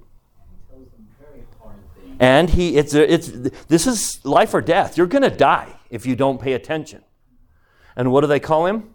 And 2.20 2.50
he, 2.50 2.76
it's, 2.76 2.92
it's, 2.92 3.28
this 3.68 3.86
is 3.86 4.22
life 4.26 4.52
or 4.52 4.60
death. 4.60 4.98
You're 4.98 5.06
going 5.06 5.22
to 5.22 5.34
die 5.34 5.80
if 5.88 6.04
you 6.04 6.14
don't 6.14 6.38
pay 6.38 6.52
attention. 6.52 7.02
And 7.96 8.12
what 8.12 8.20
do 8.20 8.26
they 8.26 8.38
call 8.38 8.66
him? 8.66 8.94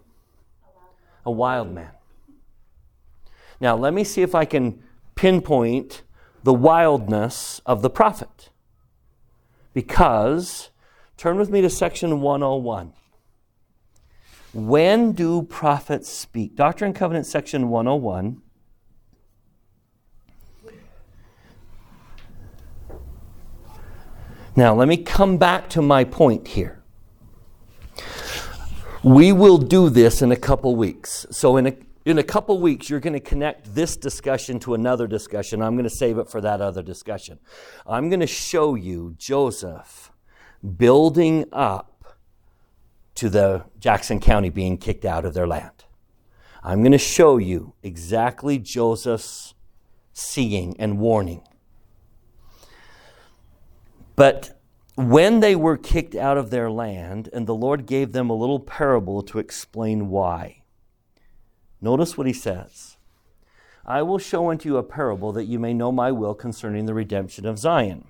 A 1.26 1.30
wild 1.32 1.72
man. 1.72 1.90
Now, 3.60 3.74
let 3.76 3.92
me 3.92 4.04
see 4.04 4.22
if 4.22 4.36
I 4.36 4.44
can 4.44 4.80
pinpoint 5.16 6.02
the 6.44 6.54
wildness 6.54 7.60
of 7.66 7.82
the 7.82 7.90
prophet. 7.90 8.50
Because, 9.74 10.70
turn 11.16 11.36
with 11.36 11.50
me 11.50 11.60
to 11.62 11.68
section 11.68 12.20
101. 12.20 12.92
When 14.52 15.12
do 15.12 15.42
prophets 15.42 16.08
speak? 16.08 16.54
Doctrine 16.54 16.90
and 16.90 16.96
Covenant, 16.96 17.26
section 17.26 17.70
101. 17.70 18.40
Now, 24.56 24.74
let 24.74 24.88
me 24.88 24.96
come 24.96 25.36
back 25.36 25.68
to 25.70 25.82
my 25.82 26.04
point 26.04 26.48
here. 26.48 26.82
We 29.02 29.30
will 29.30 29.58
do 29.58 29.90
this 29.90 30.22
in 30.22 30.32
a 30.32 30.36
couple 30.36 30.74
weeks. 30.74 31.26
So, 31.30 31.58
in 31.58 31.66
a, 31.66 31.76
in 32.06 32.18
a 32.18 32.22
couple 32.22 32.58
weeks, 32.58 32.88
you're 32.88 33.00
going 33.00 33.12
to 33.12 33.20
connect 33.20 33.74
this 33.74 33.98
discussion 33.98 34.58
to 34.60 34.72
another 34.72 35.06
discussion. 35.06 35.60
I'm 35.60 35.74
going 35.74 35.84
to 35.84 35.94
save 35.94 36.16
it 36.16 36.30
for 36.30 36.40
that 36.40 36.62
other 36.62 36.82
discussion. 36.82 37.38
I'm 37.86 38.08
going 38.08 38.20
to 38.20 38.26
show 38.26 38.74
you 38.74 39.14
Joseph 39.18 40.10
building 40.78 41.44
up 41.52 42.16
to 43.16 43.28
the 43.28 43.64
Jackson 43.78 44.20
County 44.20 44.48
being 44.48 44.78
kicked 44.78 45.04
out 45.04 45.26
of 45.26 45.34
their 45.34 45.46
land. 45.46 45.84
I'm 46.62 46.80
going 46.80 46.92
to 46.92 46.98
show 46.98 47.36
you 47.36 47.74
exactly 47.82 48.58
Joseph's 48.58 49.54
seeing 50.14 50.74
and 50.80 50.98
warning. 50.98 51.42
But 54.16 54.58
when 54.96 55.40
they 55.40 55.54
were 55.54 55.76
kicked 55.76 56.14
out 56.14 56.38
of 56.38 56.50
their 56.50 56.70
land, 56.70 57.28
and 57.32 57.46
the 57.46 57.54
Lord 57.54 57.86
gave 57.86 58.12
them 58.12 58.30
a 58.30 58.34
little 58.34 58.58
parable 58.58 59.22
to 59.24 59.38
explain 59.38 60.08
why. 60.08 60.62
Notice 61.82 62.16
what 62.16 62.26
he 62.26 62.32
says 62.32 62.96
I 63.84 64.02
will 64.02 64.18
show 64.18 64.50
unto 64.50 64.70
you 64.70 64.78
a 64.78 64.82
parable 64.82 65.32
that 65.32 65.44
you 65.44 65.58
may 65.58 65.74
know 65.74 65.92
my 65.92 66.10
will 66.10 66.34
concerning 66.34 66.86
the 66.86 66.94
redemption 66.94 67.44
of 67.44 67.58
Zion. 67.58 68.06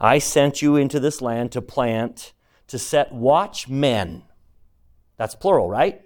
I 0.00 0.18
sent 0.18 0.60
you 0.60 0.76
into 0.76 1.00
this 1.00 1.22
land 1.22 1.50
to 1.52 1.62
plant, 1.62 2.34
to 2.66 2.78
set 2.78 3.12
watchmen. 3.12 4.24
That's 5.16 5.34
plural, 5.34 5.70
right? 5.70 6.02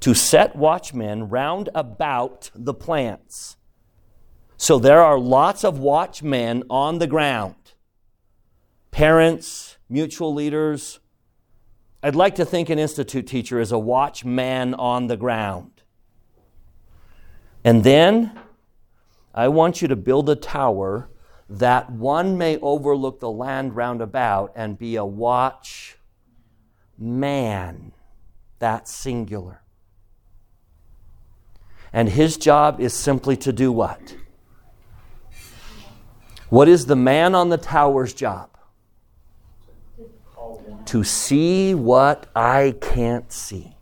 To 0.00 0.14
set 0.14 0.54
watchmen 0.54 1.30
round 1.30 1.70
about 1.74 2.50
the 2.54 2.74
plants. 2.74 3.56
So 4.58 4.78
there 4.78 5.02
are 5.02 5.18
lots 5.18 5.64
of 5.64 5.78
watchmen 5.78 6.64
on 6.68 6.98
the 6.98 7.06
ground 7.06 7.65
parents, 8.96 9.76
mutual 9.90 10.32
leaders. 10.32 11.00
I'd 12.02 12.14
like 12.14 12.36
to 12.36 12.46
think 12.46 12.70
an 12.70 12.78
institute 12.78 13.26
teacher 13.26 13.60
is 13.60 13.70
a 13.70 13.78
watchman 13.78 14.72
on 14.72 15.08
the 15.08 15.18
ground. 15.18 15.82
And 17.62 17.84
then 17.84 18.40
I 19.34 19.48
want 19.48 19.82
you 19.82 19.88
to 19.88 19.96
build 19.96 20.30
a 20.30 20.34
tower 20.34 21.10
that 21.50 21.92
one 21.92 22.38
may 22.38 22.56
overlook 22.60 23.20
the 23.20 23.30
land 23.30 23.76
round 23.76 24.00
about 24.00 24.54
and 24.56 24.78
be 24.78 24.96
a 24.96 25.04
watch 25.04 25.98
man. 26.96 27.92
That's 28.60 28.90
singular. 28.90 29.60
And 31.92 32.08
his 32.08 32.38
job 32.38 32.80
is 32.80 32.94
simply 32.94 33.36
to 33.36 33.52
do 33.52 33.70
what? 33.70 34.16
What 36.48 36.66
is 36.66 36.86
the 36.86 36.96
man 36.96 37.34
on 37.34 37.50
the 37.50 37.58
tower's 37.58 38.14
job? 38.14 38.55
To 40.86 41.04
see 41.04 41.74
what 41.74 42.26
I 42.34 42.74
can't 42.80 43.30
see. 43.32 43.76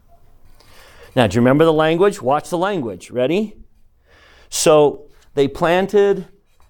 Now, 1.17 1.27
do 1.27 1.37
you 1.37 1.41
remember 1.41 1.65
the 1.65 1.73
language? 1.73 2.21
Watch 2.21 2.51
the 2.51 2.59
language. 2.59 3.11
Ready? 3.11 3.57
So 4.49 5.07
they 5.35 5.49
planted, 5.49 6.29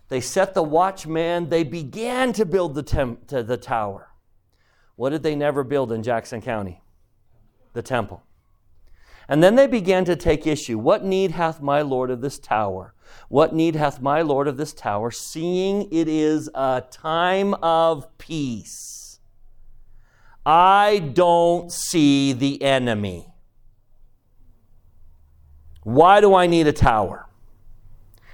they 0.08 0.20
set 0.20 0.54
the 0.54 0.62
watchman, 0.62 1.48
they 1.48 1.64
began 1.64 2.32
to 2.34 2.44
build 2.44 2.74
the, 2.74 2.82
temp- 2.82 3.26
to 3.28 3.42
the 3.42 3.56
tower. 3.56 4.10
What 4.96 5.10
did 5.10 5.22
they 5.22 5.34
never 5.34 5.64
build 5.64 5.92
in 5.92 6.02
Jackson 6.02 6.40
County? 6.40 6.82
The 7.72 7.82
temple. 7.82 8.22
And 9.28 9.42
then 9.42 9.54
they 9.54 9.66
began 9.66 10.04
to 10.04 10.16
take 10.16 10.46
issue. 10.46 10.78
What 10.78 11.04
need 11.04 11.30
hath 11.30 11.60
my 11.60 11.82
Lord 11.82 12.10
of 12.10 12.20
this 12.20 12.38
tower? 12.38 12.94
What 13.28 13.54
need 13.54 13.74
hath 13.74 14.00
my 14.00 14.22
Lord 14.22 14.48
of 14.48 14.56
this 14.56 14.72
tower, 14.72 15.10
seeing 15.10 15.88
it 15.90 16.08
is 16.08 16.50
a 16.54 16.84
time 16.90 17.54
of 17.54 18.16
peace? 18.18 18.93
I 20.46 20.98
don't 20.98 21.72
see 21.72 22.32
the 22.32 22.62
enemy. 22.62 23.32
Why 25.82 26.20
do 26.20 26.34
I 26.34 26.46
need 26.46 26.66
a 26.66 26.72
tower? 26.72 27.28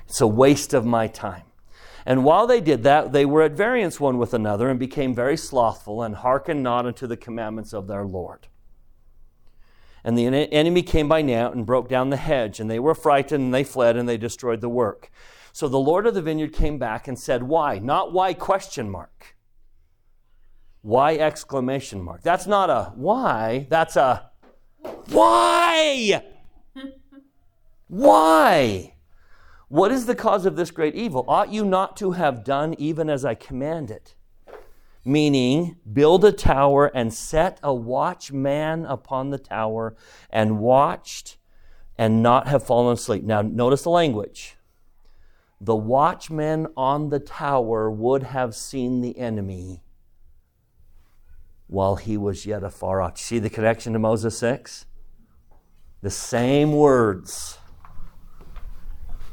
It's 0.09 0.21
a 0.21 0.27
waste 0.27 0.75
of 0.75 0.85
my 0.85 1.07
time. 1.07 1.45
And 2.07 2.25
while 2.25 2.47
they 2.47 2.61
did 2.61 2.83
that, 2.85 3.13
they 3.13 3.25
were 3.25 3.43
at 3.43 3.53
variance 3.53 4.01
one 4.01 4.19
with 4.19 4.35
another 4.35 4.69
and 4.69 4.79
became 4.79 5.15
very 5.15 5.37
slothful 5.37 6.03
and 6.03 6.17
hearkened 6.17 6.63
not 6.63 6.87
unto 6.87 7.07
the 7.07 7.17
commandments 7.17 7.73
of 7.73 7.87
their 7.87 8.05
Lord. 8.05 8.49
And 10.03 10.17
the 10.17 10.27
enemy 10.27 10.83
came 10.83 11.09
by 11.09 11.23
night 11.23 11.55
and 11.55 11.67
broke 11.67 11.89
down 11.89 12.11
the 12.11 12.17
hedge, 12.17 12.59
and 12.59 12.71
they 12.71 12.79
were 12.79 12.95
frightened 12.95 13.45
and 13.45 13.55
they 13.55 13.65
fled 13.65 13.97
and 13.97 14.09
they 14.09 14.17
destroyed 14.17 14.63
the 14.63 14.69
work. 14.69 15.11
So 15.53 15.69
the 15.69 15.79
Lord 15.79 16.07
of 16.07 16.15
the 16.15 16.23
vineyard 16.23 16.55
came 16.55 16.79
back 16.79 17.07
and 17.07 17.19
said, 17.19 17.43
Why? 17.43 17.79
Not 17.79 18.13
why 18.13 18.33
question 18.33 18.89
mark. 18.89 19.37
Why 20.83 21.16
exclamation 21.16 22.03
mark? 22.03 22.22
That's 22.22 22.47
not 22.47 22.70
a 22.70 22.93
why, 22.95 23.66
that's 23.68 23.97
a 23.97 24.31
why? 25.09 26.22
why? 27.89 28.95
What 29.68 29.93
is 29.93 30.07
the 30.07 30.16
cause 30.16 30.47
of 30.47 30.57
this 30.57 30.72
great 30.72 30.97
evil? 30.97 31.24
Ought 31.28 31.53
you 31.53 31.64
not 31.64 31.97
to 31.99 32.11
have 32.11 32.43
done 32.43 32.74
even 32.76 33.09
as 33.09 33.24
I 33.24 33.37
commanded? 33.37 34.14
Meaning, 35.05 35.76
build 35.93 36.24
a 36.24 36.33
tower 36.33 36.91
and 36.93 37.14
set 37.14 37.61
a 37.62 37.72
watchman 37.72 38.85
upon 38.85 39.31
the 39.31 39.39
tower 39.39 39.95
and 40.28 40.59
watched 40.59 41.37
and 41.97 42.20
not 42.20 42.49
have 42.49 42.64
fallen 42.64 42.95
asleep. 42.95 43.22
Now, 43.22 43.43
notice 43.43 43.83
the 43.83 43.91
language. 43.91 44.57
The 45.61 45.76
watchman 45.76 46.66
on 46.76 47.11
the 47.11 47.20
tower 47.20 47.89
would 47.93 48.24
have 48.24 48.57
seen 48.57 49.03
the 49.03 49.16
enemy 49.18 49.85
while 51.71 51.95
he 51.95 52.16
was 52.16 52.47
yet 52.47 52.64
afar 52.64 53.01
off. 53.01 53.16
See 53.16 53.39
the 53.39 53.49
connection 53.49 53.93
to 53.93 53.99
Moses 53.99 54.37
6? 54.39 54.87
The 56.03 56.11
same 56.11 56.73
words. 56.73 57.59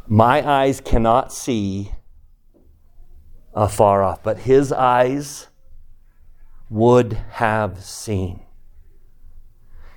My 0.07 0.47
eyes 0.47 0.79
cannot 0.79 1.33
see 1.33 1.91
afar 3.55 4.03
off, 4.03 4.21
but 4.21 4.39
his 4.39 4.71
eyes 4.71 5.47
would 6.69 7.13
have 7.31 7.83
seen. 7.83 8.45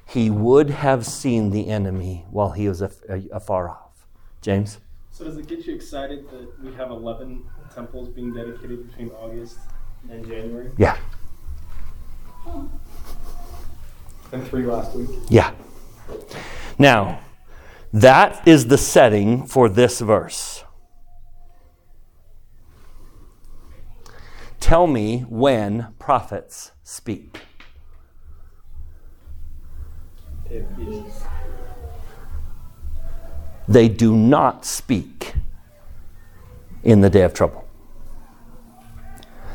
He 0.06 0.30
would 0.30 0.70
have 0.70 1.04
seen 1.04 1.50
the 1.50 1.68
enemy 1.68 2.24
while 2.30 2.52
he 2.52 2.68
was 2.68 2.80
uh, 2.80 2.88
afar 3.30 3.68
off. 3.68 4.06
James? 4.40 4.78
So, 5.10 5.24
does 5.24 5.36
it 5.36 5.46
get 5.46 5.66
you 5.66 5.74
excited 5.74 6.24
that 6.30 6.64
we 6.64 6.72
have 6.72 6.90
11 6.90 7.44
temples 7.74 8.08
being 8.08 8.32
dedicated 8.32 8.88
between 8.88 9.10
August 9.10 9.58
and 10.10 10.26
January? 10.26 10.70
Yeah. 10.78 10.96
And 14.32 14.46
three 14.46 14.64
last 14.64 14.94
week. 14.94 15.10
Yeah. 15.28 15.52
Now, 16.78 17.20
that 17.92 18.46
is 18.46 18.68
the 18.68 18.78
setting 18.78 19.46
for 19.46 19.68
this 19.68 20.00
verse. 20.00 20.64
Tell 24.60 24.86
me 24.86 25.22
when 25.28 25.94
prophets 25.98 26.70
speak. 26.84 27.40
They 33.68 33.88
do 33.88 34.16
not 34.16 34.64
speak 34.64 35.34
in 36.82 37.00
the 37.00 37.10
day 37.10 37.22
of 37.22 37.34
trouble. 37.34 37.66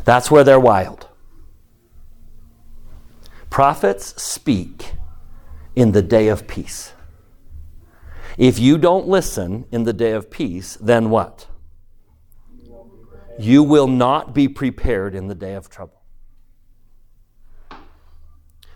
That's 0.04 0.30
where 0.30 0.44
they're 0.44 0.60
wild. 0.60 1.08
Prophets 3.56 4.22
speak 4.22 4.96
in 5.78 5.94
the 5.94 6.02
day 6.02 6.28
of 6.28 6.46
peace. 6.46 6.92
If 8.38 8.60
you 8.60 8.78
don't 8.78 9.08
listen 9.08 9.64
in 9.72 9.84
the 9.84 9.94
day 9.94 10.12
of 10.12 10.30
peace, 10.30 10.76
then 10.82 11.10
what? 11.10 11.48
You 13.40 13.64
will 13.64 13.88
not 13.88 14.36
be 14.36 14.50
prepared 14.50 15.16
in 15.16 15.30
the 15.30 15.36
day 15.36 15.54
of 15.54 15.70
trouble. 15.70 16.02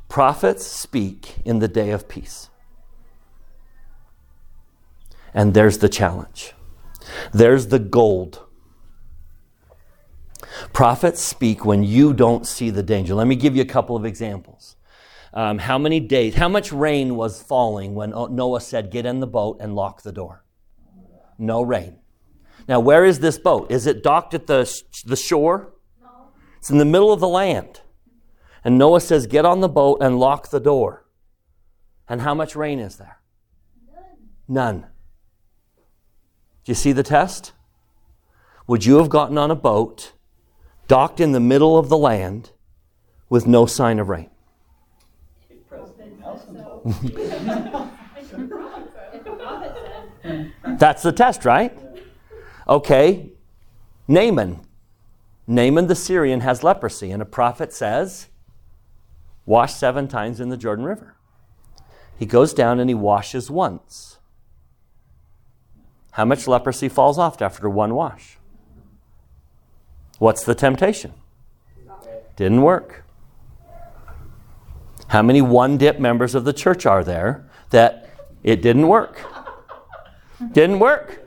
Prophets 0.08 0.66
speak 0.66 1.40
in 1.44 1.60
the 1.60 1.68
day 1.68 1.92
of 1.92 2.08
peace. 2.08 2.50
And 5.34 5.54
there's 5.54 5.80
the 5.80 5.90
challenge. 5.90 6.54
There's 7.34 7.68
the 7.68 7.80
gold. 7.80 8.46
Prophets 10.74 11.22
speak 11.22 11.66
when 11.66 11.84
you 11.84 12.14
don't 12.14 12.46
see 12.46 12.70
the 12.70 12.84
danger. 12.84 13.14
Let 13.14 13.28
me 13.28 13.36
give 13.36 13.56
you 13.56 13.62
a 13.62 13.66
couple 13.66 13.96
of 13.96 14.06
examples. 14.06 14.76
Um, 15.34 15.60
how 15.60 15.78
many 15.78 16.00
days, 16.00 16.36
how 16.36 16.50
much 16.50 16.72
rain 16.72 17.16
was 17.16 17.42
falling 17.42 17.94
when 17.94 18.12
Noah 18.12 18.62
said, 18.62 18.92
Get 18.92 19.06
in 19.06 19.20
the 19.20 19.28
boat 19.28 19.58
and 19.60 19.76
lock 19.76 20.02
the 20.02 20.12
door? 20.12 20.44
No 21.38 21.62
rain. 21.62 22.00
Now, 22.68 22.80
where 22.80 23.06
is 23.06 23.20
this 23.20 23.38
boat? 23.38 23.72
Is 23.72 23.88
it 23.88 24.04
docked 24.04 24.34
at 24.34 24.48
the, 24.48 24.72
the 25.06 25.16
shore? 25.16 25.74
No. 26.02 26.10
It's 26.58 26.70
in 26.70 26.78
the 26.78 26.86
middle 26.86 27.14
of 27.14 27.20
the 27.20 27.28
land. 27.28 27.82
And 28.64 28.78
Noah 28.78 29.02
says, 29.02 29.28
Get 29.28 29.46
on 29.46 29.62
the 29.62 29.70
boat 29.70 30.00
and 30.02 30.20
lock 30.20 30.50
the 30.50 30.60
door. 30.60 31.06
And 32.08 32.22
how 32.22 32.34
much 32.34 32.56
rain 32.56 32.80
is 32.80 32.98
there? 32.98 33.20
None. 34.48 34.82
None. 34.82 34.82
Do 36.64 36.72
you 36.72 36.76
see 36.76 36.92
the 36.92 37.04
test? 37.04 37.54
Would 38.68 38.86
you 38.86 38.98
have 38.98 39.10
gotten 39.10 39.38
on 39.38 39.50
a 39.50 39.56
boat, 39.56 40.14
docked 40.90 41.22
in 41.22 41.32
the 41.32 41.40
middle 41.40 41.78
of 41.78 41.88
the 41.88 41.98
land, 41.98 42.52
with 43.30 43.46
no 43.46 43.68
sign 43.68 44.00
of 44.00 44.10
rain? 44.10 44.30
That's 50.80 51.04
the 51.04 51.12
test, 51.12 51.46
right? 51.46 51.78
Okay, 52.68 53.30
Naaman. 54.08 54.62
Naaman 55.46 55.86
the 55.88 55.96
Syrian 55.96 56.42
has 56.42 56.64
leprosy, 56.64 57.12
and 57.12 57.22
a 57.22 57.26
prophet 57.26 57.72
says, 57.72 58.28
Wash 59.46 59.74
seven 59.74 60.08
times 60.08 60.40
in 60.40 60.50
the 60.50 60.58
Jordan 60.58 60.86
River. 60.86 61.16
He 62.18 62.26
goes 62.26 62.54
down 62.54 62.80
and 62.80 62.90
he 62.90 62.96
washes 62.96 63.52
once. 63.52 64.18
How 66.12 66.26
much 66.26 66.48
leprosy 66.48 66.90
falls 66.90 67.20
off 67.20 67.40
after 67.42 67.70
one 67.70 67.94
wash? 67.94 68.39
What's 70.20 70.44
the 70.44 70.54
temptation? 70.54 71.14
Didn't 72.36 72.62
work. 72.62 73.04
How 75.08 75.22
many 75.22 75.42
one 75.42 75.78
dip 75.78 76.00
members 76.00 76.36
of 76.36 76.46
the 76.46 76.54
church 76.54 76.86
are 76.86 77.04
there 77.04 77.50
that 77.72 78.10
it 78.44 78.62
didn't 78.62 78.88
work? 78.88 79.20
Didn't 80.52 80.80
work. 80.80 81.22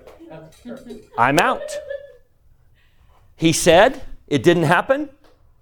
I'm 1.18 1.38
out. 1.38 1.78
He 3.34 3.52
said 3.52 4.02
it 4.28 4.42
didn't 4.42 4.64
happen, 4.64 5.10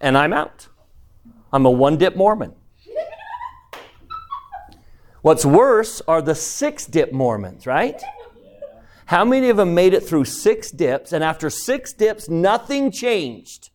and 0.01 0.19
I'm 0.19 0.33
out. 0.33 0.69
I'm 1.53 1.65
a 1.65 1.71
one 1.71 1.97
dip 1.97 2.15
Mormon. 2.15 2.55
What's 5.23 5.45
worse 5.45 6.01
are 6.09 6.23
the 6.23 6.35
six 6.35 6.87
dip 6.87 7.13
Mormons, 7.13 7.67
right? 7.67 8.01
How 9.11 9.25
many 9.25 9.49
of 9.49 9.57
them 9.57 9.75
made 9.75 9.93
it 9.93 10.05
through 10.05 10.27
six 10.27 10.71
dips, 10.71 11.13
and 11.13 11.25
after 11.25 11.51
six 11.51 11.93
dips, 11.93 12.29
nothing 12.29 12.93
changed? 12.93 13.71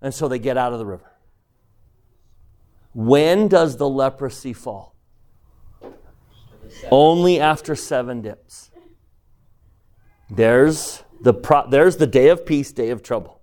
And 0.00 0.14
so 0.14 0.28
they 0.28 0.38
get 0.38 0.56
out 0.56 0.72
of 0.72 0.78
the 0.78 0.86
river. 0.86 1.10
When 2.94 3.48
does 3.48 3.78
the 3.78 3.88
leprosy 3.88 4.52
fall? 4.52 4.94
Only 6.88 7.40
after 7.40 7.74
seven 7.74 8.22
dips. 8.22 8.70
There's 10.30 11.02
the, 11.20 11.34
pro- 11.34 11.68
there's 11.68 11.96
the 11.96 12.06
day 12.06 12.28
of 12.28 12.46
peace, 12.46 12.70
day 12.70 12.90
of 12.90 13.02
trouble. 13.02 13.40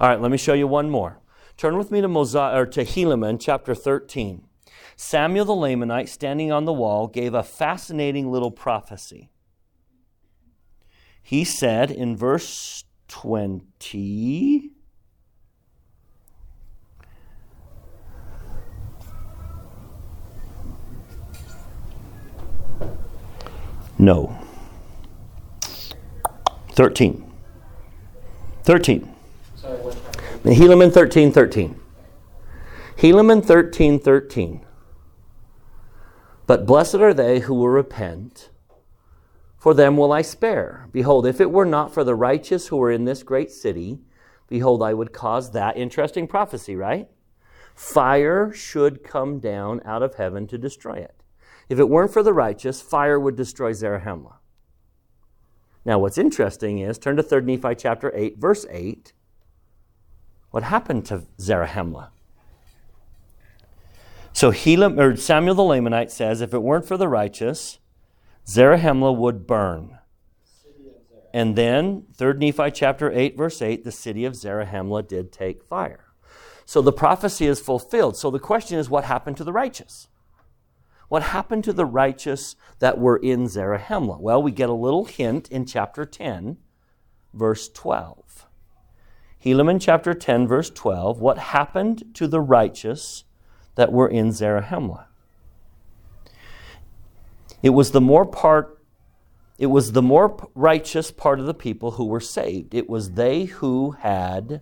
All 0.00 0.08
right, 0.08 0.20
let 0.20 0.30
me 0.30 0.38
show 0.38 0.54
you 0.54 0.68
one 0.68 0.90
more. 0.90 1.18
Turn 1.56 1.76
with 1.76 1.90
me 1.90 2.00
to 2.00 2.06
Mosiah, 2.06 2.60
or 2.60 2.66
to 2.66 2.84
Helaman 2.84 3.40
chapter 3.40 3.74
13. 3.74 4.44
Samuel 4.94 5.44
the 5.44 5.54
Lamanite, 5.54 6.08
standing 6.08 6.52
on 6.52 6.66
the 6.66 6.72
wall, 6.72 7.08
gave 7.08 7.34
a 7.34 7.42
fascinating 7.42 8.30
little 8.30 8.52
prophecy. 8.52 9.32
He 11.24 11.42
said 11.42 11.90
in 11.90 12.16
verse 12.16 12.84
20, 13.08 14.70
No. 23.98 24.36
13. 26.72 27.32
13. 28.64 29.14
Sorry, 29.56 29.78
Helaman 30.42 30.92
13, 30.92 31.32
13. 31.32 31.80
Helaman 32.98 33.42
13, 33.42 33.98
13. 33.98 34.66
But 36.46 36.66
blessed 36.66 36.96
are 36.96 37.14
they 37.14 37.40
who 37.40 37.54
will 37.54 37.70
repent, 37.70 38.50
for 39.64 39.72
them 39.72 39.96
will 39.96 40.12
I 40.12 40.20
spare. 40.20 40.90
Behold, 40.92 41.26
if 41.26 41.40
it 41.40 41.50
were 41.50 41.64
not 41.64 41.90
for 41.90 42.04
the 42.04 42.14
righteous 42.14 42.66
who 42.66 42.82
are 42.82 42.90
in 42.90 43.06
this 43.06 43.22
great 43.22 43.50
city, 43.50 43.98
behold, 44.46 44.82
I 44.82 44.92
would 44.92 45.14
cause 45.14 45.52
that. 45.52 45.78
Interesting 45.78 46.26
prophecy, 46.26 46.76
right? 46.76 47.08
Fire 47.74 48.52
should 48.52 49.02
come 49.02 49.38
down 49.38 49.80
out 49.86 50.02
of 50.02 50.16
heaven 50.16 50.46
to 50.48 50.58
destroy 50.58 50.96
it. 50.96 51.14
If 51.70 51.78
it 51.78 51.88
weren't 51.88 52.12
for 52.12 52.22
the 52.22 52.34
righteous, 52.34 52.82
fire 52.82 53.18
would 53.18 53.36
destroy 53.36 53.72
Zarahemla. 53.72 54.34
Now, 55.86 55.98
what's 55.98 56.18
interesting 56.18 56.80
is 56.80 56.98
turn 56.98 57.16
to 57.16 57.22
3 57.22 57.40
Nephi 57.40 57.74
chapter 57.74 58.12
8, 58.14 58.36
verse 58.36 58.66
8. 58.68 59.14
What 60.50 60.64
happened 60.64 61.06
to 61.06 61.22
Zarahemla? 61.38 62.10
So 64.34 64.50
Helam, 64.52 65.00
or 65.00 65.16
Samuel 65.16 65.54
the 65.54 65.62
Lamanite 65.62 66.10
says, 66.10 66.42
if 66.42 66.52
it 66.52 66.62
weren't 66.62 66.86
for 66.86 66.98
the 66.98 67.08
righteous, 67.08 67.78
Zarahemla 68.46 69.16
would 69.16 69.46
burn. 69.46 69.98
And 71.32 71.56
then, 71.56 72.04
3 72.16 72.34
Nephi 72.34 72.70
chapter 72.70 73.10
8, 73.10 73.36
verse 73.36 73.60
8, 73.60 73.82
the 73.82 73.90
city 73.90 74.24
of 74.24 74.34
Zarahemla 74.34 75.08
did 75.08 75.32
take 75.32 75.64
fire. 75.64 76.04
So 76.64 76.80
the 76.80 76.92
prophecy 76.92 77.46
is 77.46 77.60
fulfilled. 77.60 78.16
So 78.16 78.30
the 78.30 78.38
question 78.38 78.78
is, 78.78 78.88
what 78.88 79.04
happened 79.04 79.36
to 79.38 79.44
the 79.44 79.52
righteous? 79.52 80.08
What 81.08 81.22
happened 81.22 81.64
to 81.64 81.72
the 81.72 81.84
righteous 81.84 82.56
that 82.78 82.98
were 82.98 83.16
in 83.16 83.44
Zarahemla? 83.44 84.20
Well, 84.20 84.42
we 84.42 84.52
get 84.52 84.68
a 84.68 84.74
little 84.74 85.04
hint 85.04 85.48
in 85.50 85.66
chapter 85.66 86.04
10, 86.04 86.56
verse 87.32 87.68
12. 87.68 88.46
Helaman 89.44 89.80
chapter 89.80 90.14
10, 90.14 90.46
verse 90.46 90.70
12. 90.70 91.20
What 91.20 91.38
happened 91.38 92.14
to 92.14 92.26
the 92.26 92.40
righteous 92.40 93.24
that 93.74 93.92
were 93.92 94.08
in 94.08 94.28
Zarahemla? 94.28 95.06
It 97.64 97.70
was 97.70 97.92
the 97.92 98.00
more 98.00 98.26
part 98.26 98.78
it 99.56 99.66
was 99.66 99.92
the 99.92 100.02
more 100.02 100.50
righteous 100.54 101.10
part 101.10 101.40
of 101.40 101.46
the 101.46 101.54
people 101.54 101.92
who 101.92 102.04
were 102.04 102.20
saved. 102.20 102.74
It 102.74 102.90
was 102.90 103.12
they 103.12 103.44
who 103.44 103.92
had 103.92 104.60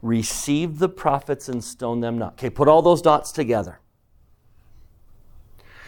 received 0.00 0.78
the 0.78 0.90
prophets 0.90 1.48
and 1.48 1.64
stoned 1.64 2.04
them 2.04 2.16
not. 2.16 2.34
Okay, 2.34 2.50
put 2.50 2.68
all 2.68 2.82
those 2.82 3.02
dots 3.02 3.32
together. 3.32 3.80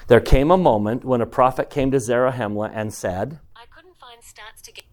There 0.09 0.21
came 0.21 0.51
a 0.51 0.57
moment 0.57 1.05
when 1.05 1.21
a 1.21 1.27
prophet 1.27 1.71
came 1.71 1.93
to 1.93 1.99
Zarahemla 1.99 2.73
and 2.75 2.93
said, 2.93 3.39
I 3.55 3.67
couldn't 3.67 3.97
find 3.97 4.21
stats 4.21 4.63
to 4.63 4.73
get. 4.73 4.87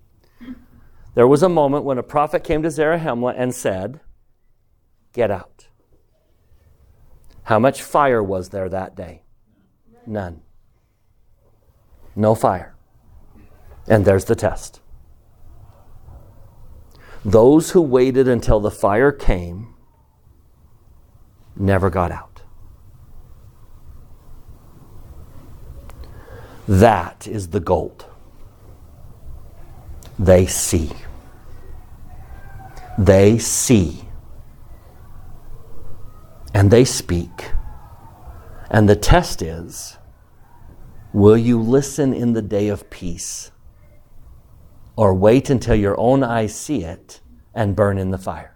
There 1.15 1.27
was 1.27 1.41
a 1.41 1.49
moment 1.49 1.83
when 1.83 1.97
a 1.97 2.03
prophet 2.03 2.43
came 2.43 2.61
to 2.61 2.69
Zarahemla 2.69 3.33
and 3.35 3.55
said, 3.55 4.01
Get 5.13 5.31
out. 5.31 5.67
How 7.43 7.57
much 7.57 7.81
fire 7.81 8.21
was 8.21 8.49
there 8.49 8.69
that 8.69 8.95
day? 8.95 9.23
None. 10.05 10.41
No 12.17 12.33
fire. 12.33 12.73
And 13.87 14.03
there's 14.03 14.25
the 14.25 14.35
test. 14.35 14.81
Those 17.23 17.71
who 17.71 17.81
waited 17.81 18.27
until 18.27 18.59
the 18.59 18.71
fire 18.71 19.11
came 19.11 19.75
never 21.55 21.91
got 21.91 22.11
out. 22.11 22.41
That 26.67 27.27
is 27.27 27.49
the 27.49 27.59
gold. 27.59 28.05
They 30.17 30.47
see. 30.47 30.91
They 32.97 33.37
see. 33.37 34.09
And 36.51 36.71
they 36.71 36.83
speak. 36.83 37.51
And 38.71 38.89
the 38.89 38.95
test 38.95 39.43
is 39.43 39.97
Will 41.13 41.37
you 41.37 41.59
listen 41.61 42.13
in 42.13 42.33
the 42.33 42.41
day 42.41 42.67
of 42.67 42.89
peace? 42.89 43.51
Or 44.95 45.13
wait 45.13 45.49
until 45.49 45.75
your 45.75 45.99
own 45.99 46.23
eyes 46.23 46.55
see 46.55 46.83
it 46.83 47.21
and 47.53 47.75
burn 47.75 47.97
in 47.97 48.11
the 48.11 48.17
fire? 48.17 48.55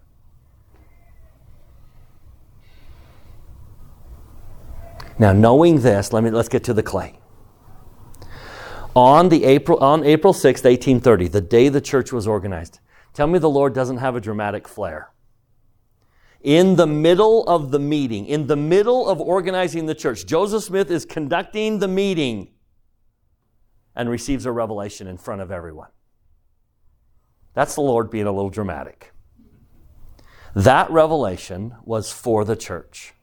Now, 5.18 5.34
knowing 5.34 5.82
this, 5.82 6.14
let 6.14 6.24
me 6.24 6.32
let's 6.32 6.50
get 6.50 6.64
to 6.64 6.74
the 6.74 6.82
clay. 6.82 7.20
On 8.96 9.30
the 9.30 9.46
April 9.46 9.78
on 9.80 10.04
April 10.04 10.34
6th, 10.34 10.66
1830, 10.66 11.28
the 11.28 11.42
day 11.42 11.70
the 11.70 11.80
church 11.80 12.12
was 12.12 12.28
organized. 12.28 12.80
Tell 13.14 13.28
me 13.28 13.40
the 13.40 13.50
Lord 13.50 13.74
doesn't 13.74 13.98
have 13.98 14.16
a 14.16 14.22
dramatic 14.22 14.68
flair. 14.68 15.12
In 16.44 16.76
the 16.76 16.88
middle 16.88 17.44
of 17.44 17.72
the 17.72 17.80
meeting, 17.80 18.26
in 18.26 18.48
the 18.48 18.56
middle 18.56 19.08
of 19.08 19.22
organizing 19.22 19.86
the 19.86 19.94
church, 19.94 20.26
Joseph 20.26 20.64
Smith 20.64 20.90
is 20.90 21.06
conducting 21.06 21.80
the 21.80 21.88
meeting 21.88 22.52
and 23.96 24.10
receives 24.10 24.46
a 24.46 24.52
revelation 24.52 25.08
in 25.08 25.18
front 25.18 25.42
of 25.42 25.52
everyone. 25.52 25.90
That's 27.54 27.76
the 27.76 27.82
Lord 27.82 28.10
being 28.10 28.26
a 28.26 28.32
little 28.32 28.50
dramatic. 28.50 29.14
That 30.56 30.90
revelation 30.90 31.76
was 31.84 32.12
for 32.12 32.44
the 32.44 32.56
church. 32.56 33.14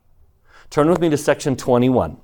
Turn 0.71 0.89
with 0.89 1.01
me 1.01 1.09
to 1.11 1.17
section 1.17 1.57
21. 1.57 2.19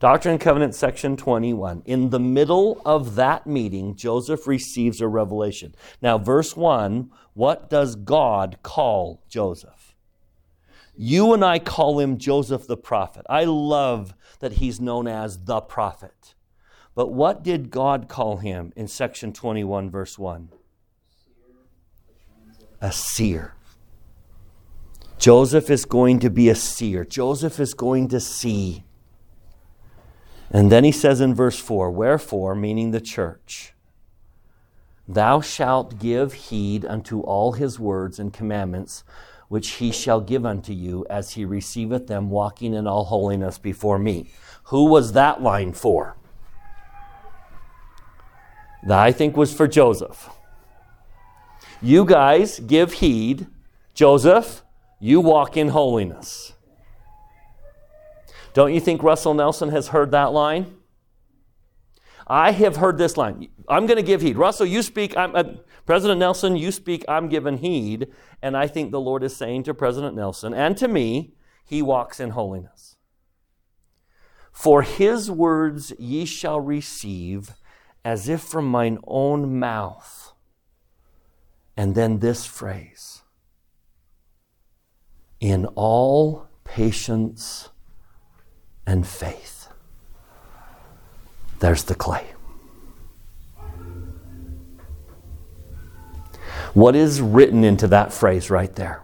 Doctrine 0.00 0.34
and 0.34 0.40
Covenants, 0.40 0.78
section 0.78 1.16
21. 1.16 1.82
In 1.84 2.10
the 2.10 2.20
middle 2.20 2.80
of 2.86 3.16
that 3.16 3.48
meeting, 3.48 3.96
Joseph 3.96 4.46
receives 4.46 5.00
a 5.00 5.08
revelation. 5.08 5.74
Now, 6.00 6.18
verse 6.18 6.56
1 6.56 7.10
what 7.34 7.70
does 7.70 7.94
God 7.94 8.58
call 8.64 9.22
Joseph? 9.28 9.77
You 11.00 11.32
and 11.32 11.44
I 11.44 11.60
call 11.60 12.00
him 12.00 12.18
Joseph 12.18 12.66
the 12.66 12.76
prophet. 12.76 13.24
I 13.30 13.44
love 13.44 14.14
that 14.40 14.54
he's 14.54 14.80
known 14.80 15.06
as 15.06 15.44
the 15.44 15.60
prophet. 15.60 16.34
But 16.96 17.12
what 17.12 17.44
did 17.44 17.70
God 17.70 18.08
call 18.08 18.38
him 18.38 18.72
in 18.74 18.88
section 18.88 19.32
21, 19.32 19.90
verse 19.90 20.18
1? 20.18 20.48
A 22.80 22.90
seer. 22.90 23.54
Joseph 25.18 25.70
is 25.70 25.84
going 25.84 26.18
to 26.18 26.30
be 26.30 26.48
a 26.48 26.56
seer. 26.56 27.04
Joseph 27.04 27.60
is 27.60 27.74
going 27.74 28.08
to 28.08 28.18
see. 28.18 28.82
And 30.50 30.72
then 30.72 30.82
he 30.82 30.92
says 30.92 31.20
in 31.20 31.32
verse 31.32 31.60
4 31.60 31.92
Wherefore, 31.92 32.56
meaning 32.56 32.90
the 32.90 33.00
church, 33.00 33.72
thou 35.06 35.40
shalt 35.40 36.00
give 36.00 36.32
heed 36.32 36.84
unto 36.84 37.20
all 37.20 37.52
his 37.52 37.78
words 37.78 38.18
and 38.18 38.32
commandments, 38.32 39.04
which 39.48 39.70
he 39.72 39.90
shall 39.90 40.20
give 40.20 40.44
unto 40.44 40.72
you 40.72 41.06
as 41.08 41.32
he 41.32 41.44
receiveth 41.44 42.06
them, 42.06 42.30
walking 42.30 42.74
in 42.74 42.86
all 42.86 43.04
holiness 43.04 43.58
before 43.58 43.98
me. 43.98 44.30
Who 44.64 44.84
was 44.84 45.12
that 45.12 45.42
line 45.42 45.72
for? 45.72 46.16
That 48.82 48.98
I 48.98 49.12
think 49.12 49.36
was 49.36 49.52
for 49.52 49.66
Joseph. 49.66 50.30
You 51.80 52.04
guys 52.04 52.60
give 52.60 52.94
heed. 52.94 53.46
Joseph, 53.94 54.62
you 55.00 55.20
walk 55.20 55.56
in 55.56 55.68
holiness. 55.68 56.52
Don't 58.52 58.74
you 58.74 58.80
think 58.80 59.02
Russell 59.02 59.34
Nelson 59.34 59.70
has 59.70 59.88
heard 59.88 60.10
that 60.10 60.32
line? 60.32 60.74
I 62.26 62.50
have 62.52 62.76
heard 62.76 62.98
this 62.98 63.16
line. 63.16 63.48
I'm 63.68 63.86
going 63.86 63.96
to 63.96 64.02
give 64.02 64.20
heed. 64.20 64.36
Russell, 64.36 64.66
you 64.66 64.82
speak. 64.82 65.16
I'm, 65.16 65.60
President 65.88 66.20
Nelson, 66.20 66.54
you 66.54 66.70
speak. 66.70 67.02
I'm 67.08 67.30
given 67.30 67.56
heed. 67.56 68.08
And 68.42 68.58
I 68.58 68.66
think 68.66 68.90
the 68.90 69.00
Lord 69.00 69.22
is 69.22 69.34
saying 69.34 69.62
to 69.62 69.72
President 69.72 70.14
Nelson 70.14 70.52
and 70.52 70.76
to 70.76 70.86
me, 70.86 71.32
he 71.64 71.80
walks 71.80 72.20
in 72.20 72.32
holiness. 72.32 72.96
For 74.52 74.82
his 74.82 75.30
words 75.30 75.94
ye 75.98 76.26
shall 76.26 76.60
receive 76.60 77.54
as 78.04 78.28
if 78.28 78.42
from 78.42 78.66
mine 78.66 78.98
own 79.06 79.58
mouth. 79.58 80.34
And 81.74 81.94
then 81.94 82.18
this 82.18 82.44
phrase 82.44 83.22
in 85.40 85.64
all 85.74 86.48
patience 86.64 87.70
and 88.86 89.06
faith. 89.06 89.68
There's 91.60 91.84
the 91.84 91.94
clay. 91.94 92.34
What 96.74 96.94
is 96.94 97.20
written 97.20 97.64
into 97.64 97.86
that 97.88 98.12
phrase 98.12 98.50
right 98.50 98.74
there? 98.74 99.02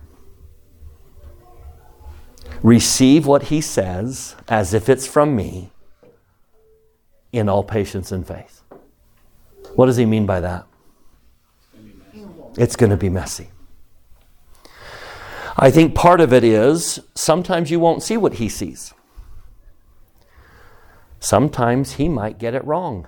Receive 2.62 3.26
what 3.26 3.44
he 3.44 3.60
says 3.60 4.36
as 4.48 4.72
if 4.74 4.88
it's 4.88 5.06
from 5.06 5.36
me 5.36 5.70
in 7.32 7.48
all 7.48 7.64
patience 7.64 8.12
and 8.12 8.26
faith. 8.26 8.62
What 9.74 9.86
does 9.86 9.96
he 9.96 10.06
mean 10.06 10.24
by 10.24 10.40
that? 10.40 10.66
It's 12.56 12.76
going 12.76 12.90
to 12.90 12.96
be 12.96 13.08
messy. 13.08 13.50
I 15.56 15.70
think 15.70 15.94
part 15.94 16.20
of 16.20 16.32
it 16.32 16.44
is 16.44 17.00
sometimes 17.14 17.70
you 17.70 17.80
won't 17.80 18.02
see 18.02 18.16
what 18.16 18.34
he 18.34 18.48
sees. 18.48 18.94
Sometimes 21.20 21.92
he 21.94 22.08
might 22.08 22.38
get 22.38 22.54
it 22.54 22.64
wrong. 22.64 23.06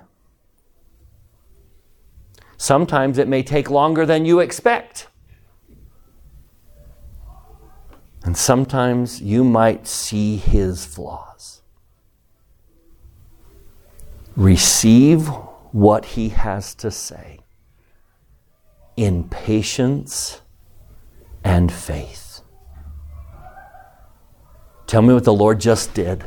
Sometimes 2.56 3.18
it 3.18 3.28
may 3.28 3.42
take 3.42 3.70
longer 3.70 4.06
than 4.06 4.24
you 4.24 4.40
expect. 4.40 5.08
And 8.24 8.36
sometimes 8.36 9.20
you 9.20 9.44
might 9.44 9.86
see 9.86 10.36
his 10.36 10.84
flaws. 10.84 11.62
Receive 14.34 15.28
what 15.72 16.04
he 16.04 16.30
has 16.30 16.74
to 16.76 16.90
say 16.90 17.40
in 18.96 19.28
patience 19.28 20.40
and 21.44 21.72
faith. 21.72 22.40
Tell 24.86 25.02
me 25.02 25.14
what 25.14 25.24
the 25.24 25.32
Lord 25.32 25.60
just 25.60 25.94
did. 25.94 26.24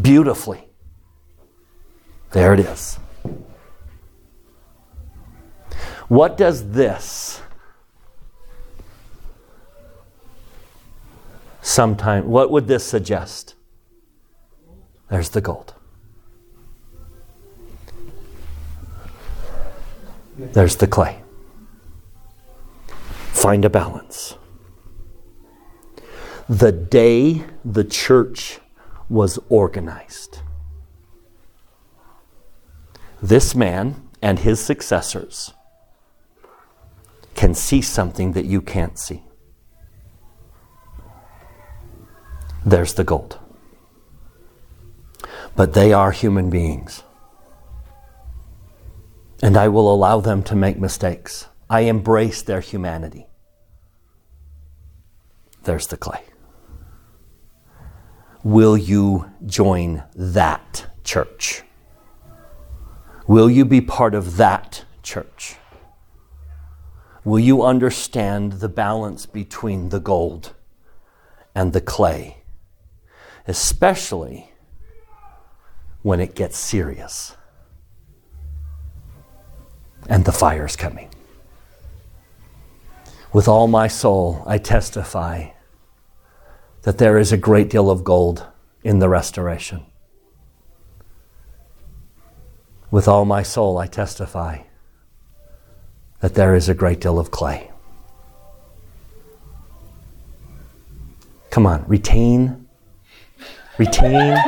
Beautifully. 0.00 0.68
There 2.30 2.54
it 2.54 2.60
is. 2.60 2.98
What 6.12 6.36
does 6.36 6.72
this 6.72 7.40
sometime 11.62 12.28
what 12.28 12.50
would 12.50 12.66
this 12.66 12.84
suggest? 12.84 13.54
There's 15.08 15.30
the 15.30 15.40
gold. 15.40 15.72
There's 20.36 20.76
the 20.76 20.86
clay. 20.86 21.22
Find 23.32 23.64
a 23.64 23.70
balance. 23.70 24.36
The 26.46 26.72
day 26.72 27.42
the 27.64 27.84
church 27.84 28.60
was 29.08 29.38
organized, 29.48 30.40
this 33.22 33.54
man 33.54 34.10
and 34.20 34.40
his 34.40 34.60
successors 34.60 35.54
can 37.42 37.54
see 37.54 37.82
something 37.82 38.34
that 38.34 38.44
you 38.44 38.62
can't 38.62 38.96
see. 38.96 39.20
There's 42.64 42.94
the 42.94 43.02
gold. 43.02 43.40
But 45.56 45.72
they 45.72 45.92
are 45.92 46.12
human 46.12 46.50
beings 46.50 47.02
and 49.42 49.56
I 49.56 49.66
will 49.66 49.92
allow 49.92 50.20
them 50.20 50.44
to 50.44 50.54
make 50.54 50.78
mistakes. 50.78 51.48
I 51.68 51.80
embrace 51.80 52.42
their 52.42 52.60
humanity. 52.60 53.26
There's 55.64 55.88
the 55.88 55.96
clay. 55.96 56.22
Will 58.44 58.76
you 58.76 59.32
join 59.44 60.04
that 60.14 60.86
church? 61.02 61.64
Will 63.26 63.50
you 63.50 63.64
be 63.64 63.80
part 63.80 64.14
of 64.14 64.36
that 64.36 64.84
church? 65.02 65.56
Will 67.24 67.38
you 67.38 67.62
understand 67.62 68.54
the 68.54 68.68
balance 68.68 69.26
between 69.26 69.90
the 69.90 70.00
gold 70.00 70.54
and 71.54 71.72
the 71.72 71.80
clay, 71.80 72.38
especially 73.46 74.52
when 76.02 76.20
it 76.20 76.34
gets 76.34 76.58
serious? 76.58 77.36
and 80.08 80.24
the 80.24 80.32
fire 80.32 80.66
is 80.66 80.76
coming. 80.76 81.08
With 83.32 83.48
all 83.48 83.66
my 83.66 83.88
soul, 83.88 84.42
I 84.46 84.58
testify 84.58 85.50
that 86.82 86.98
there 86.98 87.18
is 87.18 87.32
a 87.32 87.36
great 87.36 87.70
deal 87.70 87.90
of 87.90 88.04
gold 88.04 88.46
in 88.82 88.98
the 88.98 89.08
restoration. 89.08 89.86
With 92.90 93.08
all 93.08 93.24
my 93.24 93.42
soul, 93.42 93.78
I 93.78 93.86
testify 93.86 94.64
that 96.22 96.34
there 96.34 96.54
is 96.54 96.68
a 96.68 96.74
great 96.74 97.00
deal 97.00 97.18
of 97.18 97.32
clay. 97.32 97.68
Come 101.50 101.66
on, 101.66 101.84
retain, 101.86 102.68
retain, 103.76 104.38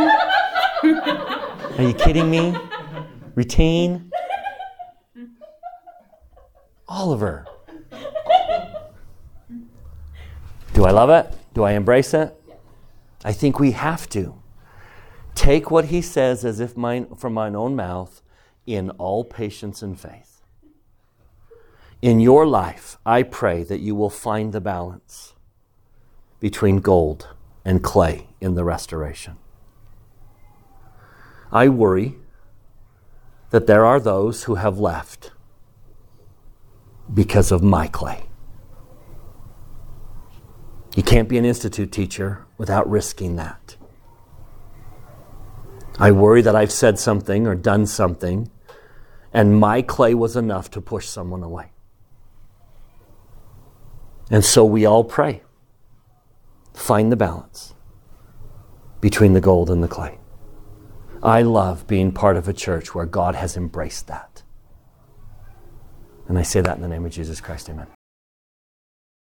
Are 0.84 1.82
you 1.82 1.92
kidding 1.92 2.30
me? 2.30 2.56
Retain? 3.34 4.10
Oliver. 6.86 7.44
Do 10.72 10.84
I 10.84 10.92
love 10.92 11.10
it? 11.10 11.36
Do 11.54 11.64
I 11.64 11.72
embrace 11.72 12.14
it? 12.14 12.40
I 13.24 13.32
think 13.32 13.58
we 13.58 13.72
have 13.72 14.08
to. 14.10 14.40
Take 15.34 15.72
what 15.72 15.86
he 15.86 16.00
says 16.00 16.44
as 16.44 16.60
if 16.60 16.76
mine 16.76 17.16
from 17.16 17.34
mine 17.34 17.56
own 17.56 17.74
mouth 17.74 18.22
in 18.64 18.90
all 18.90 19.24
patience 19.24 19.82
and 19.82 19.98
faith. 19.98 20.34
In 22.05 22.20
your 22.20 22.46
life, 22.46 22.98
I 23.07 23.22
pray 23.22 23.62
that 23.62 23.80
you 23.80 23.94
will 23.94 24.11
find 24.11 24.52
the 24.52 24.61
balance 24.61 25.32
between 26.38 26.80
gold 26.80 27.28
and 27.64 27.82
clay 27.82 28.28
in 28.42 28.57
the 28.57 28.62
restoration. 28.62 29.38
I 31.50 31.70
worry 31.70 32.16
that 33.48 33.66
there 33.66 33.86
are 33.86 33.98
those 33.98 34.44
who 34.44 34.57
have 34.57 34.78
left 34.78 35.32
because 37.14 37.50
of 37.50 37.62
my 37.62 37.86
clay. 37.86 38.24
You 40.94 41.02
can't 41.02 41.26
be 41.26 41.38
an 41.38 41.46
institute 41.46 41.90
teacher 41.90 42.44
without 42.59 42.86
risking 42.86 43.36
that. 43.36 43.76
I 45.98 46.11
worry 46.11 46.42
that 46.42 46.55
I've 46.55 46.70
said 46.70 46.98
something 46.98 47.46
or 47.46 47.55
done 47.55 47.86
something, 47.86 48.50
and 49.32 49.59
my 49.59 49.80
clay 49.80 50.12
was 50.12 50.36
enough 50.36 50.70
to 50.72 50.82
push 50.82 51.09
someone 51.09 51.42
away. 51.42 51.70
And 54.30 54.44
so 54.44 54.64
we 54.64 54.86
all 54.86 55.04
pray. 55.04 55.42
Find 56.72 57.12
the 57.12 57.16
balance 57.16 57.74
between 59.00 59.34
the 59.34 59.40
gold 59.40 59.70
and 59.70 59.82
the 59.82 59.88
clay. 59.88 60.18
I 61.22 61.42
love 61.42 61.86
being 61.86 62.12
part 62.12 62.36
of 62.36 62.48
a 62.48 62.52
church 62.52 62.94
where 62.94 63.06
God 63.06 63.34
has 63.34 63.56
embraced 63.56 64.08
that. 64.08 64.42
And 66.26 66.38
I 66.38 66.42
say 66.42 66.60
that 66.60 66.76
in 66.76 66.82
the 66.82 66.88
name 66.88 67.04
of 67.04 67.12
Jesus 67.12 67.40
Christ. 67.40 67.68
Amen. 67.68 67.86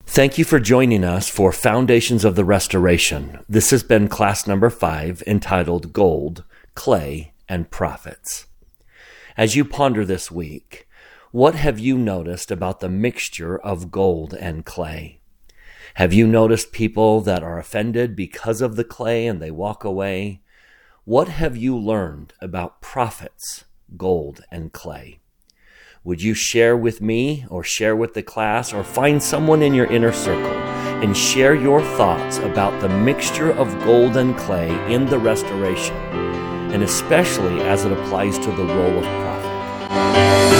Thank 0.04 0.38
you 0.38 0.44
for 0.44 0.58
joining 0.58 1.04
us 1.04 1.28
for 1.28 1.52
Foundations 1.52 2.24
of 2.24 2.36
the 2.36 2.44
Restoration. 2.44 3.44
This 3.48 3.70
has 3.70 3.82
been 3.82 4.08
class 4.08 4.46
number 4.46 4.68
five 4.68 5.22
entitled 5.26 5.92
Gold, 5.92 6.44
Clay, 6.74 7.32
and 7.48 7.70
Prophets. 7.70 8.46
As 9.36 9.56
you 9.56 9.64
ponder 9.64 10.04
this 10.04 10.30
week, 10.30 10.88
what 11.32 11.54
have 11.54 11.78
you 11.78 11.96
noticed 11.96 12.50
about 12.50 12.80
the 12.80 12.88
mixture 12.88 13.56
of 13.56 13.92
gold 13.92 14.34
and 14.34 14.64
clay? 14.64 15.20
Have 15.94 16.12
you 16.12 16.26
noticed 16.26 16.72
people 16.72 17.20
that 17.20 17.44
are 17.44 17.56
offended 17.56 18.16
because 18.16 18.60
of 18.60 18.74
the 18.74 18.82
clay 18.82 19.28
and 19.28 19.40
they 19.40 19.52
walk 19.52 19.84
away? 19.84 20.40
What 21.04 21.28
have 21.28 21.56
you 21.56 21.78
learned 21.78 22.32
about 22.40 22.80
prophets, 22.80 23.64
gold, 23.96 24.40
and 24.50 24.72
clay? 24.72 25.20
Would 26.02 26.20
you 26.20 26.34
share 26.34 26.76
with 26.76 27.00
me 27.00 27.46
or 27.48 27.62
share 27.62 27.94
with 27.94 28.14
the 28.14 28.24
class 28.24 28.72
or 28.72 28.82
find 28.82 29.22
someone 29.22 29.62
in 29.62 29.72
your 29.72 29.86
inner 29.86 30.12
circle 30.12 30.58
and 31.00 31.16
share 31.16 31.54
your 31.54 31.80
thoughts 31.80 32.38
about 32.38 32.80
the 32.80 32.88
mixture 32.88 33.52
of 33.52 33.68
gold 33.84 34.16
and 34.16 34.36
clay 34.36 34.70
in 34.92 35.06
the 35.06 35.18
restoration, 35.18 35.94
and 36.72 36.82
especially 36.82 37.60
as 37.60 37.84
it 37.84 37.92
applies 37.92 38.36
to 38.40 38.50
the 38.50 38.64
role 38.64 38.98
of 38.98 39.04
prophet? 39.04 40.59